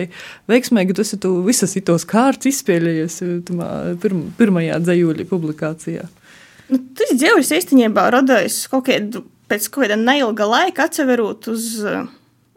veiksmīgi, 0.51 0.95
tas 0.97 1.13
ir 1.15 1.21
tu 1.23 1.35
visas 1.45 1.75
itos 1.79 2.07
kārts 2.09 2.49
izpēļējies 2.51 3.19
pirm, 4.03 4.25
pirmajā 4.39 4.81
dzējūļa 4.83 5.27
publikācijā. 5.29 6.09
Nu, 6.71 6.81
tas 6.97 7.13
dzīvojums 7.15 7.53
īstenībā 7.59 8.09
radās 8.15 8.63
kaut 8.71 8.87
kādu, 8.89 9.25
pēc 9.51 9.69
kaut 9.69 9.85
kāda 9.85 9.99
neilga 9.99 10.47
laika, 10.49 10.89
atceverot 10.89 11.51
uz 11.53 11.69
uh, 11.85 12.03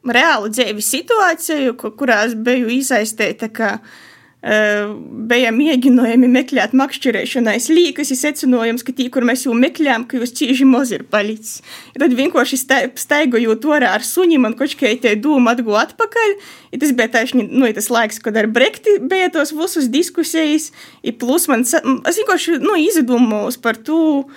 reālu 0.07 0.51
dzīves 0.55 0.91
situāciju, 0.97 1.77
kurās 1.99 2.37
biju 2.39 2.71
iesaistīta. 2.79 3.51
Uh, 3.53 4.05
bija 4.47 5.51
mēģinājumi 5.51 6.29
meklēt 6.31 6.75
makšķerēšanai 6.79 7.57
slīkas, 7.63 8.13
ir 8.15 8.19
secinājums, 8.21 8.85
ka 8.87 8.95
tie, 8.95 9.09
kur 9.11 9.27
mēs 9.27 9.43
jau 9.47 9.55
meklējam, 9.59 10.05
ka 10.07 10.21
jūs 10.21 10.35
cīži 10.39 10.69
maz 10.69 10.93
ir 10.95 11.03
palicis. 11.11 11.65
Tad 11.99 12.15
vienkārši 12.15 12.61
staigojot 12.95 13.67
orā 13.67 13.91
ar 13.97 14.07
suņi, 14.07 14.39
man 14.43 14.55
kaut 14.59 14.77
kā 14.79 14.93
tie 15.03 15.17
dūma 15.19 15.57
atgu 15.57 15.75
atpakaļ, 15.81 16.37
i 16.71 16.81
tas 16.83 16.95
bija 16.95 17.11
taisni, 17.19 17.49
nu, 17.51 17.67
tas 17.75 17.91
laiks, 17.91 18.21
kad 18.23 18.39
ar 18.39 18.47
brekti 18.47 19.01
bija 19.03 19.33
tos 19.35 19.51
visus 19.57 19.91
diskusijas, 19.91 20.71
i 21.03 21.11
plus 21.11 21.49
man, 21.51 21.67
es 21.67 22.21
vienkārši, 22.23 22.61
nu, 22.63 22.79
izdomos 22.79 23.59
par 23.59 23.81
to, 23.83 24.29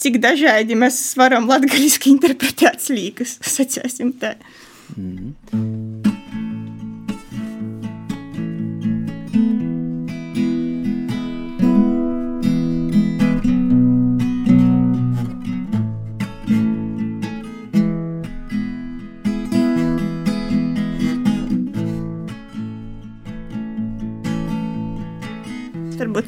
cik 0.00 0.16
dažādi 0.22 0.78
mēs 0.78 1.02
varam 1.18 1.50
latgaliski 1.50 2.14
interpretēt 2.14 2.80
slīkas, 2.88 3.36
sacēsim 3.44 4.16
tā. 4.16 4.38
Mm. 4.96 5.34
Varbūt 5.52 5.87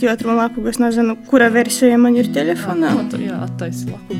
jūtu 0.05 0.31
lapu, 0.37 0.65
es 0.71 0.79
nezinu, 0.81 1.17
kura 1.31 1.51
versija 1.53 1.99
man 2.01 2.17
ir 2.19 2.31
telefonā. 2.35 2.93
Jā, 3.13 3.21
jā 3.25 3.41
attaisa 3.47 3.91
lapu. 3.91 4.19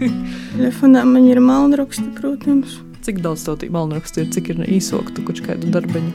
telefonā 0.56 1.04
man 1.08 1.28
ir 1.30 1.40
malnraksti, 1.44 2.10
protams. 2.18 2.80
Cik 3.04 3.20
daudz 3.24 3.44
tev 3.44 3.58
tī 3.60 3.70
malnraksti 3.72 4.22
ir, 4.24 4.28
cik 4.32 4.52
ir 4.54 4.62
īsoktu 4.78 5.24
kaut 5.26 5.42
kādu 5.44 5.72
darbeņu? 5.72 6.12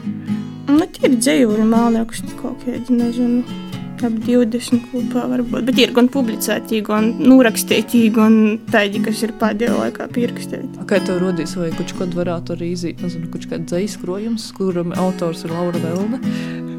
Nu, 0.70 0.86
tie 0.86 1.08
ir 1.08 1.18
dzējuļi 1.18 1.66
malnraksti 1.70 2.38
kaut 2.40 2.64
kādi, 2.66 2.96
nezinu. 2.98 3.58
Ap 4.00 4.14
20 4.24 4.86
kopā 4.88 5.26
varbūt, 5.28 5.66
bet 5.68 5.76
ir 5.82 5.90
gan 5.92 6.06
publicēti, 6.08 6.78
gan 6.86 7.10
nurakstīti, 7.20 8.06
gan 8.16 8.38
tādi, 8.72 9.02
kas 9.04 9.20
ir 9.26 9.34
pēdējā 9.36 9.74
laikā 9.76 10.06
pierakstīti. 10.14 10.86
Kā 10.88 11.02
tev 11.04 11.20
rodīs, 11.20 11.52
vai 11.60 11.68
kaut 11.76 11.92
kādā 11.98 12.22
varētu 12.22 12.56
arī 12.56 12.72
iziet, 12.72 13.04
nezinu, 13.04 13.28
kaut 13.28 13.44
kāds 13.52 13.68
dzējas 13.68 14.00
krojums, 14.00 14.48
kuram 14.56 14.96
autors 15.04 15.44
ir 15.44 15.52
Laura 15.52 15.84
Velde? 15.84 16.69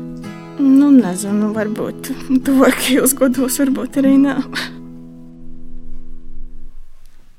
Nu, 0.59 0.89
nezinu, 0.91 1.51
varbūt 1.55 2.11
tuvākajos 2.45 3.13
gados, 3.15 3.59
varbūt 3.61 4.01
arī 4.01 4.17
nē. 4.19 4.35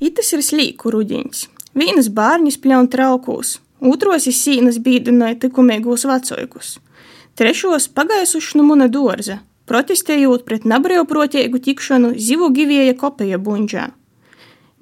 Itas 0.03 0.33
ir 0.35 0.42
slīku 0.42 0.90
rudiņš. 0.94 1.44
Vienas 1.79 2.09
bērņus 2.12 2.59
pļaun 2.64 2.88
traukos, 2.92 3.59
otros 3.81 4.27
ir 4.29 4.37
sīnas 4.37 4.81
bīdināja 4.83 5.38
tikumīgos 5.44 6.07
vecojkus. 6.09 6.75
Trešos 7.38 7.88
pagaisuši 7.96 8.59
no 8.59 8.66
muna 8.68 8.90
dārza, 8.92 9.38
protestējot 9.70 10.44
pret 10.48 10.66
nabrīvprātīgu 10.68 11.62
tikšanu 11.68 12.12
zivu 12.18 12.51
givieja 12.53 12.96
kopēja 12.98 13.38
buņģā. 13.40 13.87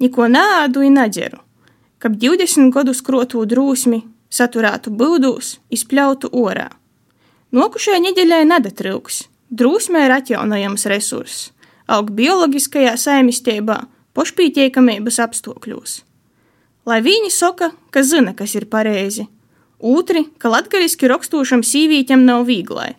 Niko 0.01 0.27
nādu 0.27 0.83
un 0.87 0.97
nedzeru, 0.97 1.39
kap 2.01 2.17
20 2.19 2.73
gadus 2.73 3.03
krotu 3.05 3.45
drūsmi 3.45 4.01
saturētu 4.33 4.91
būdūs, 4.91 5.59
izpļautu 5.69 6.31
orā. 6.33 6.71
Nokušajā 7.51 7.99
nedēļā 7.99 8.45
nedatrūks. 8.47 9.25
Drūsmē 9.51 10.05
ir 10.07 10.13
atjaunojams 10.15 10.85
resurss, 10.87 11.49
aug 11.91 12.13
bioloģiskajā 12.15 12.93
saimistībā, 12.95 13.81
pošpītiekamības 14.15 15.19
apstākļos. 15.25 15.97
Lai 16.87 17.01
viņi 17.03 17.31
saka, 17.35 17.73
ka 17.91 18.05
zina, 18.07 18.31
kas 18.37 18.55
ir 18.55 18.69
pareizi, 18.71 19.27
otri, 19.77 20.23
ka 20.39 20.53
latgaliski 20.53 21.11
rakstošam 21.11 21.65
sīvītiem 21.67 22.23
nav 22.23 22.47
vīglai. 22.47 22.93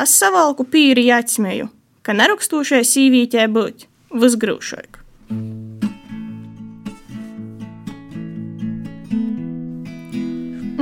Es 0.00 0.16
savalku 0.16 0.64
pīri 0.64 1.04
jāatsmēju, 1.10 1.68
ka 2.02 2.16
nerakstošai 2.16 2.80
sīvītē 2.88 3.46
būt 3.52 3.86
visgrūšāk. 4.16 4.98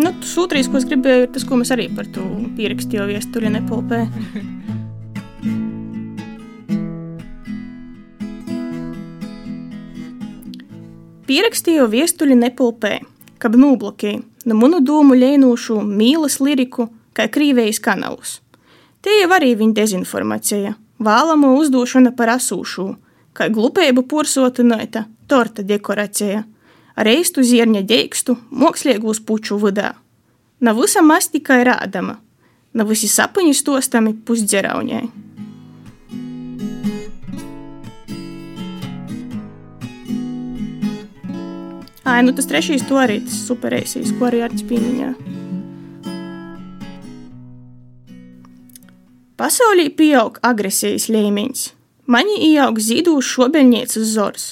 Nu, 0.02 0.10
tas 0.18 0.32
otrais, 0.38 0.66
ko 0.66 0.80
es 0.80 0.86
gribēju, 0.88 1.26
ir 1.28 1.30
tas, 1.30 1.44
ko 1.46 1.54
mēs 1.60 1.70
arī 1.70 1.84
par 1.94 2.08
to 2.10 2.24
pierakstījām 2.56 3.06
viestuļa 3.12 3.50
nepalpē. 3.54 4.00
Pierakstīju 11.28 11.86
viestuļi 11.92 12.34
nepulpē, 12.40 12.96
kad 13.38 13.54
noblokēju 13.54 14.24
no 14.50 14.58
manu 14.58 14.82
domu 14.82 15.14
ļainošu 15.14 15.78
mīlas 15.86 16.40
liriku, 16.42 16.88
kā 17.14 17.28
krīvējas 17.30 17.78
kanālus. 17.84 18.40
Tie 19.06 19.20
jau 19.20 19.30
arī 19.38 19.52
viņa 19.60 19.76
dezinformācija, 19.78 20.74
vēlamo 20.98 21.54
uzdošana 21.60 22.10
par 22.18 22.34
asūšu, 22.40 22.88
kā 23.38 23.46
glupēju 23.54 24.02
porsotinota 24.10 25.06
nu 25.06 25.28
torta 25.30 25.62
dekorācija– 25.62 26.42
ar 26.96 27.08
eistu 27.08 27.44
zierņa 27.46 27.82
deikstu 27.88 28.36
mokslīgūs 28.50 29.22
puču 29.26 29.58
vidā. 29.62 29.94
Nav 30.62 30.78
visa 30.78 31.02
maz 31.02 31.28
tikai 31.32 31.62
rādama, 31.66 32.18
nav 32.74 32.88
visi 32.92 33.10
sapņi 33.10 33.54
stostami 33.56 34.14
pusdzeraunai. 34.14 35.04
Ai, 42.04 42.22
nu 42.26 42.32
tas 42.34 42.48
trešais 42.50 42.82
to 42.88 42.98
arī 42.98 43.20
tas 43.22 43.44
superēsīs, 43.46 44.10
ko 44.18 44.26
arī 44.26 44.42
Arts 44.42 44.64
pieminēja. 44.66 45.14
Pasaulī 49.38 49.88
pieaug 49.98 50.36
agresijas 50.46 51.08
līmenis. 51.10 51.70
Mani 52.06 52.36
ieaug 52.50 52.76
zīdūs 52.82 53.30
šobeļniecas 53.32 54.10
zors. 54.12 54.44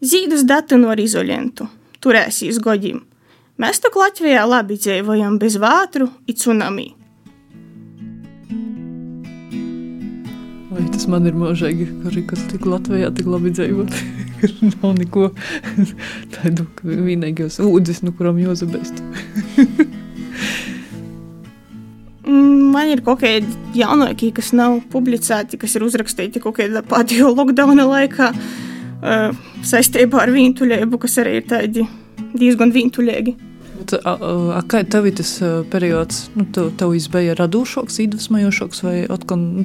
Zīdus 0.00 0.46
datino 0.48 0.88
ar 0.88 1.00
izolentu, 1.02 1.66
turēsīs 2.00 2.56
godiem. 2.64 3.02
Mēs 3.60 3.82
tak 3.84 3.98
Latvijā 4.00 4.46
labi 4.48 4.78
dzīvojam 4.80 5.34
bez 5.36 5.58
vātru 5.60 6.06
un 6.08 6.32
tsunami. 6.32 6.86
Vai 10.70 10.86
tas 10.94 11.04
man 11.04 11.28
ir 11.28 11.36
mūžīgi, 11.36 11.88
ka 12.00 12.08
arī 12.08 12.22
kas 12.30 12.46
tik 12.48 12.64
Latvijā 12.64 13.10
tik 13.12 13.28
labi 13.28 13.52
dzīvot? 13.52 13.92
Nav 14.70 14.94
neko 15.02 15.26
tādu, 16.38 16.64
ka 16.78 16.88
vienīgais 16.88 17.60
ūdens, 17.60 18.00
no 18.00 18.14
kuram 18.16 18.40
jāzabēst. 18.40 19.04
Man 22.70 22.88
ir 22.88 23.00
kaut 23.04 23.20
kādi 23.20 23.50
jaunākie, 23.76 24.30
kas 24.32 24.52
nav 24.54 24.76
publicēti, 24.92 25.58
kas 25.60 25.74
ir 25.74 25.84
uzrakstīti 25.84 26.40
kaut 26.40 26.56
kādā 26.60 26.84
pēdējo 26.86 27.32
lockdowna 27.34 27.84
laikā 27.90 28.30
uh, 29.00 29.30
saistībā 29.66 30.24
ar 30.24 30.32
vientuļību, 30.34 31.00
kas 31.02 31.18
arī 31.22 31.38
ir 31.40 31.46
tādi 31.50 31.86
diezgan 32.36 32.74
vientuļīgi. 32.74 33.36
Kā 33.90 34.82
tev 34.92 35.06
ir 35.08 35.14
tas 35.18 35.30
periods, 35.72 36.26
nu, 36.36 36.44
tev, 36.52 36.68
tev 36.78 36.92
bija 37.12 37.34
radošāks, 37.38 38.00
iedvesmojošāks, 38.04 38.82
vai 38.84 38.96
atkal 39.10 39.40
nu, 39.40 39.64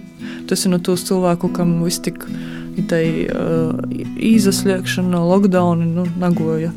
tas 0.50 0.64
ir 0.66 0.72
no 0.72 0.80
tos 0.80 1.04
cilvēku, 1.08 1.52
kam 1.56 1.78
viss 1.84 2.02
tik 2.04 2.24
tai 2.90 3.28
uh, 3.28 3.76
izslēgšana, 4.20 5.20
lockdown, 5.20 5.84
nu, 5.96 6.08
nagoja 6.20 6.72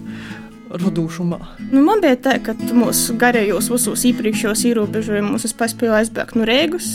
radošumā. 0.68 1.38
Nu, 1.72 1.82
man 1.86 2.02
bija 2.04 2.18
tā, 2.28 2.36
ka 2.44 2.54
mūsu 2.76 3.16
garējos 3.18 3.70
visos 3.72 4.04
iepriekšējos 4.10 4.66
ierobežojumos 4.68 5.46
es 5.48 5.56
paspēju 5.58 5.96
aizbēgt 5.98 6.36
no 6.38 6.46
Rīgas, 6.48 6.90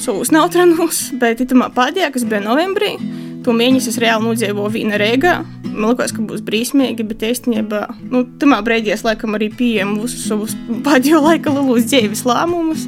savus 0.00 0.32
neutrānus, 0.34 1.08
bet 1.20 1.42
itamā 1.44 1.70
pēdējā, 1.74 2.12
kas 2.14 2.26
bija 2.30 2.44
novembrī, 2.44 2.94
to 3.44 3.52
mēnesi 3.56 3.90
es 3.92 3.98
reāli 4.00 4.28
nodzīvoju 4.28 4.72
viena 4.74 4.98
Rīgā. 5.00 5.34
Man 5.74 5.90
liekas, 5.90 6.14
ka 6.14 6.22
būs 6.24 6.42
brīsmīgi, 6.46 7.04
bet 7.08 7.24
īstenībā 7.26 7.82
nu, 8.12 8.24
tamā 8.40 8.60
brīdī 8.64 8.94
es 8.94 9.04
laikam 9.06 9.36
arī 9.36 9.50
pieņemu 9.52 10.04
visus 10.04 10.28
savus 10.30 10.54
pēdējo 10.86 11.20
laika 11.24 11.52
lielos 11.54 11.88
dzīves 11.90 12.24
lēmumus. 12.28 12.86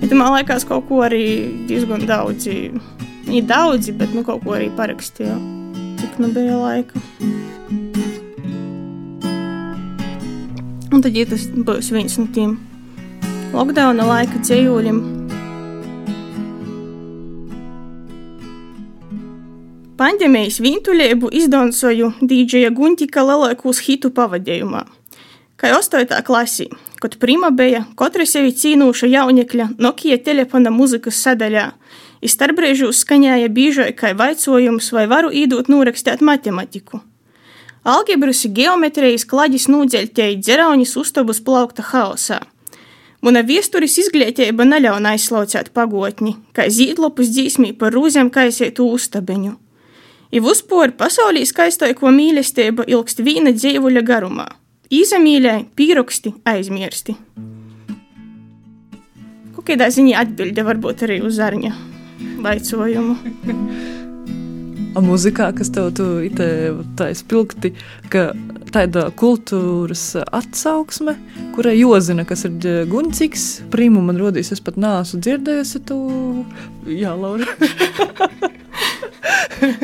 Ja 0.00 0.08
tamā 0.12 0.30
laikā 0.36 0.56
kaut 0.68 0.86
ko 0.88 1.02
arī 1.04 1.24
diezgan 1.68 2.06
daudzi, 2.08 2.70
ir 3.28 3.46
daudzi, 3.50 3.92
bet 3.98 4.14
nu, 4.16 4.24
kaut 4.26 4.44
ko 4.46 4.56
arī 4.56 4.70
parakstīju, 4.78 5.36
cik 6.00 6.18
nu 6.22 6.32
bija 6.36 6.56
laika. 6.60 7.04
Un 10.90 11.04
tad, 11.04 11.14
ja 11.14 11.26
tas 11.28 11.46
būs 11.54 11.92
viens 11.94 12.16
no 12.18 12.26
tiem 12.34 12.56
lockdowna 13.52 14.06
laika 14.06 14.40
dzīvuļiem, 14.42 14.98
Pandēmijas 20.00 20.62
vientuļību 20.64 21.28
izdansoju 21.36 22.06
dīdžeja 22.24 22.70
Guntika 22.72 23.20
lielākos 23.20 23.82
hitu 23.84 24.08
pavadījumā. 24.16 24.86
Kā 25.60 25.74
8. 25.76 26.14
klasī, 26.24 26.70
kad 27.02 27.18
prima 27.20 27.50
bija 27.52 27.82
katra 28.00 28.24
sevi 28.24 28.54
cīnūša 28.56 29.10
jaunekļa 29.12 29.68
Nokia 29.76 30.16
telefona 30.24 30.72
muzikas 30.72 31.20
sadaļā, 31.20 31.66
ir 32.24 32.32
starpbrīžos 32.32 33.04
skaņāja 33.04 33.52
biežai 33.52 33.90
kā 33.92 34.14
vaicojums, 34.16 34.88
vai 34.96 35.04
varu 35.04 35.34
īdot 35.42 35.68
norakstīt 35.68 36.24
matematiku. 36.24 37.04
Algebras 37.84 38.46
un 38.48 38.56
geometrijas 38.56 39.28
klaģis 39.28 39.68
nūdzeļtēja 39.68 40.40
dzeraunis 40.40 40.96
uztabus 40.96 41.44
plaukta 41.44 41.84
haosā. 41.92 42.40
Mana 43.20 43.44
viesturis 43.44 44.00
izglītība 44.00 44.64
neļauj 44.64 45.12
aizslaucēt 45.12 45.74
pagotni, 45.76 46.38
kā 46.56 46.72
zīdlopus 46.72 47.36
dzīsmī 47.36 47.76
par 47.76 47.92
rūzēm 47.92 48.32
kaisētu 48.32 48.94
uztabeņu. 48.96 49.58
I 50.30 50.38
uzpori 50.38 50.94
pasaulī 50.94 51.42
skaistaiko 51.48 52.10
mīlestība 52.14 52.84
ilgst 52.86 53.18
vīna 53.26 53.50
dzīvuļa 53.56 54.02
garumā. 54.06 54.46
Īzamīļai, 54.94 55.58
pīroksti, 55.78 56.34
aizmirsti. 56.50 57.16
Kādā 59.70 59.86
ziņā 59.92 60.16
atbilde 60.18 60.64
varbūt 60.66 61.04
arī 61.06 61.20
uz 61.22 61.36
Arņa 61.42 61.70
vaicojumu. 62.42 63.16
A 64.98 65.02
mūzikā, 65.04 65.50
kas 65.54 65.70
tev 65.70 65.92
tu 65.94 66.06
ite, 66.26 66.46
tā 66.98 67.10
spilgti, 67.14 67.70
ka 68.10 68.30
tāda 68.74 69.08
kultūras 69.16 70.04
atsauksme, 70.20 71.16
kurai 71.56 71.76
jozina, 71.78 72.26
kas 72.28 72.46
ir 72.48 72.86
guņcīgs, 72.90 73.48
prīmu 73.72 74.02
man 74.06 74.20
rodīs, 74.20 74.52
es 74.54 74.62
pat 74.64 74.78
nāsu 74.80 75.20
dzirdējusi 75.22 75.84
tu, 75.88 76.00
jā, 76.86 77.14
Laura. 77.18 77.48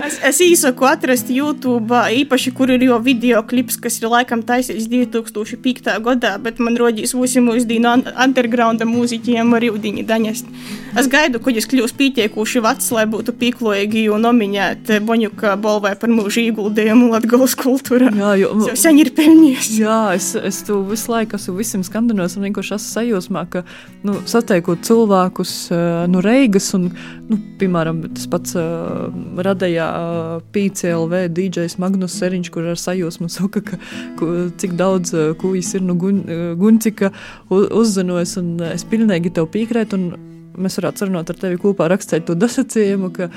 es, 0.06 0.18
es 0.24 0.40
īsaku 0.44 0.86
atrast 0.88 1.30
YouTube, 1.32 1.96
īpaši, 2.22 2.52
kur 2.56 2.70
ir 2.72 2.84
jau 2.86 2.98
video 3.02 3.42
klips, 3.48 3.78
kas 3.80 3.98
ir 4.00 4.10
laikam 4.12 4.42
taisīts 4.46 4.88
2005. 4.90 5.96
gadā, 6.04 6.36
bet 6.42 6.60
man 6.62 6.78
rodīs 6.78 7.14
visi 7.16 7.42
mūsdienu 7.44 7.96
undergrounda 8.12 8.88
mūziķiem 8.88 9.54
ar 9.56 9.66
jūdiņu 9.68 10.06
daņest. 10.08 10.50
Es 10.96 11.10
gaidu, 11.12 11.40
kad 11.44 11.58
es 11.60 11.68
kļūšu 11.68 11.98
pietiekuši 11.98 12.62
vecs, 12.64 12.90
lai 12.96 13.06
būtu 13.10 13.34
pieklojīgi 13.36 14.06
un 14.14 14.24
nominēt 14.26 14.94
Boņuka 15.06 15.56
balvai 15.60 15.94
par 16.00 16.12
mūžu 16.12 16.46
ieguldījumu 16.46 17.10
Latgales 17.12 17.56
kultūrā. 17.60 18.12
Jā, 18.16 18.32
jo... 18.40 18.54
Sen 18.76 18.98
ir 19.00 19.08
pelnījis. 19.16 19.68
Jā, 19.80 19.96
es, 20.16 20.30
es 20.36 20.58
tu 20.66 20.78
visu 20.88 21.10
laiku 21.12 21.38
esmu 21.38 21.54
visam 21.56 21.82
skandinos 21.86 22.36
un 22.36 22.44
vienkārši 22.46 22.74
esmu 22.76 22.92
sajūsmā, 22.92 23.44
ka, 23.52 23.62
nu, 24.04 24.18
satiekot 24.28 24.84
cilvēkus 24.86 25.54
uh, 25.72 26.04
no 26.12 26.20
Reigas 26.24 26.68
un, 26.76 26.90
nu, 27.30 27.38
piemēram, 27.60 28.02
tas 28.16 28.28
pats 28.32 28.56
uh, 28.60 29.08
radījā 29.48 29.88
uh, 29.88 30.44
PCLV 30.52 31.26
DJs 31.36 31.78
Magnus 31.82 32.18
Seriņš, 32.20 32.52
kur 32.52 32.68
ar 32.74 32.80
sajūsmu 32.80 33.30
saka, 33.38 33.64
ka, 33.64 33.80
ka 34.20 34.30
cik 34.60 34.76
daudz 34.78 35.16
uh, 35.16 35.32
kujas 35.40 35.72
ir 35.78 35.86
no 35.86 35.96
gun, 36.00 36.22
uh, 36.26 36.46
Guncika 36.60 37.12
uzzinojas, 37.50 38.36
un 38.42 38.56
es 38.74 38.84
pilnīgi 38.88 39.32
tev 39.36 39.48
piekrētu, 39.56 40.00
un 40.00 40.35
mēs 40.58 40.78
varētu 40.80 41.02
sarunāt 41.02 41.30
ar 41.32 41.40
tevi 41.40 41.58
kopā, 41.62 41.88
rakstīt 41.92 42.26
to 42.28 42.36
dasacījumu, 42.38 43.10
ka 43.16 43.30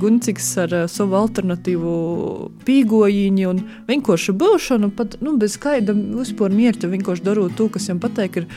Gunciks 0.00 0.50
ar 0.62 0.76
savu 0.92 1.18
alternatīvu 1.20 1.94
pīgojiņu 2.66 3.50
un 3.50 3.64
vienkārši 3.88 4.36
būšanu, 4.42 4.92
pat 4.96 5.18
nu, 5.24 5.36
bez 5.40 5.56
skaida 5.58 5.94
vispār 5.96 6.54
mierķa, 6.54 6.90
vienkārši 6.92 7.26
darot 7.26 7.56
to, 7.58 7.68
kas 7.72 7.88
viņam 7.88 8.02
pateik, 8.06 8.40
ir 8.42 8.48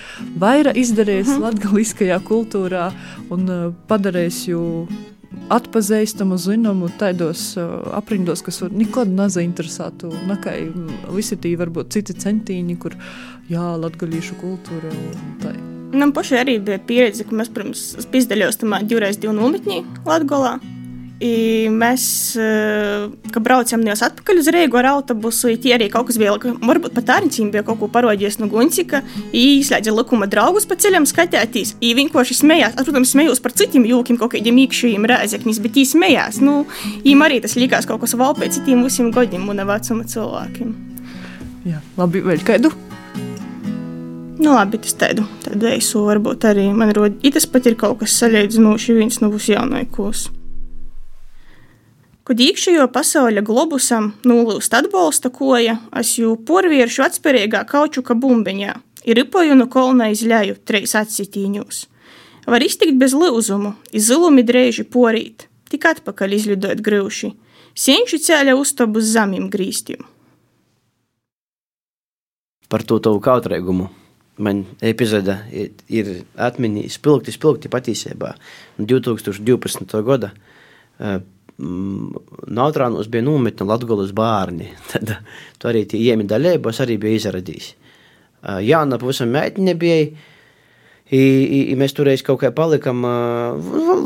vairāk 0.41 0.79
izdarījis 0.79 1.27
mm 1.27 1.33
-hmm. 1.33 1.43
latgaliskajā 1.47 2.21
kultūrā 2.29 2.87
un 3.29 3.75
padarījis 3.87 4.47
jū 4.51 4.63
atpazīstamu, 5.51 6.37
zināmu, 6.41 6.89
tādos 6.99 7.53
uh, 7.59 7.77
aprindos, 7.97 8.43
kas 8.45 8.61
nekad 8.71 9.11
nezainteresētu. 9.13 10.11
Nakai 10.29 10.57
visi 11.13 11.37
tie 11.37 11.55
varbūt 11.59 11.95
citi 11.97 12.17
centiņi, 12.25 12.79
kur 12.81 12.97
jā, 13.51 13.69
latgalīšu 13.85 14.41
kultūra 14.41 14.93
un 14.95 15.39
tā. 15.43 15.55
Man 15.93 16.13
pašai 16.15 16.41
arī 16.41 16.59
bija 16.63 16.79
pieredze, 16.81 17.25
ka 17.27 17.35
mēs, 17.37 17.51
protams, 17.53 18.07
pizdaļos 18.11 18.61
tamā 18.61 18.81
divreiz 18.87 19.19
divu 19.21 19.35
nometņī 19.37 19.83
Latgolā. 20.07 20.57
I 21.23 21.67
mēs, 21.71 22.35
kad 23.31 23.43
braucam 23.43 23.79
no 23.85 23.93
atpakaļ 23.95 24.39
uz 24.41 24.49
Rīgu 24.51 24.79
ar 24.81 24.89
autobusu, 24.89 25.53
tie 25.63 25.71
arī 25.77 25.87
kaut 25.91 26.09
kas 26.09 26.17
bija, 26.19 26.33
varbūt 26.35 26.91
pat 26.97 27.13
ārņķiem 27.15 27.53
bija 27.53 27.63
kaut 27.63 27.79
ko 27.79 27.87
parodījies 27.93 28.41
no 28.41 28.49
Guncika, 28.51 28.99
izslēdza 29.31 29.93
likuma 29.95 30.27
draugus 30.27 30.67
pa 30.67 30.75
ceļam 30.75 31.07
skatēties. 31.07 31.77
I 31.79 31.93
vienkārši 31.95 32.35
smējās, 32.41 32.75
protams, 32.81 33.13
smējos 33.15 33.39
par 33.45 33.55
citiem 33.55 33.87
jūkiem, 33.87 34.19
kaut 34.19 34.33
kādiem 34.35 34.59
īkšķiem 34.65 35.07
rēzeknis, 35.07 35.61
bet 35.63 35.79
viņi 35.79 35.91
smējās. 35.93 36.41
Nu, 36.43 36.65
viņiem 37.05 37.23
arī 37.29 37.39
tas 37.45 37.55
likās 37.55 37.87
kaut 37.87 38.03
kas 38.03 38.17
vēl 38.19 38.35
pēc 38.41 38.59
citiem 38.59 38.83
visiem 38.83 39.13
gadiem 39.15 39.47
un 39.53 39.63
vecuma 39.71 40.03
cilvēkiem. 40.11 40.75
Jā, 41.71 41.79
labi, 41.95 42.27
vēl 42.27 42.43
kādu? 42.45 42.75
Nu, 44.35 44.51
labi, 44.51 44.81
tas 44.83 44.97
tādu, 44.99 45.23
eisu 45.71 46.01
varbūt 46.03 46.47
arī 46.49 46.65
man 46.75 46.91
rod. 46.95 47.19
Ja 47.23 47.31
tas 47.35 47.45
pat 47.47 47.69
ir 47.69 47.77
kaut 47.79 48.01
kas 48.01 48.17
salīdzinoši 48.19 48.97
viens 48.97 49.21
no 49.23 49.29
būs 49.31 49.47
jaunākos. 49.53 50.27
Kad 52.25 52.41
iekšējo 52.41 52.87
pasaules 52.91 53.45
globusam 53.45 54.09
nolūst 54.25 54.73
atbalsta 54.73 55.29
koja, 55.29 55.77
es 55.95 56.15
jau 56.17 56.33
porviešu 56.47 57.05
atspērīgā 57.05 57.61
kaučuka 57.69 58.17
bumbiņā 58.17 58.73
ir 59.05 59.19
ripoju 59.21 59.55
no 59.55 59.67
kolna 59.71 60.09
izļāju 60.13 60.57
trīs 60.65 60.95
atsitīņos. 60.97 61.85
Var 62.49 62.65
iztikt 62.65 62.97
bez 63.01 63.13
lūzumu, 63.17 63.73
izilumi 63.95 64.43
dreiži 64.45 64.85
porīt, 64.85 65.47
tik 65.69 65.85
atpakaļ 65.89 66.35
izlidot 66.37 66.81
grūši, 66.85 67.31
sienču 67.77 68.19
ceļa 68.21 68.57
uztabu 68.57 69.01
zamim 69.01 69.47
grīstiem. 69.53 70.01
Par 72.69 72.83
to 72.83 72.97
tavu 72.99 73.21
kautrēgumu. 73.21 73.89
Man 74.43 74.65
epizode 74.83 75.37
ir, 75.55 75.69
ir 75.87 76.09
atmiņā 76.35 76.89
spilgti, 76.91 77.31
spilgti 77.31 77.71
patiesībā. 77.71 78.33
2012. 78.81 80.01
gada 80.03 80.33
uh, 80.35 81.21
Nautrānos 81.55 83.07
bija 83.07 83.23
nometne 83.23 83.67
Latvijas 83.69 84.11
bērni. 84.15 84.67
Tad 84.91 85.13
tur 85.59 85.71
arī 85.71 85.85
tie 85.87 86.01
iemi 86.09 86.27
daļībos 86.27 86.81
arī 86.83 86.97
bija 86.99 87.21
izradījis. 87.21 87.69
Uh, 88.43 88.59
Jāna 88.65 88.99
pavisam 88.99 89.31
meitene 89.31 89.77
bija. 89.79 90.09
I, 91.05 91.21
i, 91.21 91.59
i 91.69 91.75
mēs 91.77 91.93
toreiz 91.93 92.23
kaut 92.25 92.39
kā 92.41 92.49
palikām 92.51 93.03
uh, 93.05 93.55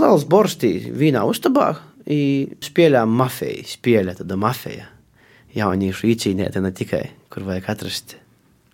valsts 0.02 0.28
borstī, 0.30 0.74
vīnā 0.92 1.24
uztabā. 1.26 1.72
Spēlējām 2.10 3.12
mafiju, 3.16 3.66
spēlē 3.70 4.18
tāda 4.18 4.36
mafija. 4.40 4.90
Jauniešu 5.56 6.10
īcīnieti 6.12 6.62
ne 6.62 6.72
tikai, 6.76 7.06
kur 7.32 7.46
vajag 7.48 7.70
atrast, 7.72 8.18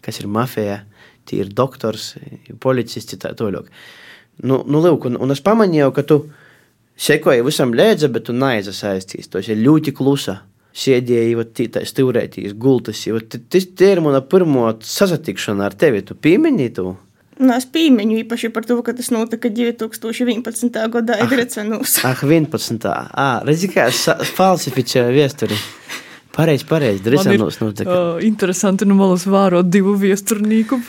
kas 0.04 0.20
ir 0.20 0.28
mafija, 0.32 0.82
tie 1.26 1.44
ir 1.44 1.54
doktors, 1.54 2.14
policists, 2.64 3.18
tā 3.22 3.34
tālāk. 3.38 3.70
Nu, 4.44 4.64
nu, 4.68 4.82
lūk, 4.84 5.08
un, 5.10 5.20
un 5.22 5.32
es 5.32 5.42
pamanīju, 5.44 5.94
ka 5.96 6.04
tu 6.08 6.20
esi 6.26 6.44
sekoja 6.96 7.44
visam 7.46 7.74
līdzi, 7.76 8.10
bet 8.12 8.28
tu 8.30 8.36
neaizasaistīsi. 8.36 9.32
Tas 9.32 9.50
ir 9.52 9.64
ļoti 9.64 9.96
klusa. 9.96 10.42
Sēdēji, 10.76 11.70
tā 11.72 11.86
stūrētīs, 11.88 12.52
gultas. 12.60 13.06
Tas 13.32 13.68
ir 13.88 14.02
mana 14.04 14.20
pirmā 14.20 14.74
sasatikšana 14.84 15.70
ar 15.70 15.76
tevi. 15.80 16.02
Tu 16.04 16.18
piemini 16.20 16.68
to? 16.76 16.98
Nu, 17.40 17.54
es 17.56 17.68
piemiņu 17.68 18.18
īpaši 18.26 18.50
par 18.56 18.68
to, 18.68 18.76
ka 18.84 18.92
tas 18.96 19.08
notika 19.12 19.48
2011. 19.52 20.76
gadā 20.92 21.18
Edrecenos. 21.24 21.98
Ah, 22.08 22.20
11. 22.20 22.92
Ah, 22.92 23.40
redzi, 23.48 23.72
kā 23.72 23.88
es 23.92 24.04
falsificēju 24.36 25.16
vēsturi. 25.16 25.60
Pareizi, 26.36 26.66
pareizi. 26.68 27.00
Drīzāk 27.06 27.40
notika. 27.62 27.96
Uh, 27.96 28.24
interesanti, 28.28 28.88
nu 28.88 28.98
malas 29.00 29.24
vārot 29.30 29.70
divu 29.72 29.94
viesturnieku. 30.00 30.82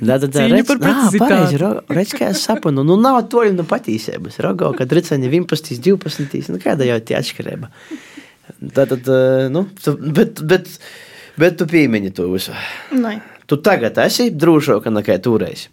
Da, 0.00 0.16
da, 0.22 0.28
da, 0.28 0.46
redz, 0.48 0.72
nā, 0.80 0.94
pareizi, 1.20 1.60
redz, 1.60 2.14
kā 2.16 2.30
es 2.32 2.44
sapanu. 2.46 2.84
Nu, 2.86 2.96
nav 3.00 3.20
toļi 3.32 3.52
no 3.58 3.66
patīsības. 3.68 4.40
Rogo, 4.46 4.72
kad 4.78 4.92
redzēni 4.96 5.28
11, 5.28 5.82
12, 5.84 6.48
nu 6.54 6.62
kāda 6.62 6.88
jau 6.88 6.96
tie 7.04 7.18
atšķirība. 7.20 7.70
Tad, 8.72 8.94
tad, 8.94 9.12
nu, 9.52 9.66
bet, 10.16 10.40
bet, 10.48 10.72
bet 11.36 11.60
tu 11.60 11.68
piemiņi 11.68 12.14
to 12.16 12.30
visu. 12.32 12.56
Nē. 12.96 13.18
Tu 13.46 13.60
tagad 13.62 14.00
esi 14.06 14.30
drošāka 14.32 14.90
nekā 14.94 15.20
toreiz. 15.22 15.68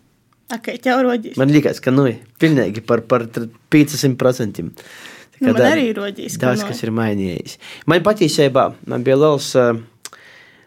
Okay. 0.54 0.78
Man 1.40 1.50
liekas, 1.50 1.80
ka 1.82 1.94
nu, 1.94 2.06
pilnīgi 2.42 2.84
par, 2.86 3.02
par 3.08 3.26
500%. 3.74 4.68
Nu, 5.44 5.54
man 5.54 5.66
arī 5.68 5.90
ir 5.92 6.00
rodījis. 6.00 6.38
Daudz, 6.42 6.64
kas 6.68 6.84
ir 6.86 6.92
mainījies. 6.96 7.58
Man 7.90 8.04
patiesībā 8.06 8.70
man 8.90 9.04
bija 9.06 9.20
liels. 9.20 9.50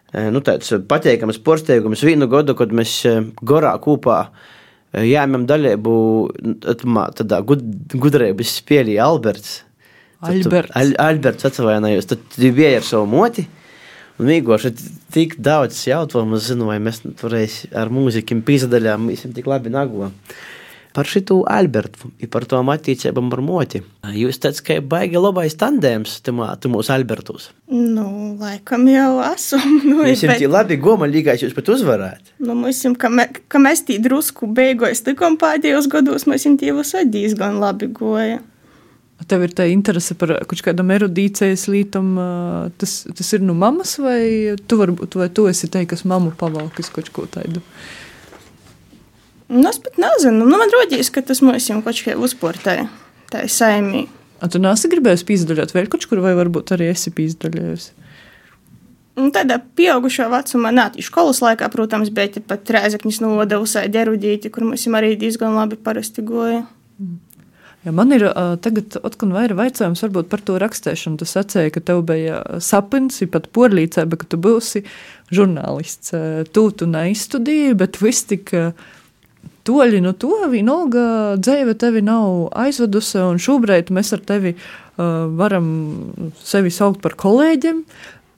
Nu, 0.07 0.39
tāds 0.45 0.71
pateikams 0.87 1.39
porsteigums 1.43 2.03
vienu 2.05 2.29
gadu, 2.31 2.55
kad 2.57 2.71
mēs 2.75 3.01
gorā 3.43 3.73
kopā 3.83 4.21
jāņem 4.95 5.43
dalību 5.49 5.93
tādā 7.17 7.41
gud, 7.45 7.65
gudrības 7.91 8.55
spēlī 8.61 8.95
Alberts. 9.03 9.61
Alberts. 10.25 10.73
Al, 10.79 10.95
Alberts 11.01 11.45
atvainojos, 11.49 12.07
tad 12.09 12.39
bija 12.39 12.77
ar 12.79 12.87
savu 12.87 13.09
moti. 13.11 13.45
Un 14.17 14.31
vienkārši 14.31 14.71
tik 15.13 15.35
daudz 15.45 15.83
jautājumu, 15.85 16.39
zinu, 16.41 16.71
vai 16.71 16.79
mēs 16.81 17.03
toreiz 17.19 17.59
ar 17.77 17.91
mūzikiem 17.93 18.39
pīzdaļām, 18.47 19.11
mēs 19.11 19.27
tik 19.35 19.49
labi 19.49 19.69
nagojam 19.75 20.15
par 20.97 21.05
šitu 21.05 21.43
Albertu, 21.45 22.09
par 22.33 22.47
to 22.49 22.57
attiecībām 22.73 23.27
ar 23.35 23.41
moti. 23.45 23.83
Jūs 24.17 24.39
tāds 24.41 24.63
kā 24.65 24.79
baigi 24.81 25.19
labais 25.21 25.53
tandēms, 25.53 26.15
timos 26.25 26.89
Albertus. 26.89 27.51
Nu, 27.69 28.33
laikam 28.39 28.87
jau 28.89 29.19
esam. 29.27 29.75
Nu, 29.87 29.99
mēs 29.99 30.23
jums 30.25 30.39
bet... 30.39 30.47
labi 30.49 30.79
goma 30.81 31.05
līgais 31.05 31.43
jūs 31.43 31.53
pat 31.53 31.69
uzvarēt. 31.69 32.31
Nu, 32.41 32.55
mēs 32.57 32.79
jums, 32.81 32.97
ka, 32.97 33.11
me, 33.13 33.27
ka 33.29 33.61
mēs 33.61 33.85
tī 33.85 33.99
drusku 34.01 34.49
beigos 34.57 35.03
tikam 35.05 35.37
pēdējos 35.37 35.85
gados, 35.93 36.25
mēs 36.25 36.47
tie 36.57 36.73
visi 36.73 37.05
diezgan 37.13 37.61
labi 37.61 37.91
goja. 37.93 38.41
Tev 39.29 39.45
ir 39.45 39.53
tā 39.53 39.69
interese 39.69 40.17
par 40.17 40.33
kaut 40.49 40.65
kādam 40.65 40.89
erudīcijas 40.97 41.67
lītam, 41.69 42.17
tas, 42.81 42.99
tas 43.05 43.31
ir 43.37 43.45
no 43.45 43.53
nu 43.53 43.61
mammas, 43.61 43.97
vai 44.01 44.57
tu 44.65 44.81
varbūt, 44.81 45.21
vai 45.21 45.29
tu 45.29 45.45
esi 45.49 45.69
te, 45.69 45.85
kas 45.89 46.05
mammu 46.09 46.33
pavalkis 46.41 46.89
kaut 46.93 47.13
ko 47.13 47.29
tādu? 47.29 47.61
Uh, 47.61 47.96
Nu, 49.47 49.69
es 49.69 49.79
pat 49.79 49.95
nezinu. 50.01 50.43
Nu, 50.43 50.57
man 50.59 50.71
rodīs, 50.73 51.11
ka 51.13 51.23
tas 51.23 51.39
mums 51.45 51.69
jau 51.69 51.79
kaut 51.85 52.01
kā 52.03 52.15
uzportē. 52.19 52.81
Tā 53.31 53.45
ir 53.47 53.51
saimī. 53.51 54.05
A 54.43 54.49
tu 54.51 54.59
nāsi 54.61 54.89
gribējis 54.91 55.25
pīzdaļot 55.27 55.73
vēl 55.75 55.87
kaut 55.91 56.05
kur, 56.09 56.21
vai 56.23 56.35
varbūt 56.37 56.75
arī 56.75 56.91
esi 56.91 57.11
pīzdaļojusi? 57.15 57.93
Nu, 59.17 59.31
tādā 59.33 59.57
pieaugušā 59.79 60.27
vecumā, 60.29 60.69
nē, 60.75 60.89
skolas 61.01 61.39
laikā, 61.41 61.71
protams, 61.73 62.11
bet 62.13 62.37
pat 62.45 62.69
Rēzaknis 62.69 63.17
noda 63.23 63.57
uzsāja 63.63 64.03
erudīti, 64.03 64.51
kur 64.53 64.67
mums 64.67 64.85
arī 64.93 65.15
diezgan 65.17 65.57
labi 65.57 65.79
parasti 65.81 66.21
goja. 66.27 66.67
Mm. 67.01 67.15
Ja 67.87 67.93
man 67.95 68.11
ir 68.11 68.25
uh, 68.27 68.57
tagad 68.59 68.97
atkal 68.99 69.31
vairāk 69.31 69.69
jautājums 69.69 70.03
par 70.27 70.41
to 70.43 70.57
rakstēšanu. 70.59 71.21
Tu 71.21 71.25
sacīji, 71.29 71.71
ka 71.71 71.81
tev 71.87 72.03
bija 72.09 72.41
sapnis, 72.61 73.21
pat 73.31 73.47
porlīcēba, 73.55 74.19
ka 74.19 74.27
tu 74.27 74.37
būsi 74.43 74.83
žurnālists. 75.31 76.11
Tu 76.51 76.63
tu 76.75 76.89
neizstudēji, 76.91 77.77
bet 77.79 78.01
viss 78.03 78.27
tik. 78.27 78.51
Uh, 78.53 78.93
toļi 79.67 80.01
no 80.05 80.13
to 80.17 80.33
vienalga 80.51 81.37
dzīve 81.41 81.75
tevi 81.79 82.03
nav 82.05 82.51
aizvedusi, 82.57 83.19
un 83.23 83.41
šobrīd 83.41 83.91
mēs 83.93 84.13
ar 84.15 84.23
tevi 84.27 84.53
uh, 84.55 85.27
varam 85.39 85.67
sevi 86.43 86.71
saukt 86.73 87.03
par 87.03 87.17
kolēģiem. 87.19 87.83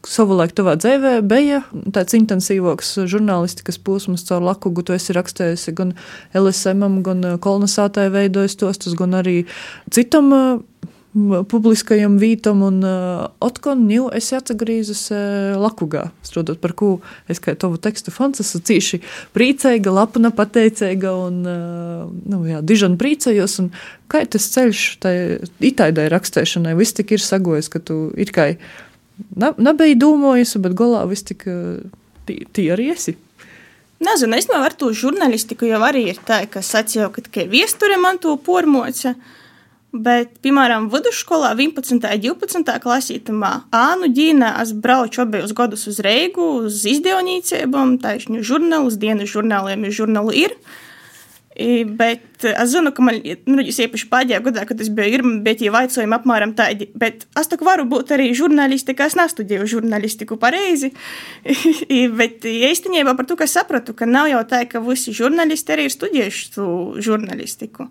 Savulaik 0.08 0.54
tavā 0.56 0.78
dzīvē 0.80 1.18
bija 1.28 1.60
tāds 1.92 2.16
intensīvāks 2.16 2.94
žurnālistikas 3.12 3.78
posms 3.84 4.24
caur 4.30 4.46
Lakugu. 4.48 4.86
Tu 4.88 4.96
esi 4.96 5.16
rakstējusi 5.18 5.74
gan 5.76 5.92
LSM, 6.40 7.02
gan 7.04 7.26
kolonizētāju 7.44 8.14
veidojis 8.16 8.56
tos, 8.62 8.96
gan 9.00 9.18
arī 9.20 9.42
citam 9.92 10.32
uh, 10.36 10.62
publiskajam 11.50 12.20
vītam, 12.22 12.62
un 12.62 12.84
uh, 12.86 13.30
atkal 13.42 13.80
jau 13.90 14.10
es 14.14 14.28
atgriežos 14.36 15.08
uh, 15.10 15.56
Lakugā, 15.58 16.12
strādājot 16.22 16.60
par 16.62 16.76
ko 16.78 16.90
es 17.32 17.42
kā 17.42 17.56
tavu 17.58 17.80
tekstu 17.82 18.14
fans 18.14 18.44
esmu 18.44 18.62
cīši 18.70 19.00
priecīga, 19.34 19.90
lapna 19.90 20.30
pateicīga 20.30 21.14
un, 21.18 21.40
uh, 21.50 22.04
nu 22.30 22.44
jā, 22.46 22.62
dižan 22.62 23.00
priecājos, 23.02 23.58
un 23.64 23.72
kā 24.12 24.22
tas 24.30 24.46
ceļš 24.54 24.84
tai 25.02 25.16
itaidai 25.72 26.12
rakstēšanai, 26.14 26.76
viss 26.78 26.94
tik 26.98 27.16
ir 27.18 27.26
sagojis, 27.26 27.72
ka 27.74 27.82
tu 27.82 28.12
ir 28.14 28.30
kā 28.36 28.52
nebija 29.34 29.98
domājusi, 29.98 30.62
bet 30.62 30.78
galā 30.78 31.02
viss 31.10 31.26
tik 31.26 31.48
tī, 32.30 32.38
tī 32.54 32.70
arī 32.76 32.92
esi. 32.94 33.18
Nezinu, 34.00 34.38
es 34.38 34.48
no 34.48 34.62
ar 34.64 34.78
to 34.80 34.94
žurnālistiku 34.96 35.68
jau 35.68 35.82
arī 35.84 36.06
ir 36.14 36.22
tā, 36.24 36.46
ka 36.48 36.62
sacīju, 36.64 37.10
ka 37.12 37.26
tikai 37.26 37.50
viesture 37.52 37.98
man 38.00 38.22
to 38.22 38.38
pormoca. 38.40 39.18
Bet, 39.90 40.36
piemēram, 40.46 40.86
vidusskolā 40.94 41.56
11. 41.58 41.96
un 41.98 42.02
12. 42.22 42.74
klasītumā 42.84 43.50
Ānu 43.74 44.12
ģīnā 44.14 44.52
es 44.62 44.70
braucu 44.78 45.24
abos 45.24 45.54
gadus 45.58 45.88
uz 45.90 45.98
Reigu, 46.06 46.46
uz 46.68 46.84
izdevniecībām, 46.92 47.96
taisnu 48.04 48.44
žurnālus, 48.46 49.00
dienas 49.02 49.34
žurnāliem, 49.34 49.88
jo 49.88 50.04
žurnālu 50.04 50.36
ir. 50.46 50.54
I, 51.60 51.82
bet 51.84 52.46
es 52.46 52.70
zinu, 52.72 52.92
ka 52.96 53.04
man, 53.04 53.18
nu, 53.50 53.66
īpaši 53.66 54.08
pēdējā 54.12 54.40
gadā, 54.46 54.68
kad 54.70 54.80
es 54.80 54.92
biju 54.94 55.18
Irma, 55.18 55.34
bet 55.44 55.66
jau 55.66 55.74
vaicojumi 55.74 56.16
apmēram 56.20 56.54
tādi, 56.56 56.88
bet 56.94 57.26
es 57.42 57.50
tā 57.50 57.58
varu 57.66 57.88
būt 57.90 58.14
arī 58.16 58.30
žurnālistika, 58.38 59.10
es 59.10 59.18
nestudēju 59.18 59.66
žurnālistiku 59.74 60.38
pareizi, 60.40 60.94
I, 61.98 62.06
bet 62.14 62.46
īstenībā 62.46 63.18
par 63.18 63.28
to, 63.28 63.36
ka 63.42 63.50
sapratu, 63.50 63.98
ka 63.98 64.06
nav 64.06 64.30
jau 64.30 64.46
tā, 64.54 64.62
ka 64.70 64.86
visi 64.86 65.18
žurnālisti 65.18 65.76
arī 65.76 65.90
ir 65.90 65.98
studējuši 65.98 66.70
žurnālistiku. 67.10 67.90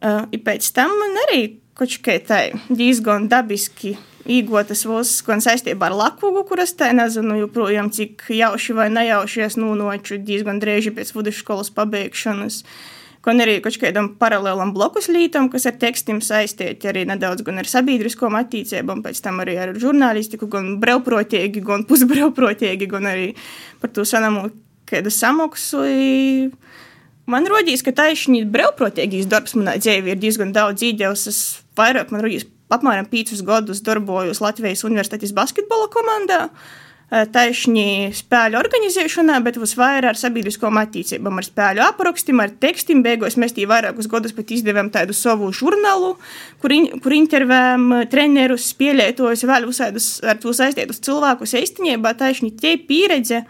Uh, 0.00 0.24
pēc 0.44 0.70
tam 0.76 0.94
man 0.96 1.18
arī 1.26 1.42
tā 1.80 2.38
diezgan 2.68 3.28
dabiski 3.28 3.96
īgotas 4.28 4.84
valsts, 4.84 5.22
gan 5.24 5.40
saistībā 5.40 5.88
ar 5.88 5.96
Latviju, 5.96 6.44
kuras 6.48 6.74
tā 6.76 6.90
nezinu, 6.92 7.38
joprojām 7.40 7.90
cik 7.90 8.28
jauši 8.36 8.76
vai 8.76 8.88
nejauši 8.92 9.44
es 9.46 9.56
nonācu 9.56 10.18
diezgan 10.20 10.60
drēži 10.60 10.92
pēc 10.96 11.14
vidusskolas 11.16 11.70
pabeigšanas. 11.72 12.62
Gan 13.20 13.42
arī 13.44 13.58
kaut 13.60 13.76
kādam 13.76 14.14
paralēlam 14.16 14.72
blokus 14.72 15.10
lītam, 15.12 15.50
kas 15.52 15.66
ar 15.68 15.76
tekstiem 15.76 16.22
saistīti 16.24 16.88
arī 16.88 17.04
nedaudz 17.08 17.44
gan 17.44 17.60
ar 17.60 17.68
sabiedriskām 17.68 18.36
attīstībām, 18.38 19.02
pēc 19.04 19.20
tam 19.20 19.42
arī 19.44 19.58
ar 19.60 19.74
žurnālistiku, 19.76 20.48
gan 20.48 20.78
brīvprātīgi, 20.80 21.60
gan 21.64 21.84
pusbrīvprātīgi, 21.88 22.88
gan 22.88 23.10
arī 23.12 23.34
par 23.82 23.92
to 23.92 24.06
sanamu 24.08 24.48
kādu 24.88 25.12
samaksu. 25.12 25.84
Man 27.30 27.46
rodīs, 27.50 27.84
ka 27.86 27.94
taisnīgi 27.94 28.48
brīvprātīgais 28.50 29.28
darbs 29.30 29.54
manā 29.58 29.76
dzīvē 29.78 30.14
ir 30.14 30.20
diezgan 30.22 30.54
daudz 30.56 30.82
īdevis. 30.86 31.28
Es 31.30 31.40
vairāk 31.78 32.10
man 32.10 32.24
rodīs 32.24 32.48
apmēram 32.74 33.08
5 33.10 33.42
gadus 33.46 33.82
darbojos 33.86 34.42
Latvijas 34.42 34.86
Universitātes 34.86 35.34
basketbola 35.36 35.90
komandā. 35.92 36.46
Taisni 37.34 38.12
spēļu 38.14 38.54
organizēšanā, 38.54 39.40
bet 39.42 39.56
visvairāk 39.58 40.12
ar 40.12 40.18
sabiedriskām 40.18 40.76
attīstībām, 40.78 41.40
ar 41.40 41.46
spēļu 41.46 41.82
aprakstiem, 41.82 42.38
ar 42.38 42.52
tekstiem. 42.62 43.00
Beigās 43.02 43.34
mēs 43.34 43.56
tī 43.56 43.64
vairākus 43.66 44.06
gadus 44.10 44.34
pat 44.36 44.52
izdevām 44.54 44.92
tādu 44.94 45.16
savu 45.18 45.50
žurnālu, 45.50 46.12
kur, 46.62 46.74
in, 46.76 46.86
kur 47.02 47.16
intervējām 47.16 47.88
trenerus, 48.12 48.68
spēlētojus, 48.76 49.42
vēl 49.50 49.66
visādus 49.66 50.12
ar 50.22 50.38
to 50.38 50.54
saistītus 50.54 51.02
cilvēkus. 51.02 51.56
Īstenībā 51.58 52.14
taisni 52.18 52.52
tie 52.54 52.76
pieredze 52.78 53.42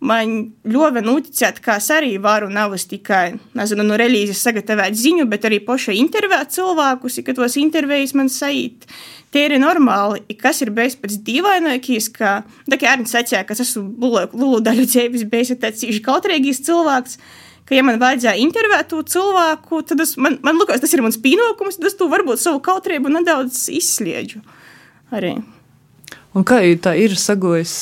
man 0.00 0.34
ļoti 0.64 1.02
noticēt, 1.04 1.60
ka 1.64 1.76
es 1.80 1.90
arī 1.92 2.14
varu 2.22 2.48
nevis 2.52 2.86
tikai, 2.88 3.36
nezinu, 3.56 3.84
no 3.86 3.98
relīzes 4.00 4.40
sagatavot 4.40 4.96
ziņu, 4.96 5.26
bet 5.30 5.44
arī 5.48 5.60
pašai 5.64 5.98
intervēt 6.00 6.54
cilvēkus, 6.56 7.20
ka 7.26 7.36
tos 7.36 7.58
intervijas 7.60 8.16
man 8.16 8.32
sajūt. 8.32 8.88
Tie 9.30 9.44
ir 9.46 9.54
normāli, 9.62 10.24
kas 10.40 10.58
ir 10.64 10.72
bijis 10.74 10.96
pēc 10.98 11.20
dīvainākīs, 11.26 12.08
ka, 12.16 12.40
tā 12.66 12.80
kā 12.80 12.96
Ernsts 12.96 13.14
sacīja, 13.14 13.44
ka 13.46 13.54
es 13.54 13.62
esmu 13.62 14.10
lulu 14.32 14.58
daļu 14.66 14.88
dzīves 14.88 15.28
bijis 15.30 15.54
tāds 15.60 15.84
cīši 15.84 16.02
kautrīgīs 16.02 16.64
cilvēks, 16.66 17.20
ka, 17.68 17.76
ja 17.78 17.84
man 17.86 18.00
vajadzēja 18.02 18.40
intervēt 18.42 18.90
to 18.90 19.04
cilvēku, 19.06 19.84
tad 19.86 20.02
es, 20.02 20.16
man, 20.18 20.40
man 20.42 20.58
liekas, 20.58 20.82
tas 20.82 20.96
ir 20.96 21.04
mans 21.06 21.20
pienākums, 21.22 21.78
tad 21.78 21.92
es 21.92 21.98
to 22.00 22.10
varbūt 22.10 22.42
savu 22.42 22.58
kautrību 22.64 23.12
nedaudz 23.20 23.68
izslieģu 23.76 24.42
arī. 25.14 25.36
Un 26.34 26.46
kā 26.46 26.62
tā 26.82 26.96
ir 26.98 27.14
sagojis, 27.18 27.74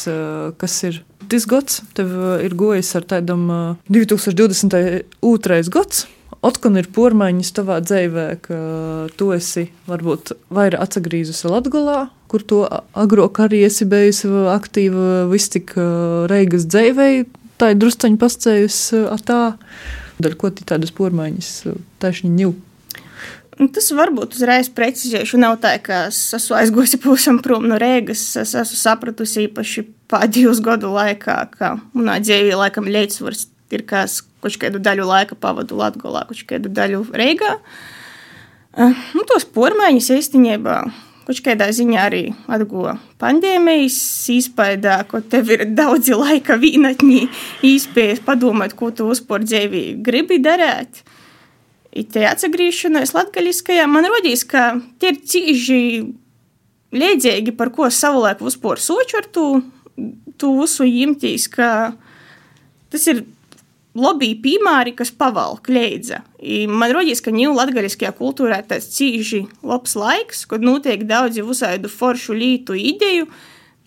kas 0.60 0.76
ir 0.88 1.02
tas 1.30 1.46
gads, 1.48 1.82
tev 1.96 2.12
ir 2.44 2.54
gojis 2.58 2.94
ar 2.98 3.04
tādam 3.08 3.48
2022. 3.88 5.72
gads. 5.74 6.06
Otkon 6.44 6.78
ir 6.78 6.86
pormaiņas 6.94 7.50
tavā 7.56 7.80
dzīvē, 7.82 8.26
ka 8.44 8.58
tu 9.18 9.32
esi 9.34 9.64
varbūt 9.88 10.36
vairāk 10.54 10.84
atgriezusi 10.84 11.50
Latvijā, 11.50 12.04
kur 12.30 12.44
to 12.46 12.60
agrāk 12.94 13.40
arī 13.42 13.64
esi 13.66 13.88
bijusi 13.90 14.30
aktīva 14.52 15.26
viss 15.32 15.50
tik 15.50 15.74
reigas 16.30 16.68
dzīvē, 16.70 17.08
tā 17.58 17.72
ir 17.74 17.82
drusceņi 17.82 18.20
pascējusi 18.22 19.02
tā, 19.26 19.40
daļai 20.22 20.38
ko 20.38 20.52
tādas 20.62 20.94
pormaiņas 20.94 21.52
tašņi 22.04 22.32
ņūp. 22.38 22.64
Nu, 23.58 23.66
tas 23.74 23.90
varbūt 23.90 24.36
uzreiz 24.38 24.68
precizēšu. 24.70 25.40
Nav 25.42 25.56
tā, 25.62 25.74
ka 25.82 26.04
es 26.12 26.20
esmu 26.36 26.58
aizgojusi 26.60 27.00
pavisam 27.02 27.40
prom 27.42 27.66
no 27.70 27.78
Rīgas. 27.80 28.22
Es 28.38 28.54
esmu 28.54 28.78
sapratusi 28.78 29.48
īpaši 29.48 29.84
pēdējos 30.10 30.62
gadu 30.64 30.92
laikā, 30.94 31.38
ka 31.58 31.74
manā 31.96 32.18
dzīvē 32.22 32.54
laikam 32.62 32.88
līdzsvars 32.88 33.48
ir, 33.74 33.84
es 34.04 34.20
kaut 34.40 34.56
kādu 34.62 34.80
daļu 34.82 35.08
laika 35.08 35.36
pavadu 35.38 35.76
Latvijā, 35.78 36.24
kaut 36.30 36.46
kādu 36.48 36.72
daļu 36.72 37.02
Rīgā. 37.18 37.58
Uh, 38.78 38.94
nu, 39.16 39.24
tos 39.26 39.46
pormaiņas 39.50 40.10
īstenībā 40.14 40.78
kaut 41.28 41.40
kādā 41.44 41.66
ziņā 41.74 42.04
arī 42.08 42.22
atguva 42.48 42.94
pandēmijas 43.20 43.98
izpaidā, 44.32 45.02
ka 45.10 45.20
tev 45.20 45.50
ir 45.52 45.66
daudzi 45.76 46.16
laika 46.16 46.56
vīnatņi, 46.60 47.20
īspējas 47.74 48.22
padomāt, 48.24 48.76
ko 48.78 48.92
tu 48.94 49.10
uzpār 49.12 49.44
dzīvī 49.44 49.84
gribi 50.04 50.40
darīt. 50.44 51.02
Te 52.12 52.26
atgriešanās 52.28 53.14
latgaļiskajā 53.16 53.86
man 53.90 54.06
rodīs, 54.06 54.44
ka 54.46 54.76
tie 55.00 55.12
ir 55.14 55.20
cīži 55.24 55.80
līdzīgi, 56.94 57.56
par 57.58 57.72
ko 57.74 57.88
savulaik 57.92 58.42
vispār 58.44 58.80
soču 58.80 59.18
ar 59.18 59.26
tu, 59.32 59.46
tu 60.38 60.52
visu 60.60 60.86
jimtīs, 60.86 61.48
ka 61.52 61.92
tas 62.92 63.06
ir 63.10 63.24
lobby 63.98 64.32
piemēri, 64.38 64.94
kas 64.96 65.10
pavalk 65.10 65.68
leidza. 65.72 66.22
I 66.38 66.66
man 66.70 66.92
rodīs, 66.94 67.22
ka 67.24 67.34
ņū 67.34 67.52
latgaļiskajā 67.56 68.12
kultūrā 68.18 68.60
tāds 68.68 68.92
cīži 68.94 69.44
labs 69.66 69.96
laiks, 69.98 70.44
kad 70.48 70.64
notiek 70.64 71.02
daudzi 71.08 71.44
visādu 71.46 71.90
foršu 71.90 72.36
lītu 72.38 72.78
ideju, 72.78 73.26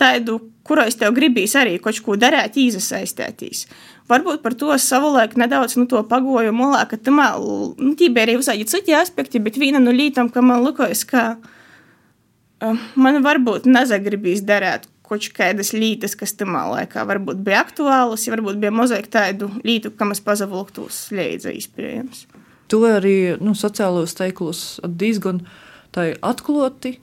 tādu, 0.02 0.40
kuros 0.72 0.96
tev 0.96 1.12
gribīs 1.18 1.58
arī 1.60 1.76
kaut 1.84 2.00
ko 2.06 2.16
darīt, 2.20 2.56
īzasaistētīs 2.64 3.68
varbūt 4.12 4.44
par 4.44 4.56
to 4.58 4.72
savulaik 4.82 5.36
nedaudz 5.40 5.78
nu, 5.80 5.88
pagoju 5.88 6.54
molā, 6.56 6.84
ka 6.90 7.00
tam 7.00 7.22
nu, 7.22 7.94
bija 7.96 8.26
arī 8.26 8.38
visādi 8.40 8.68
citi 8.70 8.96
aspekti, 8.98 9.42
bet 9.44 9.60
viena 9.60 9.82
no 9.84 9.94
lietām, 9.96 10.32
ka 10.34 10.44
man 10.46 10.64
likās, 10.66 11.04
ka 11.08 11.36
uh, 11.38 12.88
man 12.96 13.22
varbūt 13.26 13.70
nezagribīs 13.70 14.44
darīt 14.48 14.90
kaut 15.12 15.28
kādas 15.36 15.74
lietas, 15.76 16.16
kas 16.16 16.32
tamā 16.40 16.64
laikā 16.72 17.04
varbūt 17.08 17.42
bija 17.44 17.66
aktuālas, 17.66 18.24
ja 18.24 18.36
varbūt 18.36 18.62
bija 18.62 18.72
mazliet 18.72 19.10
tādu 19.12 19.50
lietu, 19.68 19.92
kam 19.92 20.14
es 20.16 20.24
pazavilktos 20.24 21.10
līdzi 21.12 21.58
izpējams. 21.60 22.26
To 22.72 22.86
arī 22.88 23.36
nu, 23.44 23.52
sociālos 23.60 24.16
teikulos 24.16 24.80
diezgan 24.88 25.42
atklāti, 25.92 26.96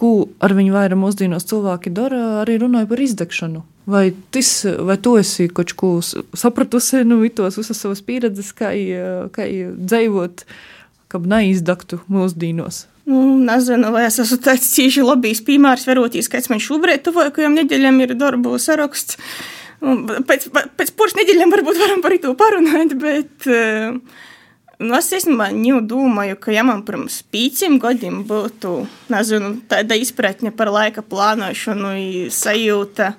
ko 0.00 0.12
ar 0.40 0.54
viņu 0.56 0.72
vairāk 0.74 0.98
mūsdienos 0.98 1.46
cilvēki 1.50 1.92
dara, 1.96 2.20
arī 2.42 2.56
runāja 2.62 2.88
par 2.90 3.02
izdegšanu. 3.04 3.62
Vai, 3.90 4.10
tis, 4.34 4.50
vai 4.86 4.96
tu 5.02 5.16
esi 5.18 5.48
kaut 5.52 5.72
ko 5.78 5.96
sapratusi 6.02 7.02
no 7.02 7.18
nu, 7.20 7.30
tos 7.34 7.58
visas 7.58 7.80
savas 7.80 8.02
pieredzes, 8.06 8.52
kā, 8.56 8.70
kā 9.34 9.48
dzīvot, 9.76 10.44
kā 11.10 11.20
neizdaktu 11.32 12.00
mūsdienos? 12.12 12.84
Nu, 13.10 13.22
nezinu, 13.42 13.90
vai 13.94 14.04
es 14.06 14.20
esmu 14.22 14.38
tāds 14.44 14.68
cīši 14.76 15.02
labs 15.02 15.40
piemērs, 15.46 15.88
verotīs, 15.88 16.30
kāds 16.30 16.50
man 16.52 16.62
šobrīd 16.62 17.02
tuvākajam 17.06 17.56
nedēļam 17.58 17.98
ir 18.04 18.14
darbu 18.20 18.54
saraksts. 18.62 19.18
Pēc, 19.80 20.50
pēc 20.52 20.92
puses 20.92 21.16
nedēļām 21.18 21.54
varbūt 21.56 21.80
varam 21.80 22.04
par 22.04 22.14
to 22.20 22.34
parunāt, 22.38 22.92
bet 23.00 23.48
uh, 23.48 23.96
nu, 24.80 24.94
es 24.96 25.10
īstenībā 25.12 25.50
domāju, 25.86 26.38
ka 26.40 26.54
ja 26.54 26.64
man 26.66 26.82
pirms 26.86 27.20
pīciem 27.32 27.78
gadiem 27.82 28.22
būtu, 28.28 28.86
nezinu, 29.12 29.58
tāda 29.68 29.98
izpratne 30.00 30.52
par 30.56 30.72
laika 30.72 31.04
plānošanu, 31.04 31.92
sajūta, 32.32 33.12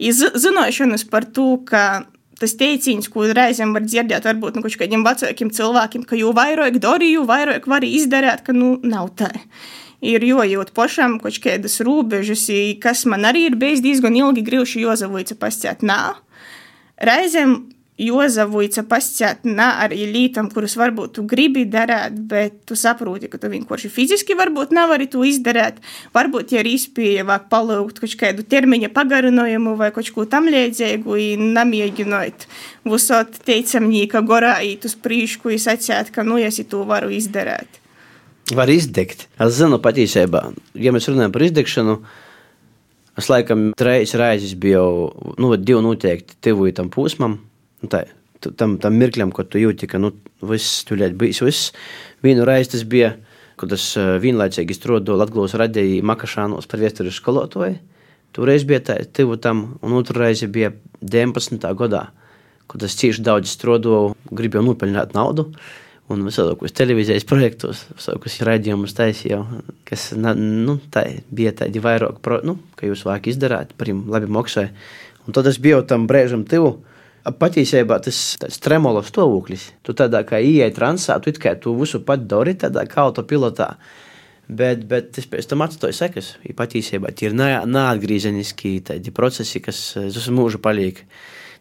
zināšanas 0.00 1.06
par 1.10 1.24
to, 1.24 1.62
ka 1.64 2.04
tas 2.40 2.56
teiciens, 2.58 3.08
ko 3.08 3.28
reizēm 3.30 3.72
var 3.76 3.86
dzirdēt, 3.86 4.26
varbūt 4.26 4.58
nu, 4.58 4.64
kādiem 4.66 5.04
vecākiem 5.06 5.52
cilvēkiem, 5.54 6.04
ka 6.08 6.18
jo 6.18 6.34
vairāk 6.34 6.80
dari, 6.82 7.12
jo 7.14 7.24
vairāk 7.28 7.68
var 7.70 7.86
izdarīt, 7.86 8.42
ka 8.46 8.56
nu 8.56 8.76
nav 8.82 9.14
tā. 9.18 9.30
Ir 10.04 10.20
jojūt 10.26 10.74
pašam 10.76 11.16
kaut 11.22 11.38
kādas 11.40 11.78
robežas, 11.80 12.44
kas 12.82 13.06
man 13.08 13.24
arī 13.24 13.46
ir 13.48 13.54
bijis 13.56 13.80
diezgan 13.80 14.18
ilgi 14.18 14.42
grūti 14.44 14.82
Jozavoica 14.82 15.38
pasciet. 15.40 15.80
Nā, 15.86 16.18
reizēm 17.00 17.73
Jozavoica 17.94 18.82
pasciet 18.90 19.44
nā 19.46 19.68
ar 19.84 19.92
lītām, 19.94 20.48
kuras 20.50 20.72
varbūt 20.74 21.12
tu 21.14 21.22
gribi 21.30 21.62
darīt, 21.70 22.16
bet 22.26 22.56
tu 22.66 22.74
saproti, 22.74 23.28
ka 23.30 23.38
tu 23.38 23.46
vienkārši 23.52 23.90
fiziski 23.92 24.34
varbūt 24.34 24.74
nevari 24.74 25.06
to 25.12 25.22
izdarīt. 25.22 25.78
Varbūt, 26.14 26.56
ir 26.58 26.66
izpēja 26.72 27.22
vāk 27.28 27.46
palūgt 27.52 28.02
kaut 28.02 28.16
kādu 28.18 28.42
termiņa 28.50 28.90
pagarinājumu 28.96 29.76
vai 29.78 29.92
kaut 29.94 30.10
ko 30.16 30.26
tam 30.26 30.50
līdzīgu, 30.50 31.20
nemēģinot 31.54 32.48
visot 32.90 33.38
teicamnīka 33.46 34.24
gorā 34.26 34.56
īt 34.66 34.90
uz 34.90 34.98
prīšku, 34.98 35.54
sacēt, 35.54 36.10
ka 36.10 36.26
nu, 36.26 36.42
es 36.42 36.58
to 36.66 36.82
varu 36.90 37.14
izdarīt. 37.14 37.78
Var 38.50 38.74
izdegt. 38.74 39.28
Es 39.38 39.54
zinu 39.60 39.78
patiesībā, 39.78 40.48
ja 40.74 40.90
mēs 40.90 41.06
runājam 41.08 41.32
par 41.32 41.46
izdegšanu, 41.46 42.00
es 43.22 43.30
laikam 43.30 43.68
trīs 43.78 44.18
reizes 44.18 44.58
biju, 44.58 44.84
nu, 45.38 45.54
divi 45.54 45.78
noteikti 45.86 46.42
tuvu 46.42 46.74
tam 46.74 46.90
posmam 46.90 47.38
nu, 47.84 47.92
tā, 47.92 48.04
tam, 48.58 48.76
tam 48.82 48.98
mirklim, 49.00 49.32
kad 49.34 49.52
tu 49.52 49.60
jūti, 49.60 49.88
ka 49.90 50.00
nu, 50.02 50.12
viss 50.44 50.82
tuļēt 50.88 51.16
bijis 51.20 51.42
viss. 51.44 51.70
Vienu 52.24 52.46
reizi 52.48 52.74
tas 52.74 52.84
bija, 52.88 53.14
kad 53.60 53.72
es 53.76 53.86
uh, 54.00 54.16
vienlaicīgi 54.22 54.76
strādāju 54.76 55.20
Latvijas 55.20 55.56
radījā 55.60 56.02
Makašānos 56.06 56.68
par 56.70 56.82
vēstures 56.82 57.20
skolotāju. 57.20 57.78
Toreiz 58.34 58.64
bija 58.66 58.80
tā, 58.82 58.98
tuvu 59.14 59.38
tam, 59.38 59.76
un 59.84 59.94
otru 59.94 60.18
reizi 60.24 60.48
bija 60.50 60.72
19. 61.00 61.62
gadā, 61.78 62.08
kad 62.70 62.82
es 62.82 62.96
cieši 62.98 63.22
daudz 63.22 63.52
strādāju, 63.54 64.16
gribēju 64.34 64.66
nopelnīt 64.66 65.14
naudu. 65.14 65.50
Un 66.12 66.20
visādākos 66.26 66.74
televīzijas 66.76 67.24
projektos, 67.24 67.86
visādākos 67.94 68.34
raidījumus 68.44 68.92
taisīju, 68.98 69.38
kas 69.88 70.10
nu, 70.18 70.74
tā, 70.92 71.06
bija 71.32 71.54
tādi 71.62 71.80
vairāk, 71.80 72.18
pro, 72.20 72.42
nu, 72.44 72.58
ka 72.76 72.90
jūs 72.90 73.06
vāk 73.08 73.30
izdarāt, 73.32 73.72
jums 73.80 74.10
labi 74.12 74.28
maksāja. 74.28 74.74
Un 75.24 75.32
tad 75.32 75.48
es 75.48 75.56
biju 75.62 75.80
tam 75.88 76.04
brēžam 76.10 76.42
tuvu, 76.44 76.74
Patiesībā 77.24 77.96
tas 78.04 78.16
ir 78.44 78.56
tremola 78.60 79.00
stāvoklis. 79.04 79.70
Tu 79.80 79.94
tādā 79.96 80.20
kā 80.28 80.42
ieej 80.44 80.74
transā, 80.76 81.16
tu 81.24 81.32
kā 81.40 81.54
tu 81.56 81.72
visu 81.78 82.02
pat 82.04 82.26
dari 82.28 82.52
tādā 82.60 82.84
kā 82.88 83.06
autopilotā. 83.06 83.70
Bet, 84.44 84.82
bet 84.84 85.16
es 85.16 85.24
pēc 85.30 85.48
tam 85.48 85.64
atstāju 85.64 85.96
sekas. 85.96 86.34
Patiesībā 86.56 87.14
tie 87.16 87.30
ir 87.30 87.36
neatgriezeniski 87.38 88.76
procesi, 89.16 89.62
kas 89.64 89.78
visu 89.96 90.34
mūžu 90.36 90.60
paliek. 90.60 91.00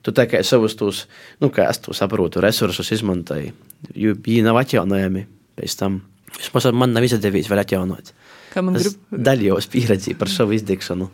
Tu 0.03 0.11
tā 0.11 0.25
kā 0.27 0.41
savus 0.43 0.75
tos, 0.75 1.05
nu, 1.39 1.47
kā 1.47 1.69
es 1.71 1.79
to 1.79 1.95
saprotu, 1.95 2.43
resursus 2.43 2.91
izmantoji. 2.91 3.53
Jo 3.95 4.17
viņi 4.19 4.43
nav 4.43 4.59
atjaunojami 4.65 5.23
pēc 5.55 5.77
tam. 5.79 6.01
Vismaz 6.35 6.67
man 6.75 6.91
nav 6.91 7.07
izdevies 7.07 7.47
vēl 7.47 7.63
atjaunot. 7.63 8.11
Kā 8.51 8.61
man 8.65 8.75
grib... 8.75 8.99
daļos 9.15 9.69
pieredzi 9.71 10.17
par 10.19 10.27
savu 10.33 10.57
izdegšanu. 10.57 11.07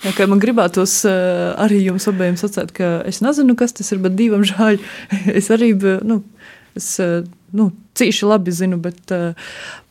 Jā, 0.00 0.14
ka 0.16 0.24
man 0.30 0.40
gribētos 0.40 0.94
uh, 1.04 1.50
arī 1.60 1.82
jums 1.84 2.06
abiem 2.08 2.38
sacīt, 2.40 2.72
ka 2.76 3.00
es 3.08 3.20
nezinu, 3.20 3.52
kas 3.58 3.76
tas 3.76 3.92
ir, 3.92 4.00
bet 4.00 4.16
divam 4.16 4.46
žēl. 4.48 4.80
es 5.38 5.50
arī, 5.52 5.74
nu, 6.08 6.22
es, 6.78 6.94
uh, 7.04 7.20
nu, 7.52 7.68
cīši 8.00 8.30
labi 8.30 8.54
zinu, 8.56 8.80
bet 8.80 9.12
uh, 9.12 9.36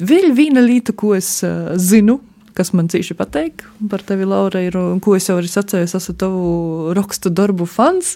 vēl 0.02 0.34
viena 0.34 0.66
lieta, 0.66 0.98
ko 0.98 1.14
es 1.18 1.30
uh, 1.46 1.76
zinu, 1.78 2.20
kas 2.58 2.74
man 2.74 2.90
cīši 2.90 3.16
pateik 3.20 3.64
par 3.92 4.02
tevi, 4.04 4.26
Laura, 4.28 4.64
ir, 4.66 4.80
un 4.82 4.98
ko 5.04 5.14
es 5.16 5.30
jau 5.30 5.38
arī 5.38 5.52
sacēju, 5.52 5.86
es 5.86 5.96
esmu 6.02 6.18
tavu 6.20 6.44
rakstu 6.98 7.30
darbu 7.30 7.70
fans 7.70 8.16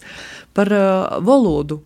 par 0.57 0.73
uh, 0.73 1.19
valodu. 1.21 1.83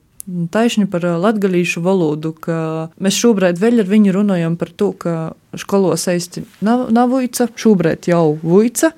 Taisni 0.52 0.88
par 0.92 1.06
latviešu 1.20 1.80
valodu, 1.84 2.34
ka 2.44 2.58
mēs 3.00 3.16
šobrīd 3.16 3.60
vēl 3.62 3.84
ar 3.84 3.88
viņu 3.88 4.16
runājam 4.16 4.58
par 4.60 4.74
to, 4.76 4.90
ka 5.00 5.14
skolos 5.56 6.04
eisti 6.12 6.44
nav, 6.68 6.90
nav 6.92 7.14
vuica, 7.14 7.48
šobrīd 7.56 8.10
jau 8.12 8.36
vuica. 8.44 8.92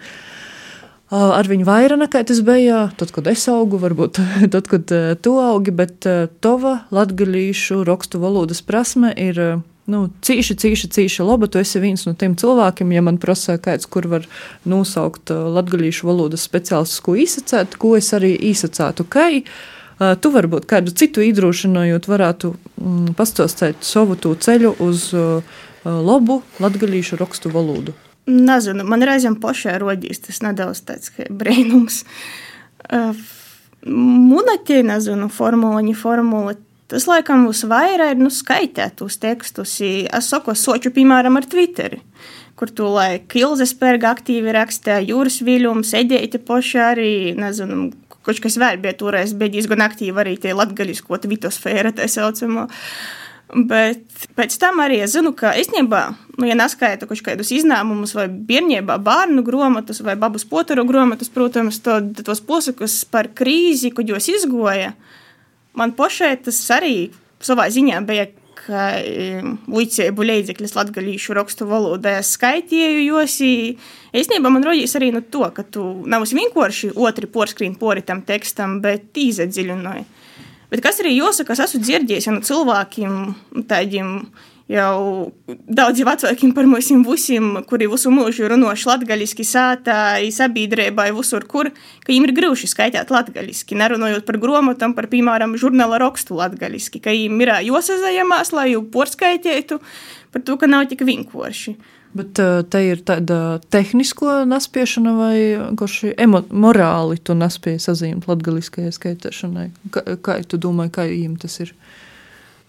Ar 1.09 1.47
viņu 1.49 1.65
vairāk 1.65 1.97
nekā 2.03 2.21
tas 2.29 2.43
bija 2.45 2.83
tad, 2.99 3.09
kad 3.15 3.25
es 3.31 3.47
augu, 3.49 3.79
varbūt 3.81 4.19
tad, 4.53 4.69
kad 4.69 4.93
tu 5.25 5.33
augi, 5.41 5.73
bet 5.73 6.05
tava 6.43 6.75
latviešu 6.93 7.81
rakstu 7.87 8.21
valodas 8.21 8.61
prasme 8.61 9.09
ir 9.17 9.41
nu, 9.89 10.03
cīši, 10.25 10.55
cīši, 10.61 10.89
cīši 10.93 11.25
laba. 11.25 11.49
Tu 11.49 11.61
esi 11.63 11.81
viens 11.81 12.05
no 12.05 12.13
tiem 12.17 12.35
cilvēkiem, 12.39 12.93
ja 12.93 13.03
man 13.05 13.17
prasa, 13.21 13.57
kāds, 13.61 13.89
kur 13.89 14.07
var 14.11 14.27
nosaukt 14.69 15.33
latviešu 15.33 16.09
valodas 16.09 16.45
speciālistus, 16.45 17.01
ko 17.05 17.17
izsacēt, 17.19 17.79
ko 17.81 17.95
es 17.97 18.11
arī 18.13 18.35
izsacētu. 18.51 19.07
Kai, 19.09 19.43
tu 20.21 20.33
varbūt 20.35 20.67
kādu 20.69 20.93
citu 20.95 21.25
iedrošinājot, 21.25 22.09
varētu 22.11 22.53
mm, 22.53 23.15
pastāstīt 23.17 23.81
savu 23.87 24.19
to 24.19 24.35
ceļu 24.37 24.75
uz 24.85 25.09
uh, 25.17 25.57
labu 25.85 26.41
latviešu 26.61 27.19
rakstu 27.19 27.51
valodu. 27.53 27.97
Nezinu, 28.29 28.85
man 28.85 29.03
reizēm 29.05 29.39
pašai 29.41 29.79
rodīs 29.81 30.21
tas 30.21 30.43
nedaudz 30.45 30.83
tāds 30.85 31.13
brīnums. 31.29 32.03
Uh, 32.89 33.13
Munatie, 33.89 34.81
nezinu, 34.83 35.29
formula, 35.31 35.79
viņa 35.79 35.93
formula 35.95 36.53
Tas, 36.89 37.05
laikam, 37.05 37.43
mums 37.45 37.61
vairāk 37.69 38.15
ir 38.15 38.21
nu, 38.23 38.31
skaitīt 38.33 38.95
tos 38.97 39.19
tekstus. 39.21 39.75
Es 39.85 40.29
saku, 40.31 40.55
soču, 40.57 40.89
piemēram, 40.95 41.35
ar 41.37 41.45
Twitteri, 41.45 41.99
kur 42.57 42.71
tu 42.73 42.87
laik 42.89 43.35
Ilzesperga 43.37 44.09
aktīvi 44.15 44.55
rakstīja, 44.55 45.03
jūras 45.11 45.37
viļums, 45.45 45.93
edēti 45.99 46.41
poši 46.41 46.81
arī, 46.81 47.11
nezinu, 47.37 47.91
kaut 48.25 48.41
kas 48.41 48.57
vēl 48.57 48.81
bija 48.81 48.95
toreiz, 48.97 49.35
bija 49.37 49.53
diezgan 49.53 49.85
aktīvi 49.85 50.23
arī 50.23 50.33
tie 50.41 50.55
latgaļisko 50.57 51.21
tvitosfēra, 51.27 51.93
tā 51.93 52.09
saucamo. 52.09 52.65
Bet 53.49 54.27
pēc 54.37 54.53
tam 54.61 54.77
arī 54.83 54.99
es 55.01 55.15
zinu, 55.15 55.31
ka 55.33 55.55
īstenībā, 55.57 56.01
nu, 56.37 56.45
ja 56.45 56.53
neskaita 56.57 57.07
kaut 57.09 57.23
kādus 57.25 57.49
izņēmumus, 57.55 58.13
vai 58.13 58.27
bērnībā 58.29 58.99
bērnu 59.01 59.41
grāmatas, 59.47 60.03
vai 60.05 60.13
babas 60.21 60.45
potaru 60.45 60.85
grāmatas, 60.85 61.31
protams, 61.33 61.79
tad 61.81 62.21
tos 62.25 62.43
posakus 62.45 63.01
par 63.09 63.31
krīzi, 63.33 63.89
kad 63.95 64.09
jūs 64.09 64.29
izgoja, 64.35 64.93
man 65.73 65.95
pašai 65.97 66.35
tas 66.45 66.61
arī 66.77 67.09
savā 67.41 67.65
ziņā 67.73 68.03
bija 68.05 68.27
kā 68.59 68.85
līdzsēju 69.71 70.27
līdzeklis 70.29 70.75
latgalīšu 70.77 71.33
rakstu 71.37 71.65
valodā. 71.69 72.19
Es 72.21 72.35
skaitīju, 72.37 73.01
jo 73.07 73.23
īstenībā 73.25 74.51
man 74.51 74.65
rodīs 74.67 74.93
arī 74.99 75.09
no 75.15 75.23
to, 75.25 75.45
ka 75.55 75.65
tu 75.65 75.85
nav 76.05 76.27
vienkārši 76.29 76.93
otri 76.99 77.29
porskrīn 77.31 77.79
pori 77.81 78.05
tam 78.05 78.21
tekstam, 78.27 78.77
bet 78.83 79.17
īzadziļināji. 79.17 80.05
Bet 80.69 80.83
kas 80.85 81.01
arī 81.01 81.15
jāsaka, 81.17 81.55
es 81.55 81.65
esmu 81.65 81.81
dzirdējis 81.81 82.29
no 82.29 82.41
cilvēkiem 82.45 83.13
tādiem 83.69 84.15
jau 84.69 85.31
daudzi 85.49 86.05
vecākiem 86.05 86.51
par 86.53 86.67
mums 86.69 86.91
visiem, 87.07 87.47
kuri 87.65 87.87
visu 87.89 88.11
mūžu 88.13 88.49
runājuši 88.51 88.89
latviešu 88.91 89.45
sātā, 89.49 89.97
sabiedrībā, 90.33 91.07
visur, 91.17 91.47
kur, 91.49 91.71
ka 92.03 92.11
viņiem 92.11 92.27
ir 92.29 92.35
grūti 92.37 92.69
skaitīt 92.69 93.09
latviešu, 93.09 93.77
nerunājot 93.81 94.27
par 94.27 94.37
grāmatām, 94.41 94.93
par, 94.97 95.09
piemēram, 95.09 95.57
žurnāla 95.57 95.97
rakstu 96.05 96.37
latviešu, 96.37 97.01
ka 97.01 97.15
viņiem 97.15 97.45
ir 97.45 97.53
jāsazājamās, 97.71 98.53
lai 98.53 98.69
jau 98.75 98.83
porskaitītu 98.93 99.81
par 100.29 100.45
to, 100.45 100.59
ka 100.61 100.69
nav 100.69 100.85
tik 100.91 101.01
vienkārši. 101.07 101.79
Bet 102.09 102.39
uh, 102.41 102.63
te 102.65 102.81
ir 102.87 103.03
tāda 103.05 103.59
tehnisko 103.69 104.41
naspiešana 104.49 105.11
vai 105.13 105.35
vienkārši 105.53 106.15
morāli 106.49 107.19
tu 107.21 107.35
naspēji 107.37 107.83
sazīmēt 107.85 108.25
latgaliskajai 108.29 108.93
skaitēšanai? 108.95 109.67
Kā, 109.93 110.05
kā 110.25 110.39
tu 110.49 110.57
domāji, 110.57 110.93
kā 110.95 111.05
jums 111.05 111.43
tas 111.43 111.59
ir? 111.61 111.75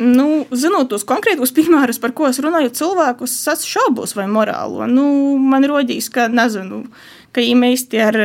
Nu, 0.00 0.46
zinot 0.56 0.88
tos 0.88 1.02
konkrētos 1.04 1.52
piemērus, 1.52 1.98
par 2.00 2.14
ko 2.16 2.24
es 2.30 2.38
runāju, 2.40 2.70
cilvēkus 2.78 3.34
es 3.52 3.66
šaubos 3.68 4.14
vai 4.16 4.24
morālo. 4.32 4.86
Nu, 4.88 5.04
man 5.36 5.66
rodīs, 5.68 6.08
ka 6.12 6.24
nezinu. 6.32 6.86
Ka 7.30 7.44
viņiem 7.44 7.66
īsti 7.68 8.00
ar 8.02 8.16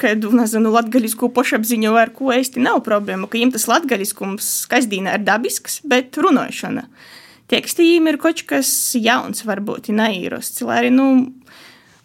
kādu, 0.00 0.30
latgaļisku 0.32 1.28
pašapziņu 1.34 1.90
vai 1.96 2.04
ar 2.06 2.12
ko 2.14 2.30
īsti 2.32 2.62
nav 2.62 2.78
problēma, 2.86 3.26
ka 3.26 3.36
viņiem 3.36 3.52
tas 3.56 3.66
latgaļiskums 3.68 4.52
kasdīnā 4.70 5.18
ir 5.18 5.26
dabisks, 5.26 5.80
bet 5.84 6.14
runāšana. 6.16 6.86
Tekstījumi 7.50 8.12
ir 8.12 8.20
kaut 8.22 8.44
kas 8.46 8.70
jauns, 8.94 9.42
varbūt 9.46 9.90
neīrosts, 9.94 10.62
lai 10.66 10.84
arī, 10.84 10.92
nu, 10.94 11.08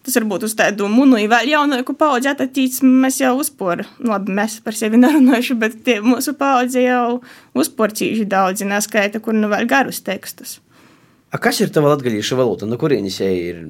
Tas 0.05 0.19
varbūt 0.19 0.43
uz 0.45 0.53
tādu 0.53 0.85
munu, 0.85 1.17
vēl 1.31 1.49
jaunāku 1.49 1.95
paudzi 1.97 2.29
attīstīts, 2.29 2.83
mēs 2.85 3.17
jau 3.23 3.31
uzpūram. 3.41 3.87
Nu, 3.97 4.11
labi, 4.11 4.35
mēs 4.37 4.59
par 4.61 4.77
sevi 4.77 4.99
nerunājuši, 5.01 5.55
bet 5.57 5.79
tie 5.87 5.95
mūsu 6.05 6.35
paudze 6.37 6.83
jau 6.83 7.23
uzpūrcīši 7.57 8.27
daudzi 8.29 8.67
neskaita, 8.69 9.21
kur 9.25 9.33
nu 9.33 9.49
vēl 9.49 9.65
garus 9.69 10.03
tekstus. 10.05 10.59
A 11.33 11.41
kas 11.41 11.57
ir 11.63 11.73
tava 11.73 11.95
latgalīša 11.95 12.37
valoda? 12.37 12.69
No 12.69 12.77
kurienes 12.77 13.17
jai 13.17 13.33
ir 13.47 13.63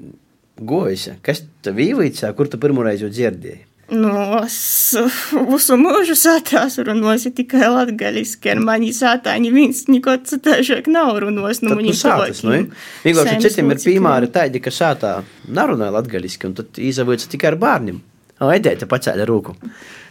gojusi? 0.59 1.15
Kas 1.23 1.45
tev 1.63 1.80
īvīcā, 1.80 2.34
kur 2.36 2.51
tu 2.51 2.59
pirmoreiz 2.59 3.05
jau 3.05 3.13
dzirdēji? 3.13 3.63
Es 3.86 4.95
visu 5.29 5.75
mūžu 5.77 6.15
sātās 6.17 6.79
runāju 6.81 7.29
tikai 7.38 7.67
latgaliski, 7.69 8.49
ar 8.55 8.61
mani 8.65 8.89
sātā 8.95 9.36
neviens 9.41 9.83
neko 9.91 10.15
citāšāk 10.25 10.89
nav 10.89 11.19
runājis. 11.21 11.61
Nu, 11.61 11.77
tu 11.77 11.93
sātas, 11.93 12.41
nu, 12.47 12.63
vienkārši 13.05 13.38
citiem 13.45 13.69
ir 13.75 13.83
piemēri 13.83 14.31
tādi, 14.33 14.63
ka 14.63 14.73
sātā 14.73 15.19
nerunāja 15.45 15.93
latgaliski, 15.99 16.49
un 16.49 16.57
tad 16.57 16.81
izavīca 16.81 17.29
tikai 17.29 17.51
ar 17.53 17.59
bārniem. 17.61 18.01
O, 18.41 18.49
edēta 18.51 18.89
pacēla 18.89 19.29
rūku. 19.29 19.53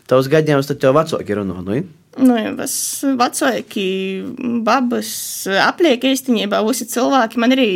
Tavs 0.08 0.30
gadījums 0.30 0.70
tad 0.70 0.78
tev 0.80 0.94
vecāki 0.94 1.34
runā, 1.36 1.58
nu? 1.64 1.82
Nu, 2.20 2.34
ja 2.38 2.54
es 2.62 2.76
vecāki, 3.02 3.86
babas, 4.64 5.10
apliek 5.66 6.04
īstenībā 6.14 6.62
visi 6.68 6.86
cilvēki 6.92 7.42
man 7.42 7.56
arī 7.56 7.70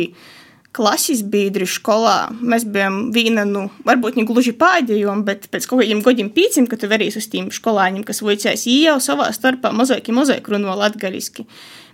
klases 0.75 1.23
biedri 1.25 1.65
skolā. 1.69 2.29
Mēs 2.29 2.65
bijām 2.69 3.09
viena 3.15 3.45
nu, 3.47 3.67
varbūt 3.87 4.19
ne 4.19 4.25
gluži 4.29 4.53
pēdējiem, 4.57 5.23
bet 5.27 5.49
pēc 5.53 5.65
kaut 5.69 5.81
kādiem 5.81 6.03
gadiem 6.05 6.29
pīcim, 6.33 6.69
kad 6.69 6.81
tu 6.81 6.89
verīs 6.91 7.17
uz 7.19 7.27
tiem 7.31 7.49
skolāņiem, 7.53 8.05
kas 8.07 8.21
vicēs, 8.25 8.67
jau 8.69 8.97
savā 9.03 9.29
starpā 9.35 9.73
mazāki, 9.75 10.15
mazāki 10.15 10.53
runā 10.53 10.75
latgaliski. 10.77 11.47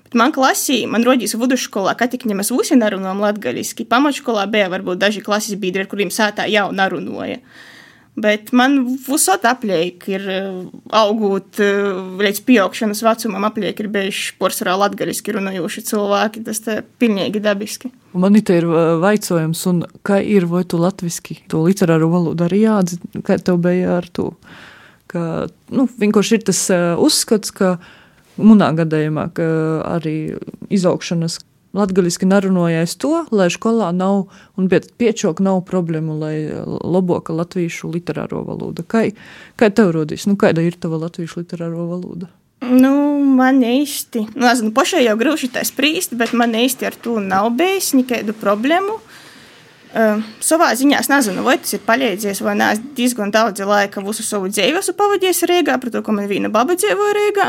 Bet 0.05 0.17
man 0.19 0.36
klasī, 0.36 0.84
man 0.89 1.05
rodīs 1.07 1.34
vidusskolā, 1.39 1.95
ka 1.97 2.09
tik 2.11 2.28
nemaz 2.30 2.51
visi 2.53 2.78
nerunājam 2.78 3.23
latgaliski. 3.23 3.88
Pamatskolā 3.89 4.45
bija 4.51 4.67
varbūt 4.73 5.01
daži 5.01 5.23
klases 5.26 5.57
biedri, 5.61 5.86
ar 5.86 5.89
kuriem 5.89 6.11
sātā 6.13 6.45
jau 6.51 6.67
narunāja. 6.76 7.39
Bet 8.16 8.53
man 8.55 8.78
visot 9.03 9.43
apliek 9.43 10.05
ir 10.07 10.28
eh, 10.32 10.45
augot 10.95 11.59
eh, 11.59 11.89
līdz 12.22 12.39
pieaugšanas 12.47 13.03
vecumam, 13.03 13.43
apliek 13.47 13.82
ir 13.84 13.89
bijuši 13.91 14.38
porcelāna 14.39 14.86
latgaliski 14.86 15.36
runājoši 15.36 15.84
cilvēki. 15.89 16.45
Tas 16.47 16.63
ir 16.72 16.86
pilnīgi 17.01 17.41
dabiski. 17.43 17.91
Man 18.16 18.39
ir 18.39 18.70
vaicājums, 19.03 19.66
un 19.68 19.84
kā 20.07 20.22
ir, 20.24 20.47
vai 20.47 20.63
tu 20.63 20.80
latviski 20.80 21.41
to 21.51 21.66
literāro 21.66 22.07
valodu 22.13 22.47
arī 22.47 22.61
jāatzīst, 22.63 23.20
kā 23.28 23.36
tev 23.43 23.59
bija 23.66 23.97
ar 23.97 24.07
to? 24.16 24.30
Ka, 25.11 25.49
nu, 25.76 25.84
vienkārši 25.99 26.39
ir 26.39 26.47
tas 26.47 26.61
uzskats, 27.03 27.51
ka 27.55 27.76
manā 28.39 28.72
gadījumā 28.80 29.28
ka 29.36 29.49
arī 29.97 30.16
izaugšanas 30.72 31.41
latgaliski 31.76 32.28
narunājais 32.30 32.95
to, 33.01 33.26
lai 33.36 33.49
skolā 33.53 33.91
nav, 33.95 34.26
un 34.59 34.69
piečok 34.71 35.41
nav 35.43 35.61
problēmu, 35.67 36.15
lai 36.21 36.38
loboka 36.65 37.36
latviešu 37.36 37.91
literāro 37.93 38.45
valodu. 38.47 38.86
Kā, 38.88 39.07
kā 39.59 39.69
tev 39.69 39.93
rodīs? 39.95 40.28
Nu, 40.30 40.38
kāda 40.39 40.63
ir 40.65 40.80
tava 40.80 41.01
latviešu 41.05 41.43
literāro 41.43 41.88
valoda? 41.91 42.32
Nu, 42.65 42.93
man 43.36 43.59
īsti, 43.65 44.30
nu, 44.34 44.45
nezinu, 44.47 44.71
pašai 44.73 45.03
jau 45.05 45.17
grūti 45.19 45.51
tā 45.53 45.61
spriest, 45.67 46.15
bet 46.17 46.34
man 46.34 46.55
īsti 46.57 46.88
ar 46.88 46.95
to 46.97 47.19
nav 47.21 47.51
bijis 47.57 47.91
nekādu 47.97 48.34
problēmu. 48.39 48.95
Uh, 49.95 50.23
savā 50.43 50.73
ziņā 50.76 50.97
es 51.03 51.07
nezinu, 51.07 51.43
vai 51.45 51.55
tas 51.61 51.76
ir 51.78 51.84
palīdzējis, 51.86 52.41
vai 52.43 52.55
nē, 52.59 52.71
es 52.76 52.82
diezgan 52.97 53.32
daudz 53.32 53.63
laika 53.63 54.03
visu 54.03 54.26
savu 54.28 54.49
dzīvi 54.51 54.82
esmu 54.82 54.95
pavadījis 54.99 55.45
Rīgā, 55.51 55.78
par 55.80 55.93
to, 55.93 56.01
ka 56.03 56.15
man 56.15 56.28
viena 56.28 56.51
baba 56.51 56.76
dzīvoja 56.76 57.13
Rīgā. 57.15 57.47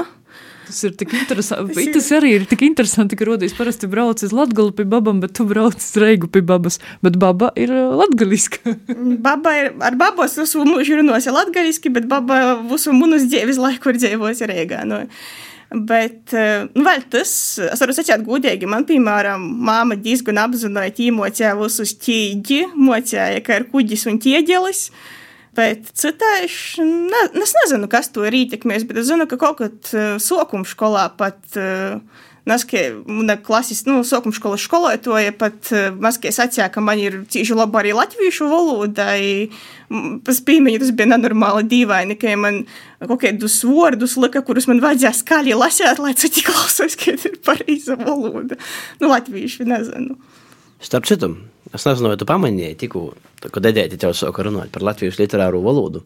Tas 0.67 0.83
ir 0.83 0.95
tik 0.99 1.13
interesanti. 1.15 1.87
Tas, 1.95 2.09
arī 2.17 2.33
ir 2.41 2.45
tik 2.51 2.65
interesanti, 2.67 3.19
ka 3.19 3.27
rodīs 3.29 3.55
parasti 3.55 3.87
brauc 3.91 4.23
uz 4.27 4.35
Latgalu 4.35 4.75
pie 4.75 4.87
babam, 4.91 5.21
bet 5.23 5.37
tu 5.39 5.47
brauc 5.47 5.79
uz 5.79 5.93
Reigu 6.03 6.27
pie 6.33 6.43
babas. 6.47 6.81
Bet 7.07 7.19
baba 7.23 7.53
ir 7.55 7.71
uh, 7.71 7.95
latgaliska. 8.01 8.75
baba 9.29 9.55
ir, 9.61 9.69
ar 9.87 9.99
babos 10.01 10.35
visu 10.41 10.65
mūžu 10.67 10.99
runosi 10.99 11.35
latgaliski, 11.35 11.93
bet 11.95 12.09
baba 12.11 12.57
visu 12.67 12.95
mūnus 12.97 13.29
dzīves 13.31 13.61
laiku 13.63 13.93
ir 13.93 14.01
dzīvojusi 14.03 14.51
Reigā. 14.51 14.83
Nu. 14.89 15.05
Bet, 15.71 16.35
uh, 16.35 16.67
nu, 16.75 16.83
vēl 16.87 17.05
tas, 17.15 17.31
es 17.63 17.83
varu 17.83 17.95
sacīt 17.95 18.27
godīgi, 18.27 18.67
man, 18.71 18.87
piemēram, 18.89 19.45
māma 19.67 19.99
diezgan 19.99 20.43
apzināja, 20.43 20.95
tīmocēja 20.99 21.55
visus 21.59 21.95
tīģi, 22.03 22.65
mocēja, 22.75 23.43
ka 23.47 23.61
ir 23.61 23.71
kuģis 23.71 24.09
un 24.11 24.19
tīģelis. 24.23 24.89
Uh, 24.91 25.13
Bet 25.57 25.91
citādi 25.97 26.85
ne, 26.85 27.23
es 27.43 27.57
nezinu, 27.63 27.89
kas 27.89 28.11
to 28.13 28.27
ir 28.29 28.37
ietekmējis, 28.37 28.87
bet 28.89 29.01
es 29.01 29.09
zinu, 29.09 29.29
ka 29.31 29.39
kaut 29.41 29.61
kad 29.63 29.93
uh, 29.95 30.17
sokuma 30.23 30.69
skolā 30.69 31.09
pat 31.17 31.41
uh, 31.57 32.01
Naskie, 32.47 32.93
mana 33.11 33.35
klases, 33.43 33.81
nu, 33.89 34.05
sākuma 34.07 34.35
skolas 34.37 34.63
skolotāja 34.63 35.33
pat 35.35 35.67
uh, 35.75 35.89
maskie 35.99 36.31
sacīja, 36.31 36.69
ka 36.71 36.79
man 36.85 37.01
ir 37.03 37.17
cīši 37.27 37.57
laba 37.59 37.81
arī 37.81 37.91
latviešu 37.97 38.47
valoda. 38.47 39.09
Tas 40.29 40.39
bija 40.47 41.09
nenormāli 41.11 41.67
dīvaini, 41.73 42.15
ka 42.21 42.37
man 42.39 42.61
kaut 43.03 43.25
kādus 43.25 43.59
vārdus 43.67 44.15
lika, 44.23 44.45
kurus 44.47 44.71
man 44.71 44.79
vajadzēja 44.85 45.17
skaļi 45.25 45.59
lasīt, 45.59 45.99
lai 45.99 46.15
citi 46.15 46.45
klausos, 46.47 46.95
ka 47.01 47.17
ir 47.17 47.41
pareiza 47.43 47.99
valoda. 47.99 48.61
Nu, 49.03 49.11
latviešu 49.11 49.67
nezinu. 49.67 50.15
Starp 50.83 51.07
citu, 51.09 51.31
es 51.73 51.87
nezinu, 51.89 52.11
vai 52.13 52.19
tu 52.21 52.27
pamanīji, 52.29 52.77
tikko, 52.85 53.07
kad 53.49 53.65
Edēti 53.71 53.97
tev 54.01 54.13
sāka 54.17 54.45
runāt 54.45 54.69
par 54.75 54.85
latviešu 54.85 55.23
literāro 55.23 55.63
valodu. 55.65 56.03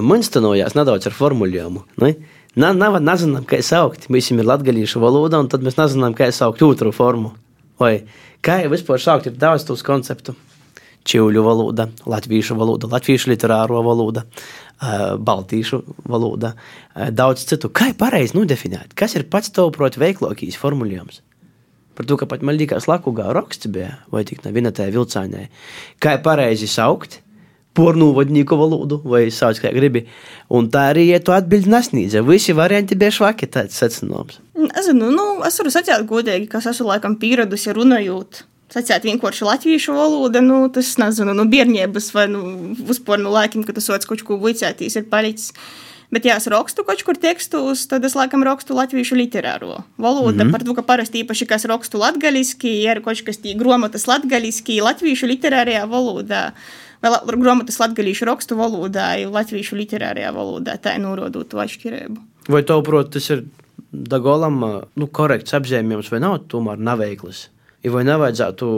Man 0.00 0.24
stanojās 0.24 0.76
nedaudz 0.76 1.08
ar 1.08 1.16
formulējumu. 1.16 1.84
Ne? 2.02 2.14
Na, 2.58 2.72
nav, 2.76 2.96
nezinām, 3.04 3.44
kā 3.48 3.60
saukt. 3.64 4.08
Mēs 4.12 4.30
esam 4.30 4.40
latgadījuši 4.44 5.00
valodā, 5.02 5.40
un 5.42 5.50
tad 5.52 5.64
mēs 5.64 5.76
nezinām, 5.78 6.16
kā 6.16 6.30
saukt 6.32 6.64
otru 6.64 6.92
formu. 6.96 7.34
Vai 7.80 7.92
kā 8.44 8.62
vispār 8.72 9.00
saukt, 9.02 9.28
ir 9.28 9.36
daudz 9.38 9.68
tos 9.68 9.84
konceptu. 9.86 10.34
Čīļu 11.08 11.44
valoda, 11.44 11.86
latviešu 12.08 12.56
valoda, 12.58 12.88
latviešu 12.90 13.30
literāro 13.30 13.80
valoda, 13.84 14.24
baltīšu 15.24 15.80
valoda, 16.08 16.54
daudz 17.12 17.46
citu. 17.48 17.70
Kā 17.72 17.92
ir 17.92 17.96
pareizi 18.00 18.36
nodefinēt? 18.36 18.92
Kas 18.98 19.16
ir 19.16 19.28
pats 19.30 19.52
tev 19.54 19.70
proti 19.76 20.02
veiklākais 20.02 20.58
formulējums? 20.60 21.22
Par 21.98 22.06
to, 22.06 22.18
ka 22.20 22.28
pat 22.30 22.44
man 22.46 22.54
liekas, 22.54 22.86
Lakūgā 22.86 23.32
raksts 23.34 23.66
bija, 23.74 23.96
vai 24.14 24.22
tik 24.26 24.44
ne 24.44 24.54
vienatē 24.54 24.86
vilcānē. 24.94 25.48
Kā 25.98 26.14
pareizi 26.22 26.70
saukt? 26.70 27.18
pornūvadnieku 27.78 28.58
valodu, 28.58 29.00
vai 29.06 29.26
sauc 29.34 29.60
kā 29.62 29.72
gribi. 29.74 30.04
Un 30.54 30.68
tā 30.72 30.88
arī, 30.92 31.08
ja 31.12 31.20
tu 31.22 31.34
atbildi 31.36 31.70
nesniedzi, 31.72 32.22
visi 32.26 32.56
varianti 32.56 32.98
bija 32.98 33.14
švaki 33.14 33.48
tāds 33.54 33.78
secinājums. 33.78 34.40
Nezinu, 34.58 35.10
nu, 35.14 35.26
es 35.46 35.58
varu 35.60 35.72
sacīt 35.74 36.06
godīgi, 36.08 36.48
ka 36.50 36.62
es 36.62 36.70
esmu 36.72 36.88
laikam 36.90 37.18
pieradusi 37.20 37.74
runājot. 37.76 38.42
Sacīt 38.74 39.06
vienkārši 39.06 39.46
latviešu 39.46 39.94
valoda, 39.96 40.42
nu, 40.44 40.64
tas, 40.72 40.90
nezinu, 41.00 41.36
nu, 41.36 41.46
bērnības 41.48 42.10
vai, 42.16 42.26
nu, 42.32 42.42
vispār 42.88 43.22
no 43.22 43.32
laikiem, 43.32 43.64
kad 43.64 43.78
tu 43.78 43.84
sots 43.84 44.08
kaut 44.08 44.24
ko 44.26 44.40
vicētīs, 44.42 44.98
ir 44.98 45.06
palicis. 45.12 45.54
Bet, 46.10 46.24
ja 46.24 46.38
es 46.40 46.46
rakstu 46.48 46.84
kaut 46.88 47.02
kur 47.04 47.18
tekstus, 47.20 47.84
tad 47.88 48.04
es 48.08 48.14
laikam 48.16 48.44
rakstu 48.46 48.76
latviešu 48.76 49.16
literāro 49.18 49.82
valodu. 50.00 50.32
Mm 50.32 50.40
-hmm. 50.40 50.52
Par 50.52 50.64
to, 50.64 50.74
ka 50.74 50.82
parasti 50.82 51.24
īpaši, 51.24 51.46
kas 51.46 51.64
rakstu 51.64 51.98
latgaliski, 51.98 52.82
ir 52.82 53.02
kaut 53.04 53.20
kas 53.26 53.38
tī 53.38 53.56
gromatas 53.58 54.06
latgaliski, 54.06 54.80
latviešu 54.80 55.26
literārajā 55.26 55.84
valodā 55.88 56.52
vai 57.02 57.10
grāmatas 57.26 57.78
latviešu 57.80 58.24
rakstu 58.24 58.56
valodā, 58.56 59.20
jau 59.20 59.30
latviešu 59.30 59.76
literārajā 59.76 60.32
valodā, 60.34 60.78
tā 60.78 60.94
ir 60.94 61.00
norodot 61.00 61.48
to 61.48 61.58
atšķirību. 61.58 62.18
Vai 62.48 62.62
tev, 62.62 62.82
protams, 62.82 63.12
tas 63.12 63.30
ir 63.30 63.44
Dagolam 63.92 64.60
nu, 64.96 65.06
korekts 65.06 65.54
apzīmējums 65.56 66.10
vai 66.12 66.20
nav 66.20 66.38
tomēr 66.52 66.76
neveiklis? 66.76 67.48
Ja 67.86 67.92
vai 67.94 68.00
nevajadzētu 68.02 68.68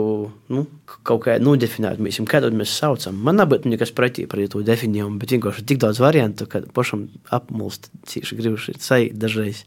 nu, 0.53 0.65
kaut 1.07 1.23
kā 1.25 1.39
nodefinēt, 1.41 1.97
mēs, 2.05 2.19
kādu 2.29 2.51
mēs 2.53 2.75
saucam. 2.77 3.15
Man 3.25 3.39
nebūtu 3.41 3.71
nekas 3.71 3.93
pretī 3.97 4.27
par 4.29 4.43
to 4.53 4.61
definējumu, 4.65 5.17
bet 5.21 5.33
vienkārši 5.33 5.65
tik 5.71 5.79
daudz 5.81 6.01
variantu, 6.03 6.45
ka 6.49 6.61
pašam 6.75 7.07
apmulst 7.33 7.89
cīši 8.11 8.37
gribuši 8.37 8.77
sajūt 8.77 9.17
dažreiz. 9.17 9.63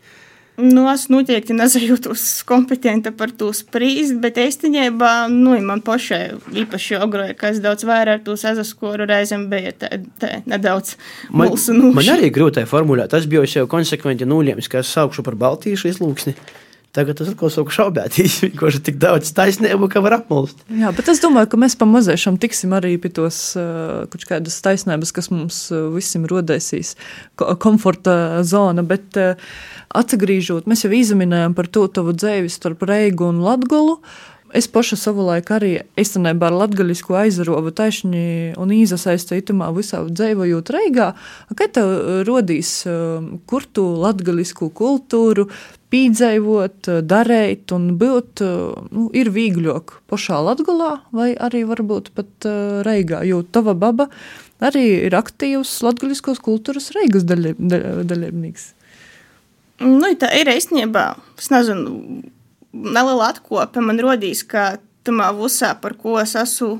Nu, 0.55 0.85
es 0.87 1.09
noteikti 1.11 1.55
nezajūtos 1.57 2.45
kompetenta 2.47 3.11
par 3.11 3.33
to 3.35 3.49
spriest, 3.57 4.15
bet 4.23 4.39
īstenībā 4.39 5.27
nu, 5.33 5.57
man 5.67 5.83
pašai 5.83 6.37
īpaši 6.63 7.01
ogroja, 7.03 7.35
ka 7.35 7.51
es 7.51 7.59
daudz 7.63 7.83
vairāk 7.89 8.23
to 8.23 8.37
sazaskoru 8.39 9.09
reizēm 9.11 9.49
bija 9.51 9.75
tā, 9.81 9.91
tā 10.23 10.37
nedaudz 10.47 10.95
mulsu 11.35 11.75
nūši. 11.75 11.97
Man 11.99 12.13
arī 12.15 12.31
grūtai 12.35 12.69
formulēt, 12.71 13.11
tas 13.17 13.27
bija 13.27 13.43
jau 13.51 13.67
konsekventi 13.71 14.31
nuliems, 14.31 14.71
ka 14.71 14.85
es 14.85 14.95
saukšu 14.95 15.27
par 15.27 15.35
Baltīšu 15.43 15.91
izlūksni. 15.91 16.37
Tagad 16.95 17.19
tas 17.19 17.31
atkal 17.33 17.51
sāk 17.51 17.73
šaubēties. 17.75 18.37
Ir 18.47 18.77
tik 18.87 19.01
daudz 19.03 19.33
taisnību, 19.35 19.89
ka 19.91 20.03
var 20.05 20.21
apmulst. 20.21 20.61
Jā, 20.71 20.93
bet 20.95 21.09
es 21.11 21.23
domāju, 21.23 21.51
ka 21.51 21.59
mēs 21.59 21.75
pamazēšam 21.81 22.39
tiksim 22.43 22.75
arī 22.77 22.95
pie 23.03 23.11
tos 23.15 23.39
uh, 23.59 24.21
kādas 24.29 24.61
taisnības, 24.63 25.11
kas 25.17 25.31
mums 25.35 25.59
uh, 25.75 25.89
visiem 25.95 26.29
rodēsīs, 26.31 26.95
komforta 27.63 28.45
zona. 28.47 28.87
Bet 28.87 29.19
uh, 29.19 29.35
atgriežot, 29.95 30.71
mēs 30.71 30.87
jau 30.87 30.93
izminējām 30.95 31.59
par 31.59 31.67
to 31.75 31.89
tavu 31.91 32.15
dzēvi 32.15 32.53
starp 32.53 32.87
Reigu 32.87 33.27
un 33.33 33.43
Latgolu. 33.43 33.99
Uh, 33.99 34.34
Es 34.55 34.69
paša 34.71 34.95
savulaik 35.01 35.49
arī 35.51 35.73
īstenībā 35.99 36.47
ar 36.47 36.55
latgaļisku 36.61 37.17
aizarovu 37.19 37.73
taisni 37.75 38.53
un 38.61 38.71
īzasaista 38.71 39.35
itumā 39.41 39.73
visā 39.75 40.05
dzīvojot 40.07 40.71
Reigā. 40.71 41.09
Kad 41.59 41.73
tev 41.75 41.91
rodīs, 42.29 42.71
um, 42.87 43.41
kur 43.51 43.67
tu 43.67 43.83
latgaļisku 44.05 44.69
kultūru 44.79 45.49
pīdzēvot, 45.91 46.91
darēt 47.03 47.75
un 47.75 47.89
būt, 47.99 48.45
uh, 48.47 48.87
nu, 48.95 49.09
ir 49.11 49.33
vīgļok 49.35 49.97
pašā 50.13 50.39
Latgalā 50.47 50.93
vai 51.11 51.33
arī 51.35 51.65
varbūt 51.67 52.13
pat 52.15 52.47
uh, 52.47 52.79
Reigā, 52.87 53.25
jo 53.27 53.43
tava 53.43 53.75
baba 53.75 54.07
arī 54.63 54.87
ir 55.09 55.19
aktīvs 55.19 55.81
latgaļiskos 55.83 56.39
kultūras 56.45 56.93
Reigas 56.95 57.27
dalībnieks. 57.27 58.71
Nu, 59.83 60.15
tā 60.15 60.31
ir 60.39 60.47
īstenībā, 60.55 61.09
es 61.43 61.51
nezinu, 61.51 62.23
neliela 62.75 63.31
atkope 63.33 63.83
man 63.85 64.01
rodīs, 64.03 64.43
ka 64.47 64.75
tamā 65.07 65.31
visā, 65.37 65.75
par 65.81 65.97
ko 66.01 66.19
es 66.21 66.35
esmu, 66.39 66.79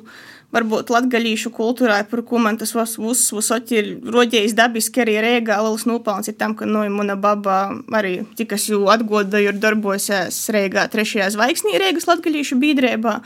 varbūt 0.55 0.93
latgaļīšu 0.95 1.51
kultūrā, 1.55 1.99
par 2.09 2.23
ko 2.27 2.39
man 2.43 2.59
tas 2.61 2.73
viss 2.75 3.33
visot 3.35 3.73
ir 3.75 3.97
rodījis 4.15 4.55
dabiski 4.55 5.03
arī 5.03 5.17
Rēgā, 5.25 5.59
liels 5.65 5.87
nopelns 5.89 6.31
ir 6.31 6.37
tam, 6.39 6.55
ka, 6.59 6.69
nu, 6.69 6.85
mana 6.95 7.17
baba 7.19 7.59
arī, 7.99 8.21
cik 8.39 8.55
es 8.57 8.69
jau 8.71 8.85
atgodoju, 8.93 9.51
ir 9.51 9.59
darbosies 9.61 10.39
Rēgā 10.55 10.87
trešajā 10.93 11.33
zvaigznī 11.35 11.75
Rēgas 11.83 12.09
latgaļīšu 12.11 12.61
biedrībā. 12.63 13.17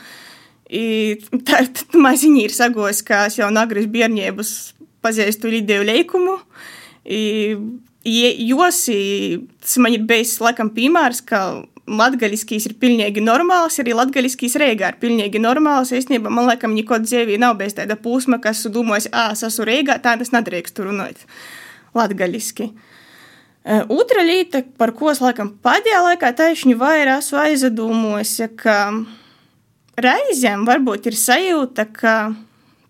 Tā, 1.49 1.61
tā 1.65 2.01
maziņi 2.01 2.47
ir 2.49 2.53
sagojis, 2.57 3.05
ka 3.05 3.27
es 3.29 3.39
jau 3.39 3.49
nagris 3.53 3.89
bērniebas 3.93 4.55
pazīstu 5.05 5.53
lidēju 5.53 5.87
leikumu. 5.89 6.39
I, 7.09 7.21
jos, 8.05 8.83
tas 9.65 9.79
man 9.81 9.97
ir 9.97 10.05
bijis 10.09 10.37
laikam 10.45 10.73
piemērs, 10.77 11.23
ka 11.29 11.43
latgaļiskīs 11.97 12.67
ir 12.69 12.75
pilnīgi 12.81 13.23
normāls, 13.25 13.79
arī 13.81 13.95
latgaļiskīs 13.97 14.57
reigā 14.61 14.93
ir 14.93 14.99
pilnīgi 15.01 15.41
normāls. 15.43 15.93
Īstenībā 15.97 16.31
man 16.33 16.49
laikam 16.51 16.75
neko 16.77 17.01
dzīvī 17.05 17.39
nav 17.41 17.57
bez 17.61 17.77
tāda 17.79 17.97
pūsma, 17.99 18.41
kas 18.43 18.67
domājas, 18.73 19.09
ā, 19.13 19.31
es 19.35 19.45
esmu 19.49 19.67
reigā, 19.69 19.99
tā 20.03 20.17
tas 20.21 20.33
nedrīkst 20.35 20.83
runāt 20.85 21.25
latgaļiski. 21.97 22.71
Otra 23.93 24.25
lieta, 24.25 24.63
par 24.81 24.95
ko 24.97 25.11
es 25.13 25.21
laikam 25.21 25.53
pēdējā 25.65 26.01
laikā 26.05 26.33
taisni 26.37 26.77
vairāk 26.79 27.21
esmu 27.21 27.41
aizdomojis, 27.43 28.35
ka 28.57 28.79
reizēm 30.01 30.65
varbūt 30.69 31.11
ir 31.11 31.19
sajūta, 31.19 31.89
ka 31.93 32.15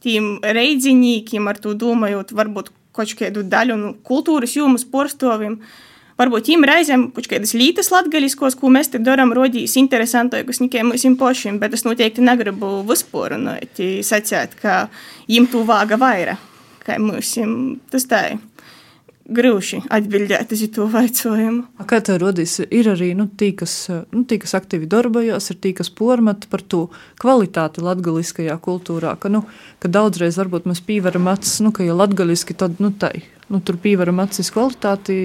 tiem 0.04 0.36
reidziņīkiem 0.44 1.50
ar 1.50 1.58
to 1.62 1.74
domājot, 1.74 2.34
varbūt 2.36 2.70
kaut 2.94 3.14
kādu 3.18 3.42
daļu 3.46 3.74
no 3.78 3.92
kultūras 4.06 4.54
jomas 4.58 4.84
porstoviem, 4.86 5.58
uh, 5.58 5.87
varbūt 6.18 6.50
viņiem 6.50 6.66
reizēm 6.68 7.06
kaut 7.16 7.30
kādas 7.30 7.54
lītas 7.58 7.92
latgaļiskos, 7.94 8.58
ko 8.58 8.72
mēs 8.74 8.92
te 8.92 9.00
darām, 9.02 9.32
rodīs 9.36 9.76
interesantākus 9.80 10.62
nekā 10.64 10.84
mums 10.86 11.06
pašiem, 11.20 11.60
bet 11.62 11.78
es 11.78 11.86
noteikti 11.86 12.24
negribu 12.24 12.82
vispārināt, 12.88 13.80
sacīt, 14.06 14.58
ka 14.60 14.84
viņiem 15.28 15.50
tu 15.52 15.64
vāga 15.68 16.00
vairāk, 16.00 16.44
kā 16.84 17.00
mums 17.02 17.36
tas 17.92 18.08
tā 18.10 18.24
ir 18.32 18.38
grūti 19.28 19.82
atbildēt 19.92 20.52
uz 20.56 20.62
to 20.72 20.86
jautājumu. 20.88 21.64
Kā 21.88 22.00
tev 22.04 22.20
rodīs, 22.22 22.58
ir 22.64 22.88
arī 22.94 23.10
nu, 23.16 23.28
tī, 23.28 23.52
kas, 23.58 23.74
nu, 23.90 24.24
tī, 24.28 24.40
kas 24.42 24.56
aktīvi 24.58 24.88
darbojas, 24.90 25.50
ir 25.52 25.60
tī, 25.62 25.74
kas 25.76 25.92
pormat 25.92 26.48
par 26.50 26.64
to 26.64 26.86
kvalitāti 27.20 27.84
latgaliskajā 27.84 28.56
kultūrā, 28.64 29.14
ka, 29.20 29.32
nu, 29.32 29.44
ka 29.82 29.92
daudzreiz 29.92 30.40
varbūt 30.40 30.68
mēs 30.70 30.82
pīveram 30.84 31.28
acis, 31.34 31.58
nu, 31.64 31.74
ka 31.76 31.86
ja 31.86 31.96
latgaliski, 31.98 32.56
tad, 32.56 32.80
nu, 32.82 32.90
tai, 32.96 33.26
nu, 33.52 33.60
tur 33.64 33.78
pīveram 33.80 34.20
acis 34.24 34.50
kvalitāti, 34.54 35.18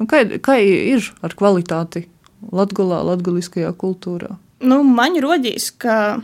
nu, 0.00 0.08
kā, 0.08 0.24
kā 0.44 0.58
ir 0.62 1.04
ar 1.24 1.36
kvalitāti 1.38 2.06
latgulā, 2.54 3.02
latgaliskajā 3.10 3.70
kultūrā? 3.78 4.36
Nu, 4.64 4.80
man 4.82 5.18
rodīs, 5.22 5.70
ka 5.70 6.18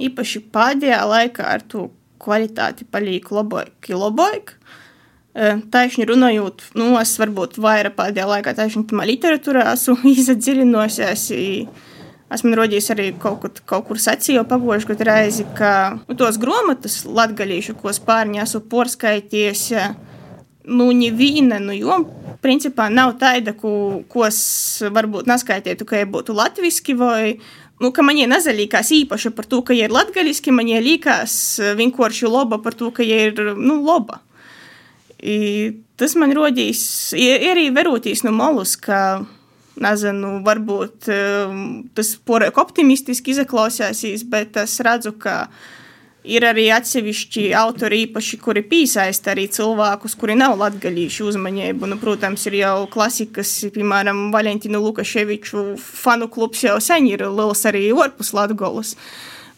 īpaši 0.00 0.46
pēdējā 0.54 1.02
laikā 1.08 1.46
ar 1.56 1.64
to 1.68 1.88
kvalitāti 2.22 2.86
paliek 2.88 3.26
labāk, 3.34 3.90
labāk. 3.92 4.54
Taisni 5.74 6.06
runājot, 6.06 6.62
nu, 6.78 6.92
es 7.00 7.16
varbūt 7.18 7.58
vairāk 7.62 7.96
pēdējā 7.98 8.28
laikā 8.30 8.54
taisni 8.54 8.84
tamā 8.88 9.06
literatūrā 9.10 9.66
esmu 9.72 9.98
iedziļinosies. 10.14 11.26
Esmu 12.34 12.54
rodījis 12.56 12.88
arī 12.94 13.10
kaut, 13.20 13.42
kur, 13.42 13.50
kaut 13.68 13.88
kur 13.90 14.00
sacīju 14.00 14.46
pagojuši, 14.48 14.88
kad 14.88 15.02
reizi, 15.06 15.44
ka 15.58 15.72
nu, 16.00 16.16
tos 16.18 16.38
gromatas 16.40 17.02
latgalīšu, 17.04 17.76
ko 17.82 17.92
spārņi 17.94 18.40
esmu 18.42 18.62
porskaities, 18.70 19.66
nu, 20.64 20.88
neviena, 20.96 21.58
nu, 21.60 21.74
jo, 21.76 21.98
principā 22.44 22.88
nav 22.92 23.14
taida, 23.20 23.54
ko, 23.56 24.02
ko 24.08 24.24
es 24.26 24.38
varbūt 24.92 25.28
neskaitētu, 25.28 25.86
ka 25.88 26.02
būtu 26.08 26.36
latviski 26.36 26.96
vai 26.98 27.36
nu, 27.82 27.90
ka 27.92 28.04
man 28.06 28.16
nezaļīkās 28.16 28.92
īpaši 29.02 29.32
par 29.36 29.48
to, 29.50 29.60
ka 29.66 29.76
ir 29.76 29.92
latgaliski, 29.92 30.54
man 30.54 30.68
liekas 30.68 31.60
vienkārši 31.76 32.30
loba 32.30 32.60
par 32.62 32.76
to, 32.78 32.90
ka 32.94 33.04
ir, 33.04 33.36
nu, 33.58 33.80
loba. 33.84 34.20
I 35.24 35.72
tas 35.96 36.16
man 36.20 36.34
rodīs, 36.36 37.14
arī 37.16 37.70
verotīs 37.72 38.24
no 38.26 38.32
malas, 38.34 38.74
ka 38.76 39.24
nezinu, 39.80 40.38
varbūt 40.46 41.08
tas 41.96 42.10
porēk 42.28 42.58
optimistiski 42.60 43.32
izaklausēsīs, 43.34 44.26
bet 44.30 44.58
es 44.60 44.76
redzu, 44.84 45.14
ka 45.18 45.48
ir 46.24 46.44
arī 46.48 46.64
atsevišķi 46.72 47.50
autori 47.58 48.04
īpaši, 48.06 48.38
kuri 48.40 48.64
piesaista 48.66 49.34
arī 49.34 49.44
cilvēkus, 49.52 50.16
kuri 50.18 50.36
nav 50.40 50.56
latgaļījuši 50.60 51.26
uzmanību. 51.28 51.90
Nu, 51.90 51.98
protams, 52.00 52.46
ir 52.48 52.58
jau 52.62 52.74
klasikas, 52.92 53.52
piemēram, 53.74 54.26
Valentīnu 54.34 54.80
Lukaševiču 54.86 55.74
fanu 55.80 56.30
klubs 56.32 56.64
jau 56.64 56.78
sen 56.82 57.10
ir 57.10 57.26
liels 57.28 57.64
arī 57.68 57.90
orpus 57.92 58.32
Latgolas. 58.36 58.94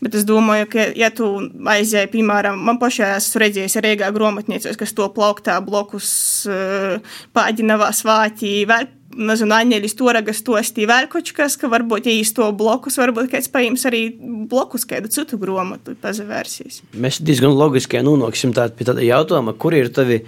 Bet 0.02 0.12
es 0.18 0.26
domāju, 0.28 0.66
ka, 0.74 0.90
ja 0.98 1.08
tu 1.14 1.24
aizēji, 1.72 2.10
piemēram, 2.12 2.58
man 2.66 2.76
pašai 2.82 3.14
esmu 3.14 3.40
redzējis 3.40 3.78
Rīgā 3.80 4.10
grāmatniecības, 4.12 4.76
kas 4.76 4.92
to 4.92 5.06
plauktā 5.14 5.56
blokus 5.64 6.10
uh, 6.50 6.98
pāģinavā 7.32 7.88
svātī, 7.96 8.58
vēl, 8.68 8.90
nezinu, 9.16 9.54
Aņeļis 9.56 9.96
Toragas 9.98 10.42
tostī 10.46 10.86
vēl 10.88 11.08
kaut 11.12 11.30
kas, 11.36 11.56
ka 11.60 11.70
varbūt, 11.72 12.08
ja 12.08 12.14
īsto 12.14 12.46
blokus, 12.56 12.98
varbūt 13.00 13.30
kāds 13.32 13.48
paīms 13.52 13.86
arī 13.88 14.02
blokus 14.50 14.86
kādu 14.88 15.10
citu 15.12 15.38
grāmatu 15.40 15.96
pazavērsīs. 16.02 16.82
Mēs 17.00 17.20
diezgan 17.24 17.56
logiski 17.56 18.02
nonāksim 18.04 18.54
tā, 18.56 18.68
pie 18.76 18.88
tāda 18.88 19.04
jautājuma, 19.06 19.56
kur 19.58 19.76
ir 19.76 19.90
tavi 19.94 20.20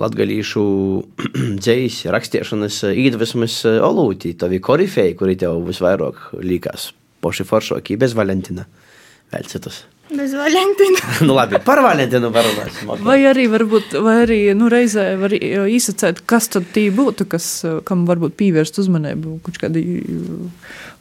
latgalīšu 0.00 0.66
dzējas 1.62 2.02
rakstiešanas 2.14 2.82
iedvesmas 2.92 3.60
olūti, 3.64 4.34
tavi 4.38 4.60
korifeji, 4.64 5.16
kuri 5.20 5.38
tev 5.40 5.62
visvairāk 5.68 6.32
līkās 6.42 6.90
poši 7.24 7.48
foršoki 7.48 7.98
bez 8.00 8.16
Valentina 8.18 8.66
vēl 9.32 9.46
citus. 9.48 9.84
Bez 10.12 10.34
Valentīna. 10.36 11.00
nu, 11.26 11.32
labi, 11.36 11.58
par 11.64 11.80
Valentīnu 11.84 12.28
parunāsim. 12.34 12.90
Okay. 12.92 13.04
Vai 13.06 13.16
arī, 13.30 13.46
varbūt, 13.52 13.96
vai 14.04 14.18
arī 14.26 14.38
nu, 14.58 14.68
reizē 14.72 15.14
var 15.20 15.32
īsacēt, 15.32 16.20
kas 16.28 16.50
tad 16.52 16.68
tī 16.74 16.90
būtu, 16.94 17.26
kas, 17.30 17.48
kam 17.88 18.04
varbūt 18.08 18.36
pievērst 18.40 18.82
uzmanību 18.84 19.38
kaut 19.46 19.60
kādī 19.62 19.84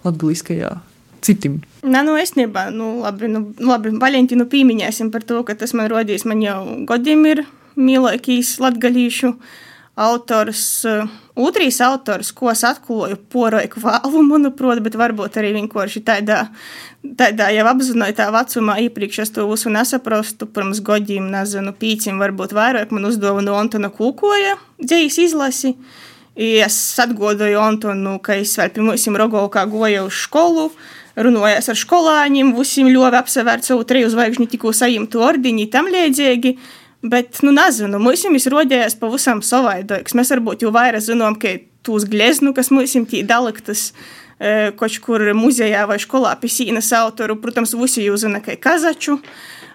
latgaliskajā 0.06 0.72
citim. 1.24 1.60
Nē, 1.84 2.04
nu, 2.08 2.16
es 2.20 2.36
nebā, 2.39 2.70
nu, 2.76 2.95
labi, 3.04 3.30
nu, 3.32 3.45
labi, 3.64 3.91
Valentīnu 3.99 4.47
pīmiņēsim 4.51 5.12
par 5.12 5.28
to, 5.28 5.41
ka 5.47 5.56
tas 5.60 5.76
man 5.76 5.91
rodīs, 5.91 6.28
man 6.30 6.43
jau 6.43 6.60
godiem 6.88 7.28
ir 7.32 7.43
mīlēkīs 7.80 8.58
latgalīšu 8.64 9.34
autors, 9.96 10.86
otrs 11.36 11.82
autors, 11.86 12.32
ko 12.34 12.50
es 12.52 12.64
atklāju 12.66 13.20
poroju 13.30 13.82
vālu, 13.84 14.24
manuprāt, 14.32 14.82
bet 14.86 14.98
varbūt 14.98 15.38
arī 15.41 15.54
vienkārši 15.60 16.02
tādā, 16.06 16.39
tādā 17.20 17.52
jau 17.54 17.68
apzinātajā 17.74 18.32
vecumā 18.34 18.80
iepriekš 18.88 19.22
es 19.26 19.36
to 19.36 19.46
visu 19.50 19.74
nesaprastu, 19.74 20.50
pirms 20.50 20.82
godiem, 20.86 21.30
nezinu, 21.34 21.76
pīcim, 21.78 22.22
varbūt 22.22 22.56
vairāk 22.58 22.96
man 22.96 23.12
uzdevuma 23.12 23.60
Antona 23.60 23.94
Kūkoja 23.94 24.58
dzējas 24.82 25.22
izlasi. 25.28 25.78
Es 26.34 26.76
atgodoju 26.98 27.60
Antonu, 27.62 28.18
ka 28.18 28.39
es 28.41 28.56
vēl 28.58 28.72
pie 28.74 28.82
mums 28.82 29.06
Rogovkā 29.06 29.68
goju 29.70 30.08
uz 30.08 30.22
skolu, 30.26 30.72
runājos 31.14 31.70
ar 31.70 31.78
skolāņiem, 31.78 32.56
visiem 32.58 32.89
ļoti 32.89 33.20
apsevērt 33.20 33.68
savu 33.68 33.86
treju 33.86 34.10
zvaigžņu 34.10 34.48
tikko 34.50 34.74
saimtu 34.74 35.22
ordiņu, 35.22 35.68
tam 35.70 35.91
līdzīgi. 35.94 36.56
Bet, 37.04 37.41
nu, 37.43 37.51
nezinu, 37.51 37.99
mums 37.99 38.24
ir 38.24 38.54
rodējis 38.54 38.95
pavisam 38.95 39.41
savādāks. 39.43 40.16
Mēs 40.16 40.32
varbūt 40.32 40.64
jau 40.64 40.72
vairāk 40.72 41.04
zinām, 41.04 41.36
ka 41.36 41.58
tūs 41.84 42.06
gleznu, 42.08 42.54
kas 42.56 42.72
mums 42.72 42.95
ir 42.95 43.28
daliktas 43.28 43.89
e, 44.39 44.72
kaut 44.80 44.95
kur 45.04 45.26
muzejā 45.36 45.84
vai 45.89 45.99
skolā 45.99 46.32
pie 46.39 46.51
sīnas 46.51 46.93
autoru, 46.95 47.36
protams, 47.43 47.76
visi 47.76 48.06
jūs 48.08 48.24
zina, 48.24 48.39
ka 48.39 48.56
kazaču, 48.56 49.18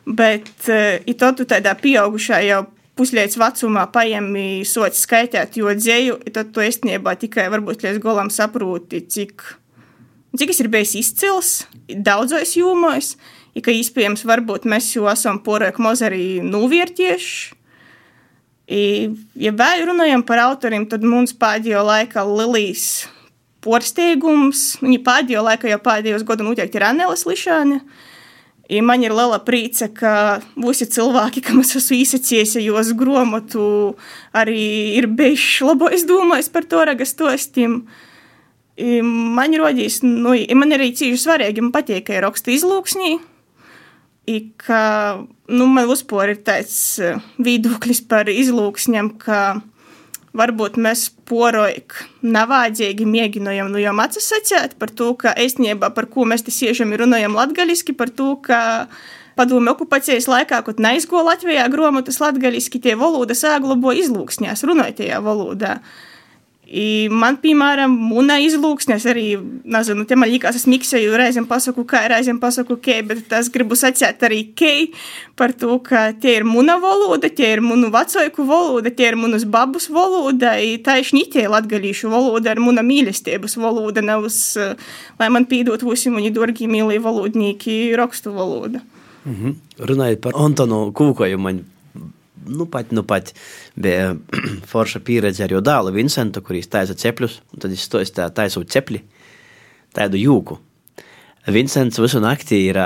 bet 0.09 0.49
e, 0.73 1.03
i 1.05 1.15
to 1.21 1.31
tu 1.37 1.45
tādā 1.49 1.77
pieaugušā 1.77 2.41
jau 2.49 2.65
puslēdz 2.99 3.37
vecumā 3.39 3.85
paņemi 3.93 4.65
soci 4.67 5.05
skaitīt, 5.05 5.61
jo 5.61 5.71
dzēju, 5.77 6.19
tad 6.35 6.55
tu 6.55 6.65
īstenībā 6.65 7.15
tikai 7.21 7.51
varbūt 7.53 7.85
līdz 7.85 8.01
golam 8.03 8.33
saproti, 8.33 9.05
cik, 9.05 9.45
cik 10.33 10.55
es 10.55 10.65
ir 10.65 10.73
bijis 10.73 10.97
izcils 11.05 11.53
daudzos 11.89 12.57
jūmos 12.57 13.19
i 13.59 13.63
ka 13.65 13.75
iespējams 13.75 14.23
varbūt 14.29 14.69
mēs 14.71 14.93
jau 14.95 15.09
esam 15.11 15.41
porek 15.43 15.81
maz 15.83 16.03
arī 16.07 16.39
novērtieši. 16.47 17.55
I, 18.69 18.83
ja 19.41 19.55
vēl 19.57 19.87
runājam 19.89 20.23
par 20.29 20.43
autoriem, 20.45 20.85
tad 20.91 21.05
mums 21.07 21.33
pēdējo 21.41 21.81
laikā 21.89 22.21
Lilijas 22.29 23.09
porsteigums, 23.65 24.75
viņa 24.83 24.99
pēdējo 25.07 25.45
laikā 25.47 25.73
jau 25.73 25.81
pēdējos 25.87 26.27
gadu 26.29 26.45
noteikti 26.47 26.79
ir 26.79 26.85
Anēlas 26.91 27.25
Lišāne. 27.29 27.81
I 28.69 28.83
man 28.85 29.01
ir 29.01 29.15
liela 29.17 29.39
prīca, 29.41 29.89
ka 29.97 30.13
visi 30.61 30.85
cilvēki, 30.93 31.41
kam 31.47 31.63
es 31.63 31.73
esmu 31.81 31.97
īsacījis, 32.03 32.59
jos 32.61 32.93
gromatu, 33.01 33.63
arī 34.37 34.61
ir 35.01 35.09
bijuši 35.17 35.65
labo 35.71 35.89
izdomājis 35.97 36.53
par 36.53 36.69
to 36.69 36.85
ragas 36.91 37.17
tostiem. 37.17 37.81
Man 38.77 39.57
rodīs, 39.57 40.03
nu, 40.05 40.37
man 40.61 40.77
arī 40.77 40.93
cīši 40.93 41.25
svarīgi, 41.25 41.65
man 41.65 41.73
patīk, 41.73 42.05
ka 42.11 42.19
ir 42.19 42.29
raksta 42.29 42.53
izlūksnī, 42.53 43.17
I 43.17 43.38
ka 44.61 44.83
nu, 45.49 45.67
man 45.67 45.91
uzpūra 45.91 46.35
ir 46.35 46.43
tāds 46.47 46.79
eh, 47.03 47.19
viedoklis 47.43 48.03
par 48.09 48.29
izlūksņiem, 48.31 49.15
ka 49.23 49.61
varbūt 50.39 50.77
mēs 50.81 51.09
porojam, 51.29 51.95
nevajadzīgi 52.23 53.07
mēģinājām 53.09 53.71
no 53.73 53.81
jām 53.81 54.03
atsacēt 54.03 54.77
par 54.81 54.93
to, 54.95 55.13
ka 55.19 55.35
īstenībā 55.39 55.91
par 55.97 56.09
ko 56.13 56.27
mēs 56.29 56.45
te 56.47 56.55
siežam 56.55 56.93
runājam 56.97 57.37
latgaliski, 57.39 57.97
par 57.97 58.13
to, 58.15 58.35
ka 58.45 58.61
padomu 59.39 59.73
okupācijas 59.73 60.29
laikā, 60.31 60.61
kad 60.67 60.83
neizgo 60.83 61.23
Latvijā 61.25 61.69
grāmatas 61.73 62.21
latgaliski, 62.23 62.83
tie 62.83 62.97
valoda 62.99 63.37
sāglobo 63.39 63.95
izlūksņās, 63.97 64.67
runājot 64.67 65.05
valodā. 65.25 65.79
I 66.69 67.09
man, 67.09 67.39
piemēram, 67.41 67.95
mūna 68.11 68.35
izlūksnes 68.45 69.07
arī, 69.09 69.39
nezinu, 69.65 70.05
te 70.05 70.17
man 70.21 70.29
likās, 70.29 70.59
es 70.59 70.67
miksēju, 70.69 71.15
reizēm 71.17 71.47
pasaku, 71.49 71.87
kā, 71.89 72.03
reizēm 72.13 72.37
pasaku, 72.43 72.77
kei, 72.85 72.99
bet 73.09 73.33
es 73.39 73.49
gribu 73.55 73.79
sacēt 73.79 74.21
arī 74.29 74.43
kei 74.53 74.91
par 75.39 75.55
to, 75.57 75.79
ka 75.85 76.11
tie 76.21 76.35
ir 76.37 76.45
mūna 76.45 76.77
valoda, 76.83 77.31
tie 77.33 77.55
ir 77.55 77.63
mūnu 77.65 77.89
vecojku 77.95 78.45
valoda, 78.51 78.93
tie 78.93 79.09
ir 79.15 79.17
mūnas 79.17 79.47
babus 79.49 79.89
valoda, 79.89 80.59
i 80.61 80.77
tā 80.85 80.99
ir 81.01 81.09
šņitie 81.09 81.47
latgalīšu 81.49 82.13
valoda, 82.13 82.53
ar 82.53 82.61
mūna 82.61 82.85
mīlestības 82.85 83.57
valoda, 83.57 84.05
nav 84.05 84.29
uz, 84.29 84.43
lai 85.17 85.33
man 85.33 85.49
pīdot 85.49 85.87
visi 85.89 86.13
muni 86.13 86.35
dorgi 86.37 86.69
mīlī 86.69 87.01
valodnīki 87.01 87.97
rakstu 87.97 88.37
valoda. 88.37 88.85
Mm 89.25 89.35
-hmm. 89.35 89.57
Runājot 89.89 90.21
par 90.21 90.33
Antonu 90.37 90.93
Kūkoju, 90.93 91.39
man 91.39 91.65
nu 92.47 92.67
pat, 92.71 92.93
nu 92.95 93.03
pat 93.03 93.33
bija 93.77 94.15
forša 94.73 95.03
pieredze 95.05 95.45
ar 95.45 95.53
jo 95.53 95.63
dēlu 95.65 95.93
Vincentu, 95.97 96.43
kurīs 96.45 96.71
taisa 96.71 96.97
cepļus, 96.99 97.41
un 97.53 97.65
tad 97.65 97.75
es 97.75 97.89
to 97.91 98.03
tā 98.15 98.29
taisu 98.35 98.65
cepļi, 98.65 99.03
tādu 99.97 100.21
jūku. 100.21 100.59
Vincents 101.49 102.01
visu 102.01 102.21
naktī 102.21 102.67
ir 102.69 102.81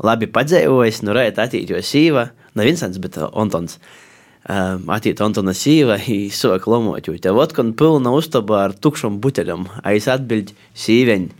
labi 0.00 0.28
padzējojis, 0.32 1.02
nu 1.04 1.16
rēt 1.16 1.40
atīt 1.42 1.72
jo 1.72 1.80
sīva, 1.84 2.30
ne 2.56 2.66
Vincents, 2.66 3.00
bet 3.02 3.18
Antons. 3.20 3.76
Atīt 4.48 5.20
Antona 5.20 5.52
sīva, 5.56 5.98
soka 6.32 6.70
lomot, 6.72 7.04
jo 7.04 7.18
tev 7.20 7.38
otkon 7.42 7.74
pilna 7.76 8.14
uztaba 8.16 8.64
ar 8.64 8.74
tukšam 8.74 9.20
buteļam, 9.20 9.68
aiz 9.84 10.08
atbild 10.08 10.54
sīveņ. 10.74 11.30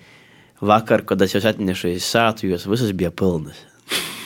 Vakar, 0.61 1.07
kad 1.09 1.23
es 1.25 1.33
jūs 1.33 1.47
atnešu 1.49 1.95
iz 1.95 2.05
sātu, 2.05 2.51
jūs 2.51 2.67
visas 2.69 2.93
bija 2.93 3.09
pilnas. 3.09 3.63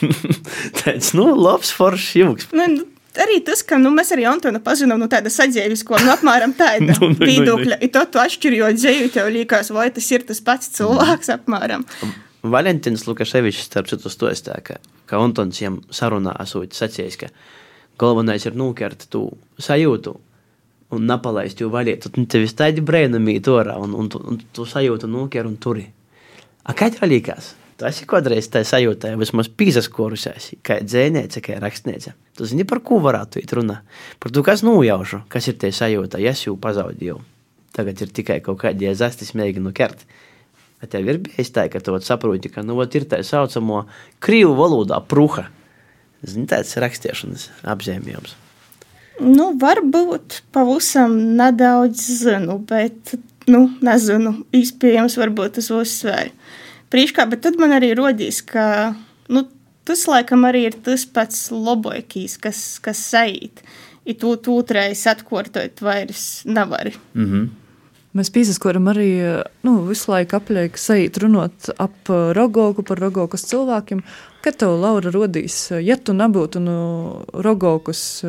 Tāds, 0.81 1.13
nu, 1.15 1.29
labs 1.39 1.71
foršs 1.71 2.17
jūks. 2.19 2.49
Nu, 2.59 2.67
arī 3.23 3.41
tas, 3.47 3.63
ka 3.67 3.79
nu, 3.81 3.93
mēs 3.95 4.13
arī 4.15 4.27
Antonu 4.29 4.61
pazinām 4.65 4.99
no 5.01 5.07
nu, 5.07 5.11
tāda 5.13 5.31
saģēvisko, 5.33 5.99
nu, 6.03 6.13
apmēram 6.15 6.55
tāda 6.59 6.97
nu, 7.01 7.11
viedokļa. 7.21 7.81
I 7.85 7.91
to 7.95 8.05
tu 8.11 8.23
atšķirjot 8.23 8.79
dzēju, 8.81 9.11
tev 9.15 9.31
liekas, 9.35 9.73
vai 9.75 9.89
tas 9.95 10.11
ir 10.15 10.27
tas 10.29 10.43
pats 10.45 10.71
cilvēks 10.77 11.33
apmēram. 11.37 11.87
Valentīns 12.45 13.07
Lukaševičs, 13.09 13.65
starp 13.71 13.89
citu, 13.89 14.13
stostā, 14.13 14.59
ka, 14.65 14.77
ka 15.09 15.21
Antons 15.23 15.63
jam 15.63 15.81
sarunā 15.95 16.37
esot 16.45 16.77
sacījis, 16.77 17.19
ka 17.23 17.33
galvenais 18.01 18.45
ir 18.45 18.57
nūkert 18.59 19.09
tu 19.13 19.27
sajūtu 19.63 20.15
un 20.95 21.09
napalaist 21.09 21.61
jau 21.63 21.71
vaļiet. 21.73 22.05
Tad 22.05 22.21
nu, 22.21 22.29
tev 22.31 22.47
tādi 22.59 22.85
brēnumi 22.85 23.39
torā 23.45 23.79
un, 23.81 23.95
un, 23.97 24.11
un, 24.21 24.33
un 24.35 24.41
tu 24.55 24.67
sajūtu 24.69 25.09
nūker 25.11 25.49
un 25.49 25.57
turi. 25.61 25.87
A 26.65 26.77
kā 26.77 26.91
tev 26.93 27.09
liekas? 27.09 27.55
Tas 27.81 27.99
ir 27.99 28.07
kādreiz 28.07 28.47
tā 28.55 28.61
sajūta, 28.67 29.11
ja 29.11 29.19
vismaz 29.19 29.49
pīzaskorusies, 29.51 30.53
kā 30.67 30.79
dzēniece, 30.85 31.41
kā 31.43 31.57
rakstniece. 31.63 32.13
Tu 32.39 32.47
zini, 32.47 32.67
par 32.71 32.79
ko 32.87 33.01
varētu 33.03 33.41
īt 33.43 33.55
runā? 33.59 33.81
Par 34.23 34.31
to, 34.35 34.45
kas 34.47 34.63
nojaušu, 34.67 35.25
kas 35.31 35.49
ir 35.51 35.59
tie 35.59 35.73
sajūta, 35.75 36.21
ja 36.23 36.31
es 36.37 36.45
jau 36.47 36.55
pazaudēju. 36.61 37.19
Tagad 37.75 38.05
ir 38.05 38.15
tikai 38.15 38.39
kaut 38.45 38.61
kādi 38.63 38.93
zastis 38.95 39.35
mēģinu 39.35 39.75
kert. 39.75 40.07
Bet 40.79 40.93
tev 40.95 41.11
ir 41.11 41.19
bijis 41.27 41.51
tā, 41.51 41.67
ka 41.73 41.83
tu 41.83 41.99
saproti, 42.07 42.53
ka 42.53 42.63
nu, 42.63 42.79
ir 42.79 43.09
tā 43.11 43.23
saucamo 43.27 43.85
krīvu 44.23 44.55
valodā 44.55 45.01
pruha. 45.03 45.49
Zini, 46.23 46.47
tāds 46.47 46.77
rakstiešanas 46.79 47.51
apzīmējums. 47.67 48.39
Nu, 49.19 49.51
varbūt 49.59 50.45
pavisam 50.55 51.17
nedaudz 51.39 52.07
zinu, 52.23 52.61
bet, 52.71 53.17
nu, 53.51 53.67
nezinu, 53.83 54.39
iespējams, 54.55 55.19
varbūt 55.19 55.59
tas 55.59 55.75
uzsvēra 55.75 56.31
priekšā, 56.93 57.29
bet 57.31 57.45
tad 57.47 57.59
man 57.61 57.75
arī 57.77 57.93
rodīs, 57.99 58.43
ka 58.45 58.95
nu, 59.33 59.47
tas 59.89 60.07
laikam 60.11 60.47
arī 60.49 60.67
ir 60.71 60.79
tas 60.85 61.07
pats 61.07 61.51
lobojkīs, 61.53 62.39
kas, 62.43 62.63
kas 62.85 63.03
saīt. 63.13 63.65
Ja 64.05 64.13
tu 64.21 64.35
otrais 64.53 65.07
atkārtot 65.09 65.81
vairs 65.81 66.43
nevari. 66.45 66.93
Mm 67.15 67.31
-hmm. 67.31 67.53
Mēs 68.15 68.31
piesaskoram 68.31 68.87
arī 68.93 69.09
nu, 69.67 69.73
visu 69.89 70.13
laiku 70.13 70.37
apliek 70.37 70.77
sajūt 70.79 71.17
runāt 71.19 71.71
ap 71.83 72.11
Rogoku, 72.39 72.83
par 72.83 73.01
Rogokas 73.03 73.43
cilvēkiem. 73.51 74.03
Kad 74.45 74.61
tev, 74.61 74.77
Laura, 74.79 75.11
rodīs, 75.11 75.73
ja 75.83 75.97
tu 75.97 76.13
nebūtu 76.13 76.63
no 76.63 77.25
Rogokas, 77.33 78.23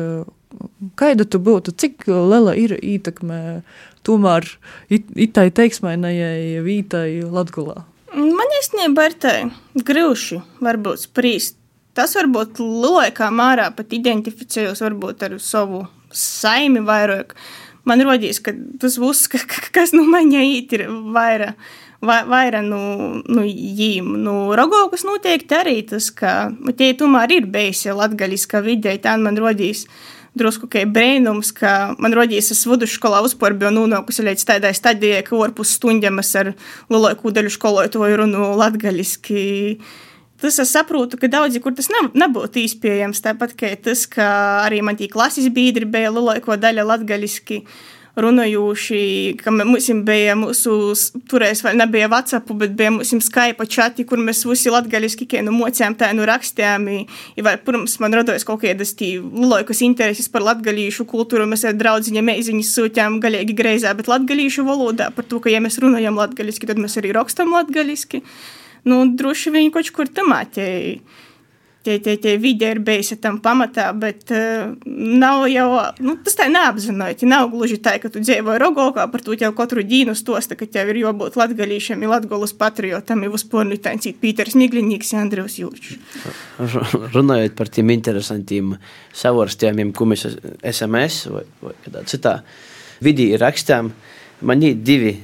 kāda 0.98 1.24
tu 1.28 1.38
būtu, 1.38 1.70
cik 1.78 2.08
liela 2.08 2.56
ir 2.58 2.74
ietekme 2.80 3.62
tomēr 4.02 4.48
it, 4.90 5.06
itai 5.14 5.50
teiksmainajai 5.54 6.64
vītai 6.66 7.22
Latgulā? 7.22 7.84
Man 8.16 8.52
īstenībā 8.62 9.10
ir 9.10 9.14
tā 9.20 9.32
grūši 9.76 10.40
varbūt 10.64 11.04
spriest. 11.04 11.58
Tas 11.96 12.14
varbūt 12.16 12.60
laikā 12.60 13.28
mārā 13.32 13.70
pat 13.76 13.92
identificējos 13.96 14.82
varbūt 14.84 15.24
ar 15.26 15.36
savu 15.40 15.82
saimi 16.12 16.80
vairāk. 16.84 17.34
Man 17.86 18.02
rodīs, 18.04 18.40
ka 18.42 18.54
tas 18.80 18.96
būs, 19.00 19.26
kas 19.76 19.92
nu 19.96 20.04
maņā 20.08 20.44
īt 20.56 20.78
ir 20.78 20.86
vairāk. 21.12 21.60
Vaira 22.06 22.60
nu, 22.62 22.78
nu 23.24 23.42
jīm. 23.42 24.10
Nu, 24.20 24.34
Rogokas 24.54 25.02
noteikti 25.08 25.56
arī 25.56 25.78
tas, 25.88 26.10
ka 26.14 26.52
tie 26.76 26.90
tomēr 26.94 27.32
ir 27.38 27.46
bijis 27.50 27.86
latgaļiskā 27.88 28.60
vidē, 28.62 28.92
tā 29.02 29.16
man 29.18 29.40
rodīs 29.40 29.86
drusku 30.38 30.68
kā 30.70 30.84
brīnums, 30.88 31.52
ka 31.56 31.94
man 32.02 32.14
rodīs, 32.16 32.50
es 32.54 32.64
vidusskolā 32.68 33.22
vispār 33.24 33.56
biju 33.58 33.72
nonākusi 33.74 34.26
līdz 34.26 34.44
tādai 34.50 34.74
stadijai, 34.76 35.22
ka 35.26 35.36
orpus 35.38 35.76
stundām 35.78 36.20
es 36.22 36.34
ar 36.38 36.52
lielāko 36.92 37.32
daļu 37.34 37.52
skolotāju 37.56 38.20
runu 38.22 38.52
latgaļiski. 38.60 39.44
Tas 40.42 40.58
es 40.60 40.72
saprotu, 40.76 41.16
ka 41.16 41.30
daudzi, 41.32 41.62
kur 41.64 41.72
tas 41.76 41.88
nav, 41.88 42.10
nebūtu 42.12 42.60
iespējams, 42.60 43.22
tāpat 43.24 43.56
kā 43.56 43.72
tas, 43.80 44.04
ka 44.10 44.26
arī 44.66 44.82
man 44.84 44.98
tie 44.98 45.08
klases 45.08 45.48
biedri 45.48 45.88
bija 45.88 46.12
lielāko 46.12 46.58
daļu 46.60 46.84
latgaļiski 46.90 47.62
runājuši, 48.16 49.00
ka 49.42 49.52
mums 49.52 49.88
bija 50.06 50.34
mūsu, 50.38 50.72
toreiz 51.28 51.60
vēl 51.64 51.76
nebija 51.82 52.08
WhatsApp, 52.08 52.50
bet 52.56 52.72
bija 52.78 52.94
mūsu 52.94 53.18
Skype 53.24 53.66
čati, 53.68 54.06
kur 54.08 54.20
mēs 54.22 54.44
visi 54.48 54.72
latgaļiski 54.72 55.28
kā 55.30 55.42
nu 55.44 55.54
mocījām, 55.56 55.96
tā 56.00 56.10
nu 56.16 56.24
rakstījām, 56.28 56.88
i 56.90 57.44
vai, 57.44 57.56
pirms 57.60 57.98
man 58.00 58.16
radojas 58.16 58.46
kaut 58.48 58.62
kādas 58.64 58.94
tī 58.96 59.16
lielākas 59.20 59.82
intereses 59.84 60.30
par 60.32 60.46
latgaļīšu 60.48 61.08
kultūru, 61.08 61.48
mēs 61.50 61.66
ar 61.68 61.76
draudziņiem 61.76 62.30
meiziņas 62.32 62.74
sūtījām 62.78 63.20
galīgi 63.24 63.56
greizā, 63.56 63.92
bet 63.98 64.08
latgaļīšu 64.12 64.64
valodā, 64.66 65.10
par 65.16 65.28
to, 65.28 65.42
ka 65.44 65.52
ja 65.52 65.60
mēs 65.64 65.80
runājam 65.84 66.16
latgaļiski, 66.16 66.70
tad 66.72 66.80
mēs 66.80 66.96
arī 67.02 67.12
rakstam 67.16 67.52
latgaļiski 67.52 68.22
nu, 68.86 69.02
droši 69.18 69.52
vien 69.54 69.72
kaut 69.74 69.90
kur 69.94 70.08
tamā 70.08 70.44
tie, 71.86 71.96
tie, 72.02 72.16
tie, 72.22 72.34
vidi 72.42 72.66
ir 72.66 72.80
bijusi 72.84 73.16
tam 73.22 73.38
pamatā, 73.42 73.86
bet 73.96 74.32
uh, 74.34 74.72
nav 74.86 75.46
jau, 75.50 75.66
nu, 76.02 76.16
tas 76.26 76.36
tā 76.38 76.48
neapzināti. 76.50 77.28
Nav 77.30 77.48
gluži 77.52 77.78
tā, 77.82 77.96
ka 78.02 78.10
tu 78.12 78.22
dzīvoji 78.24 78.60
Rogokā, 78.62 79.06
par 79.12 79.24
to 79.24 79.36
jau 79.38 79.52
katru 79.56 79.84
dienu 79.86 80.16
stosta, 80.18 80.58
ka 80.58 80.68
tev 80.70 80.90
ir 80.92 81.00
jābūt 81.04 81.38
latgalīšiem, 81.38 82.02
ir 82.02 82.12
latgolas 82.12 82.54
patriotam, 82.58 83.22
ir 83.22 83.34
uzporni 83.38 83.78
tancīt 83.82 84.18
Pīters 84.22 84.58
Miglinīgs, 84.58 85.14
Andrius 85.18 85.58
Jūčs. 85.62 85.96
Runājot 87.16 87.56
par 87.58 87.70
tiem 87.72 87.94
interesantiem 87.94 88.74
savorstījumiem, 89.16 89.94
ko 89.96 90.10
mēs 90.10 90.26
SMS 90.66 91.26
vai, 91.32 91.46
vai 91.62 91.76
kādā 91.86 92.06
citā 92.10 92.38
vidī 93.04 93.30
rakstām, 93.38 93.92
man 94.46 94.64
ir 94.64 94.78
divi 94.82 95.16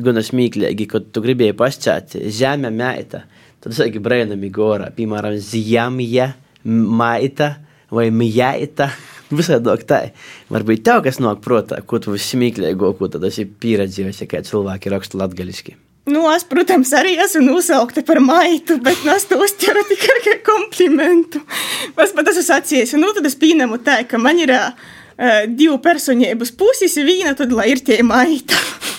gan 0.00 0.20
smieklīgi, 0.24 0.88
kad 0.88 1.10
tu 1.12 1.22
gribēji 1.24 1.56
pasakāt, 1.58 2.16
zeme 2.32 2.70
meita. 2.72 3.26
Tad 3.62 3.74
es 3.76 3.78
arī 3.84 4.00
brēnami 4.02 4.50
gorā, 4.50 4.88
piemēram, 4.94 5.36
zjamja, 5.38 6.32
maita 6.66 7.54
vai 7.94 8.08
mjaita. 8.10 8.90
Visādāk 9.38 9.86
tā. 9.88 10.00
Varbūt 10.52 10.82
tev 10.84 11.04
kas 11.06 11.20
nāk 11.22 11.40
prātā, 11.44 11.78
ko 11.86 12.00
tu 12.02 12.16
smieklīgo, 12.18 12.90
ko 12.98 13.08
tad 13.12 13.24
esi 13.28 13.46
pieredzējis, 13.46 14.24
kā 14.28 14.42
cilvēki 14.44 14.92
raksta 14.92 15.20
latgaļiski. 15.22 15.76
Nu, 16.10 16.24
es, 16.34 16.42
protams, 16.50 16.90
arī 16.98 17.14
esmu 17.22 17.44
nosaukta 17.46 18.02
par 18.02 18.18
maitu, 18.18 18.80
bet 18.82 19.04
es 19.14 19.28
to 19.30 19.38
uztveru 19.38 19.84
tikai 19.92 20.18
kā 20.24 20.34
komplimentu. 20.48 21.44
Es 21.94 22.16
pat 22.16 22.32
esmu 22.32 22.42
sacījis, 22.48 22.96
nu, 22.98 23.12
tad 23.14 23.30
es 23.30 23.38
pieņemu 23.38 23.78
tā, 23.86 24.00
ka 24.10 24.18
man 24.18 24.42
ir 24.42 24.50
uh, 24.56 24.74
divu 25.46 25.78
personības 25.84 26.50
puses, 26.58 26.98
viena 27.06 27.36
tad, 27.38 27.54
lai 27.54 27.70
ir 27.76 27.84
tie 27.86 28.00
maita. 28.02 28.58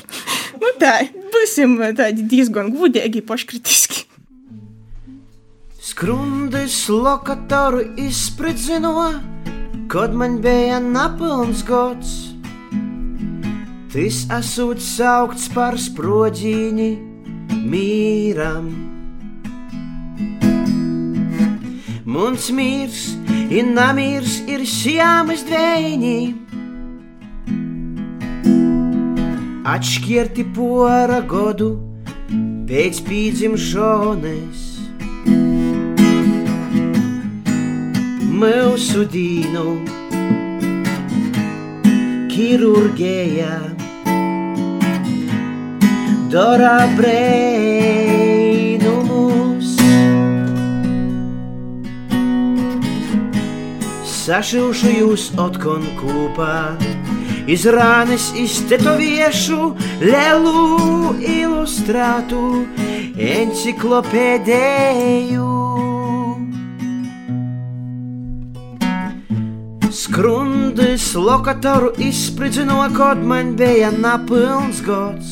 nu, 0.64 0.72
tā, 0.80 1.01
būsim 1.36 1.76
tādi 1.99 2.24
diezgan 2.32 2.72
gudīgi, 2.72 3.26
paškritiski. 3.28 4.07
Skrundis 5.84 6.89
lokatoru 6.89 7.81
izspridzino, 7.97 9.13
kad 9.88 10.13
man 10.15 10.38
bija 10.41 10.79
napilns 10.79 11.63
gods. 11.67 12.13
Tas 13.91 14.23
esot 14.39 14.79
saukts 14.79 15.49
par 15.53 15.75
sprodzīni 15.75 16.93
mīram. 17.67 18.71
Mums 22.05 22.47
mīrs, 22.55 23.03
ir 23.51 23.67
namīrs, 23.75 24.39
ir 24.47 24.63
sjāmas 24.63 25.43
dvēņi. 25.51 26.17
atšķirti 29.73 30.43
pora 30.53 31.21
godu 31.34 31.71
pēc 32.69 33.01
piedzimšanas. 33.07 34.72
Mūsu 38.34 39.03
dīnu 39.13 39.86
ķirurģija 42.34 43.57
dara 46.34 46.89
brēnumus. 46.97 49.69
Sašilšu 54.15 54.89
jūs 54.97 55.29
otkon 55.38 55.86
kopā 56.01 56.73
iz 57.45 57.69
ranes 57.77 58.34
iztetoviešu 58.34 59.77
lielu 60.01 61.13
ilustrātu 61.21 62.65
enciklopēdēju. 63.13 65.93
Skrundis 70.14 71.16
lokatoru 71.16 71.91
izspridzino, 71.97 72.89
kad 72.97 73.26
man 73.26 73.55
bija 73.55 73.91
napilns 73.91 74.82
gods. 74.86 75.26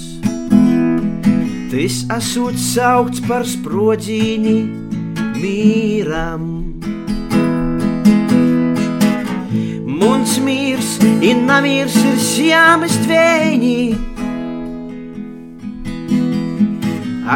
Tas 1.72 2.00
esot 2.18 2.58
saukts 2.58 3.22
par 3.28 3.46
sprodzīni 3.46 4.56
mīram. 5.38 6.48
Muns 10.02 10.40
mīrs, 10.42 10.98
inna 11.30 11.62
mīrs 11.62 12.02
ir 12.02 12.18
sjāmas 12.26 12.98
dvēņi. 13.06 13.82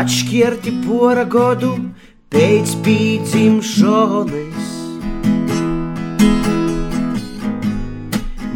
Atšķirti 0.02 0.80
pora 0.88 1.30
godu 1.30 1.76
pēc 2.34 2.74
pīdzimšanas. 2.82 4.75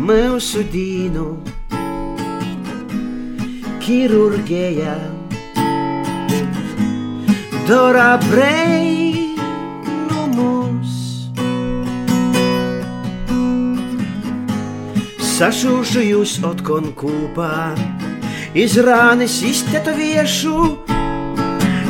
Mūsu 0.10 0.64
dīnu 0.74 1.24
ķirurģija 3.84 4.96
dara 7.70 8.16
brei. 8.26 8.90
sašūšu 15.40 16.02
jūs 16.04 16.34
otkon 16.44 16.90
kopā, 17.00 17.70
izrānis 18.60 19.38
iztetoviešu 19.48 20.58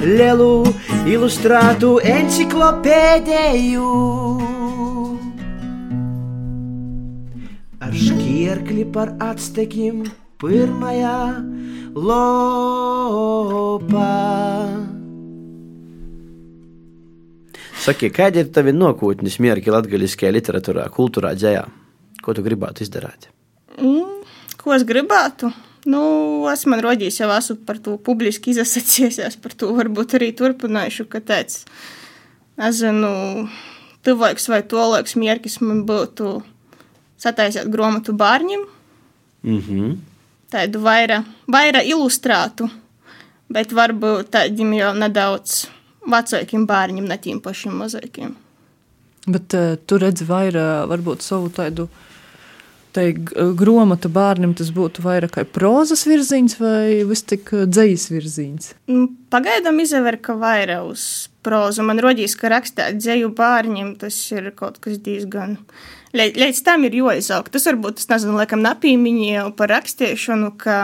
lielu 0.05 0.51
ilustrātu 1.15 1.95
enciklopēdēju. 2.19 3.89
Ar 7.89 7.95
šķierkli 7.97 8.83
par 8.93 9.09
atstekiem 9.17 10.03
pirmajā 10.37 11.41
lopā. 11.97 12.89
Saki, 17.81 18.11
kādi 18.13 18.43
ir 18.43 18.51
tavi 18.53 18.75
nākotnes 18.77 19.39
mērķi 19.41 19.73
latgaļiskajā 19.73 20.31
literatūrā, 20.35 20.85
kultūrā, 20.93 21.33
dzējā? 21.33 21.63
Ko 22.21 22.37
tu 22.37 22.45
gribētu 22.45 22.85
izdarīt? 22.85 23.25
Mm, 23.79 24.21
ko 24.61 24.77
es 24.77 24.85
gribētu? 24.85 25.49
Nu, 25.89 26.03
es 26.53 26.69
man 26.69 26.85
rodījis 26.85 27.17
jau 27.23 27.31
esmu 27.39 27.57
par 27.65 27.81
to 27.81 27.97
publiski 27.97 28.53
izsacījies, 28.53 29.41
par 29.41 29.57
to 29.57 29.73
varbūt 29.79 30.13
arī 30.19 30.29
turpinājušu, 30.37 31.09
ka 31.09 31.25
tāds, 31.33 31.65
es 32.53 32.85
zinu, 32.85 33.49
tuvāks 34.05 34.45
vai 34.53 34.61
tolāks 34.61 35.17
mierkis 35.17 35.57
man 35.65 35.89
būtu 35.89 36.37
sataisīt 37.19 37.69
grāmatu 37.71 38.15
bērniem. 38.17 38.65
Mm 39.43 39.59
-hmm. 39.63 39.97
tādu 40.51 40.81
vairāk, 40.83 41.23
vairāk 41.47 41.87
ilustrētu, 41.87 42.69
bet 43.47 43.71
varbūt 43.71 44.31
tādiem 44.35 44.73
jau 44.73 44.93
nedaudz 44.93 45.67
vecākiem 46.11 46.65
bērniem, 46.67 47.05
ne 47.07 47.17
tiem 47.17 47.39
pašiem 47.41 47.73
mazākiem. 47.73 48.35
Bet 49.27 49.53
uh, 49.53 49.75
tu 49.85 49.97
redzi 49.97 50.25
vairāk, 50.25 50.87
varbūt 50.89 51.21
savu 51.21 51.49
tādu 51.49 51.89
tai 52.95 53.11
grāmatu 53.13 54.09
bērnam, 54.13 54.55
tas 54.57 54.71
būtu 54.75 55.03
vairāk 55.05 55.35
kā 55.37 55.45
prozas 55.45 56.05
virziens 56.09 56.57
vai 56.59 57.03
vis 57.07 57.23
tik 57.27 57.51
dzīslis 57.53 58.09
virziens? 58.13 58.73
Nu, 58.89 59.07
pagaidām 59.33 59.79
izvēr, 59.83 60.19
ka 60.23 60.35
vairāk 60.39 60.89
uz 60.89 61.03
prozu. 61.45 61.85
Man 61.85 62.01
rodīs, 62.03 62.35
ka 62.39 62.51
rakstīt 62.51 62.99
dzēju 62.99 63.31
bērniem 63.37 63.95
tas 64.01 64.17
ir 64.33 64.51
kaut 64.57 64.81
kas 64.83 64.99
diezgan. 65.05 65.57
Līdz 66.17 66.63
tam 66.65 66.87
ir 66.87 66.97
jāizaug. 66.97 67.51
Tas 67.53 67.67
varbūt, 67.69 68.01
es 68.01 68.09
nezinu, 68.09 68.39
laikam 68.39 68.63
napīmiņie 68.65 69.51
par 69.57 69.69
rakstīšanu, 69.75 70.55
ka 70.57 70.79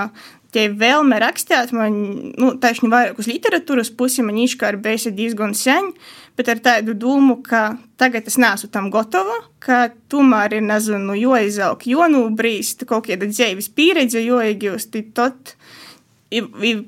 tie 0.55 0.69
vēlme 0.71 1.19
rakstīt 1.21 1.73
man, 1.75 1.95
nu, 2.39 2.53
taisni 2.61 2.89
vairāk 2.91 3.19
uz 3.19 3.27
literatūras 3.29 3.91
pusi, 3.97 4.23
man 4.25 4.39
īškā 4.39 4.71
ir 4.71 4.79
bijis 4.83 5.09
diezgan 5.15 5.55
sen, 5.57 5.91
bet 6.39 6.49
ar 6.51 6.61
tādu 6.63 6.95
domu, 6.97 7.37
ka 7.43 7.75
tagad 7.99 8.27
es 8.31 8.39
neesmu 8.41 8.71
tam 8.71 8.89
gatava, 8.93 9.41
ka 9.63 9.89
tomēr 10.11 10.57
ir, 10.57 10.65
nezinu, 10.65 11.15
jo 11.19 11.35
izaug, 11.43 11.83
jo 11.87 12.07
nubrīst, 12.11 12.87
kaut 12.89 13.09
kāda 13.09 13.29
dzīves 13.31 13.71
pieredze, 13.75 14.23
jo 14.23 14.39
iegūst, 14.43 14.95
tad, 15.17 15.55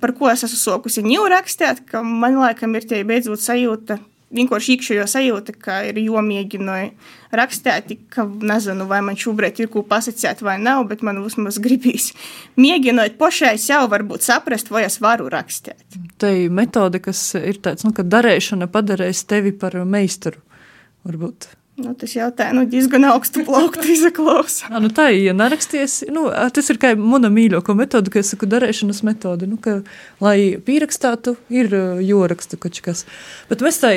par 0.02 0.16
ko 0.18 0.32
es 0.32 0.48
esmu 0.48 0.62
sokusi 0.64 1.06
ņū 1.06 1.28
rakstīt, 1.36 1.84
ka 1.92 2.04
man 2.04 2.40
laikam 2.40 2.76
ir 2.80 2.88
tie 2.88 3.04
beidzot 3.08 3.44
sajūta, 3.44 4.00
vienkārši 4.36 4.76
iekšējo 4.76 5.08
sajūta, 5.12 5.56
ka 5.60 5.82
ir 5.92 6.00
jomēģināja 6.08 6.92
rakstīt, 7.36 7.94
ka 8.14 8.26
nezinu, 8.26 8.88
vai 8.90 9.02
man 9.06 9.20
šobrīd 9.20 9.62
ir 9.64 9.72
ko 9.74 9.84
pasakāt 9.88 10.42
vai 10.46 10.58
nav, 10.62 10.86
bet 10.92 11.04
man 11.06 11.22
vismaz 11.26 11.60
gribīs 11.64 12.12
mēģināt 12.60 13.18
pašai 13.20 13.56
sev 13.62 13.90
varbūt 13.94 14.26
saprast, 14.28 14.72
vai 14.74 14.86
es 14.88 15.00
varu 15.04 15.30
rakstīt. 15.34 16.00
Tā 16.22 16.34
ir 16.46 16.54
metode, 16.54 17.02
kas 17.04 17.30
ir 17.40 17.62
tāds, 17.64 17.86
nu, 17.88 17.94
ka 17.96 18.06
darēšana 18.08 18.70
padarēs 18.72 19.26
tevi 19.30 19.54
par 19.56 19.78
meistaru, 19.86 20.42
varbūt. 21.08 21.52
Nu, 21.78 21.92
tas 21.94 22.16
jau 22.16 22.32
tā, 22.34 22.48
nu, 22.58 22.64
diezgan 22.66 23.06
augstu 23.12 23.44
plauktu 23.46 23.86
izklausās. 23.94 24.64
nu, 24.82 24.90
tā 24.90 25.12
ir, 25.14 25.28
ja 25.28 25.36
neraksties, 25.38 26.00
nu, 26.10 26.26
tas 26.54 26.72
ir 26.74 26.80
kā 26.82 26.96
mana 26.98 27.30
mīļākā 27.30 27.76
metode, 27.78 28.10
ka 28.14 28.24
es 28.24 28.32
saku 28.34 28.50
darēšanas 28.50 29.04
metode, 29.06 29.46
nu, 29.46 29.60
ka, 29.62 29.84
lai 30.24 30.58
pierakstātu, 30.58 31.36
ir 31.54 31.70
joraksta 32.02 32.58
kaut 32.58 32.82
kas. 32.82 33.06
Bet 33.52 33.62
mēs 33.62 33.78
tā 33.84 33.94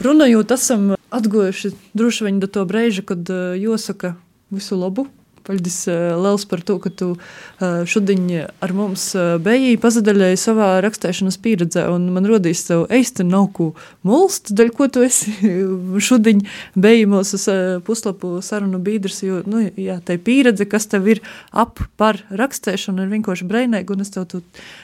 runājot, 0.00 0.56
esam 0.56 0.94
atguvuši 1.10 1.72
droši 1.94 2.26
vien 2.26 2.40
do 2.40 2.50
to 2.50 2.64
brīža, 2.68 3.04
kad 3.06 3.30
jāsaka 3.58 4.14
visu 4.50 4.78
labu 4.78 5.06
Paldies, 5.48 5.86
Lielas, 5.88 6.44
par 6.44 6.60
to, 6.60 6.76
ka 6.76 6.90
tu 6.92 7.06
šodien 7.88 8.26
ar 8.60 8.72
mums 8.76 9.06
biji 9.40 9.78
pazadaļēji 9.80 10.40
savā 10.42 10.66
rakstēšanas 10.84 11.38
pieredzē, 11.40 11.86
un 11.88 12.10
man 12.12 12.28
rodīs 12.28 12.66
tev 12.66 12.82
eisti 12.92 13.24
nav 13.24 13.46
ko 13.56 13.70
mulst, 14.04 14.52
daļ 14.52 14.72
ko 14.76 14.90
tu 14.92 15.06
esi 15.06 15.32
šodien 16.04 16.42
biji 16.76 17.06
mūsu 17.08 17.40
puslapu 17.86 18.34
sarunu 18.44 18.80
bīdrs, 18.84 19.22
jo, 19.24 19.38
nu, 19.48 19.62
jā, 19.72 19.96
tai 20.04 20.18
pieredze, 20.20 20.66
kas 20.68 20.84
tev 20.92 21.08
ir 21.14 21.22
ap 21.48 21.80
par 21.96 22.20
rakstēšanu, 22.28 23.06
ir 23.06 23.14
vienkārši 23.16 23.48
breinēga, 23.48 23.96
un 23.96 24.04
es 24.04 24.12
tev 24.12 24.28
tu 24.28 24.42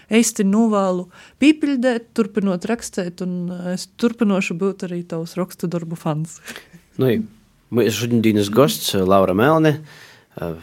eisti 0.09 0.49
novēlu 0.49 1.05
pīpildēt, 1.45 2.09
turpinot 2.17 2.65
rakstēt, 2.71 3.21
un 3.27 3.53
es 3.75 3.85
turpinošu 4.01 4.57
būt 4.65 4.89
arī 4.89 5.03
tavs 5.13 5.37
rakstu 5.37 5.69
darbu 5.69 6.01
fans. 6.01 6.39
Nu, 6.97 7.13
mēs 7.75 8.01
šodienas 8.01 8.49
gosts 8.55 8.97
Laura 8.97 9.37
Melne, 9.37 9.77
ar, 10.41 10.57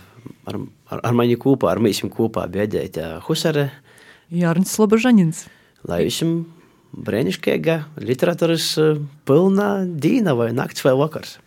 ar, 0.50 0.60
ar 1.02 1.14
mani 1.18 1.38
kopā, 1.40 1.72
ar 1.72 1.82
mēs 1.84 2.02
kopā 2.12 2.48
bija 2.52 2.68
Edēta 2.68 3.12
Husare. 3.28 3.70
Jārnis 4.32 4.74
Slobožaņins. 4.78 5.46
Lai 5.90 6.04
visam 6.08 6.44
brēniškēga 6.92 7.78
literatūras 8.04 8.74
pilna 9.28 9.70
dīna 9.86 10.36
vai 10.38 10.52
nakts 10.56 10.84
vai 10.86 10.96
vakars. 11.00 11.38